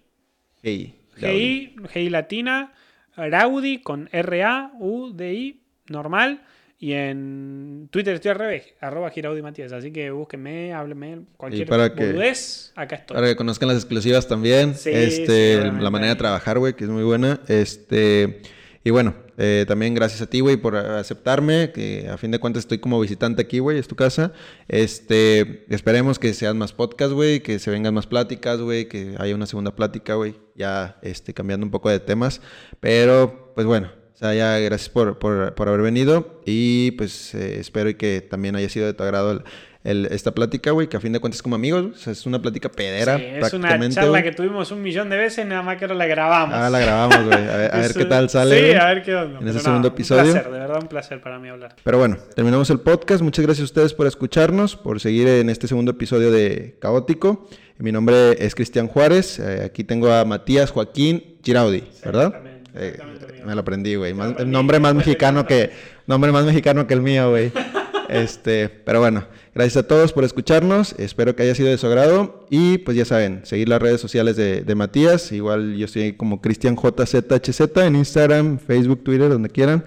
G. 0.63 0.93
Giraudi. 1.15 1.39
G-I, 1.39 1.75
G-I 1.91 2.09
latina. 2.11 2.71
Raudi 3.15 3.79
con 3.81 4.07
R-A-U-D-I, 4.11 5.59
normal. 5.87 6.43
Y 6.77 6.93
en 6.93 7.87
Twitter 7.89 8.13
estoy 8.13 8.29
al 8.29 8.37
revés, 8.37 8.75
arroba 8.79 9.09
Giraudi 9.09 9.41
Matías. 9.41 9.71
Así 9.71 9.91
que 9.91 10.11
búsquenme, 10.11 10.71
háblenme, 10.71 11.21
cualquier 11.35 11.67
para 11.67 11.95
que- 11.95 12.03
acá 12.75 12.95
estoy. 12.95 13.15
Para 13.15 13.27
que 13.29 13.35
conozcan 13.35 13.69
las 13.69 13.77
exclusivas 13.77 14.27
también. 14.27 14.75
Sí, 14.75 14.91
este, 14.93 15.59
sí, 15.63 15.67
la 15.79 15.89
manera 15.89 16.13
de 16.13 16.17
trabajar, 16.19 16.59
güey, 16.59 16.75
que 16.75 16.83
es 16.83 16.91
muy 16.91 17.01
buena. 17.01 17.41
Este, 17.47 18.43
y 18.87 18.89
bueno, 18.89 19.15
eh, 19.37 19.65
también 19.67 19.93
gracias 19.93 20.21
a 20.21 20.27
ti, 20.27 20.39
güey, 20.39 20.55
por 20.55 20.77
aceptarme. 20.77 21.73
Que 21.73 22.07
a 22.09 22.17
fin 22.17 22.31
de 22.31 22.39
cuentas 22.39 22.61
estoy 22.63 22.77
como 22.77 23.01
visitante 23.01 23.41
aquí, 23.41 23.59
güey, 23.59 23.77
es 23.77 23.87
tu 23.89 23.97
casa. 23.97 24.31
Este, 24.69 25.65
esperemos 25.67 26.19
que 26.19 26.33
sean 26.33 26.57
más 26.57 26.71
podcasts, 26.71 27.13
güey, 27.13 27.41
que 27.41 27.59
se 27.59 27.69
vengan 27.69 27.93
más 27.93 28.07
pláticas, 28.07 28.61
güey, 28.61 28.87
que 28.87 29.15
haya 29.19 29.35
una 29.35 29.45
segunda 29.45 29.75
plática, 29.75 30.13
güey. 30.15 30.35
Ya, 30.55 30.99
este, 31.01 31.33
cambiando 31.33 31.65
un 31.65 31.71
poco 31.71 31.89
de 31.89 31.99
temas. 31.99 32.39
Pero, 32.79 33.51
pues 33.55 33.67
bueno. 33.67 33.91
O 34.13 34.17
sea, 34.19 34.33
ya 34.33 34.57
gracias 34.57 34.89
por, 34.89 35.19
por, 35.19 35.53
por 35.53 35.67
haber 35.67 35.81
venido 35.81 36.41
y 36.43 36.89
pues 36.91 37.35
eh, 37.35 37.59
espero 37.59 37.95
que 37.97 38.21
también 38.21 38.55
haya 38.55 38.67
sido 38.67 38.87
de 38.87 38.95
tu 38.95 39.03
agrado 39.03 39.31
el- 39.31 39.43
el- 39.87 40.05
esta 40.11 40.31
plática, 40.31 40.71
güey, 40.71 40.87
que 40.87 40.97
a 40.97 40.99
fin 40.99 41.13
de 41.13 41.19
cuentas 41.19 41.41
como 41.41 41.55
amigos, 41.55 41.85
o 41.93 41.97
sea, 41.97 42.13
es 42.13 42.25
una 42.25 42.41
plática 42.41 42.69
pedera 42.69 43.17
Sí, 43.17 43.23
es 43.25 43.53
una 43.53 43.89
charla 43.89 44.21
que 44.21 44.31
tuvimos 44.31 44.69
un 44.71 44.81
millón 44.81 45.09
de 45.09 45.17
veces, 45.17 45.45
nada 45.45 45.61
más 45.61 45.77
que 45.77 45.85
ahora 45.85 45.95
la 45.95 46.05
grabamos. 46.05 46.55
Ah, 46.55 46.69
la 46.69 46.79
grabamos, 46.79 47.25
güey. 47.25 47.37
A 47.47 47.57
ver, 47.57 47.73
a 47.73 47.77
ver 47.77 47.85
Es 47.91 47.93
qué 47.97 48.03
un- 48.03 48.09
tal 48.09 48.29
sale. 48.29 48.71
Sí, 48.71 48.77
a 48.77 48.85
ver 48.85 49.03
qué 49.03 49.15
onda. 49.15 49.39
En 49.39 49.47
ese 49.47 49.57
no, 49.57 49.63
segundo 49.63 49.87
Un 49.87 49.93
episodio. 49.93 50.31
placer, 50.33 50.51
de 50.51 50.59
verdad 50.59 50.79
un 50.81 50.87
placer 50.87 51.21
para 51.21 51.39
mí 51.39 51.49
hablar. 51.49 51.75
Pero 51.83 51.97
bueno, 51.97 52.17
terminamos 52.35 52.69
el 52.69 52.79
podcast. 52.79 53.21
Muchas 53.21 53.45
gracias 53.45 53.63
a 53.63 53.65
ustedes 53.65 53.93
por 53.93 54.07
escucharnos, 54.07 54.75
por 54.75 54.99
seguir 54.99 55.27
en 55.27 55.49
este 55.49 55.67
segundo 55.67 55.91
episodio 55.91 56.31
de 56.31 56.75
Caótico. 56.79 57.47
Mi 57.79 57.91
nombre 57.91 58.43
es 58.45 58.55
Cristian 58.55 58.87
Juárez. 58.87 59.39
Eh, 59.39 59.61
aquí 59.65 59.83
tengo 59.83 60.11
a 60.11 60.25
Matías 60.25 60.71
Joaquín 60.71 61.37
Giraudi, 61.43 61.83
¿verdad? 62.03 62.25
Exactamente, 62.27 62.71
Eh, 62.75 62.87
exactamente, 62.95 63.43
me 63.45 63.53
lo 63.55 63.61
aprendí, 63.61 63.95
güey. 63.95 64.13
Nombre 64.45 64.79
más 64.79 64.93
mexicano 64.95 65.45
que 65.45 65.71
nombre 66.07 66.31
más 66.31 66.43
mexicano 66.45 66.85
que 66.87 66.93
el 66.93 67.01
mío, 67.01 67.29
güey. 67.29 67.51
Este, 68.09 68.69
pero 68.69 69.01
bueno, 69.01 69.25
gracias 69.57 69.83
a 69.83 69.87
todos 69.87 70.13
por 70.13 70.23
escucharnos. 70.23 70.93
Espero 70.99 71.35
que 71.35 71.41
haya 71.41 71.55
sido 71.55 71.69
de 71.69 71.79
su 71.79 71.87
agrado. 71.87 72.45
Y 72.51 72.77
pues 72.79 72.95
ya 72.95 73.05
saben, 73.05 73.41
seguir 73.43 73.67
las 73.67 73.81
redes 73.81 73.99
sociales 73.99 74.35
de, 74.35 74.75
Matías. 74.75 75.31
Igual 75.31 75.75
yo 75.75 75.85
estoy 75.85 76.13
como 76.13 76.41
Cristian 76.41 76.77
JZHZ 76.77 77.77
en 77.77 77.95
Instagram, 77.95 78.59
Facebook, 78.59 79.03
Twitter, 79.03 79.29
donde 79.29 79.49
quieran. 79.49 79.83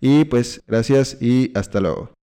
Y 0.00 0.24
pues 0.24 0.62
gracias 0.66 1.18
y 1.22 1.52
hasta 1.54 1.80
luego. 1.80 2.12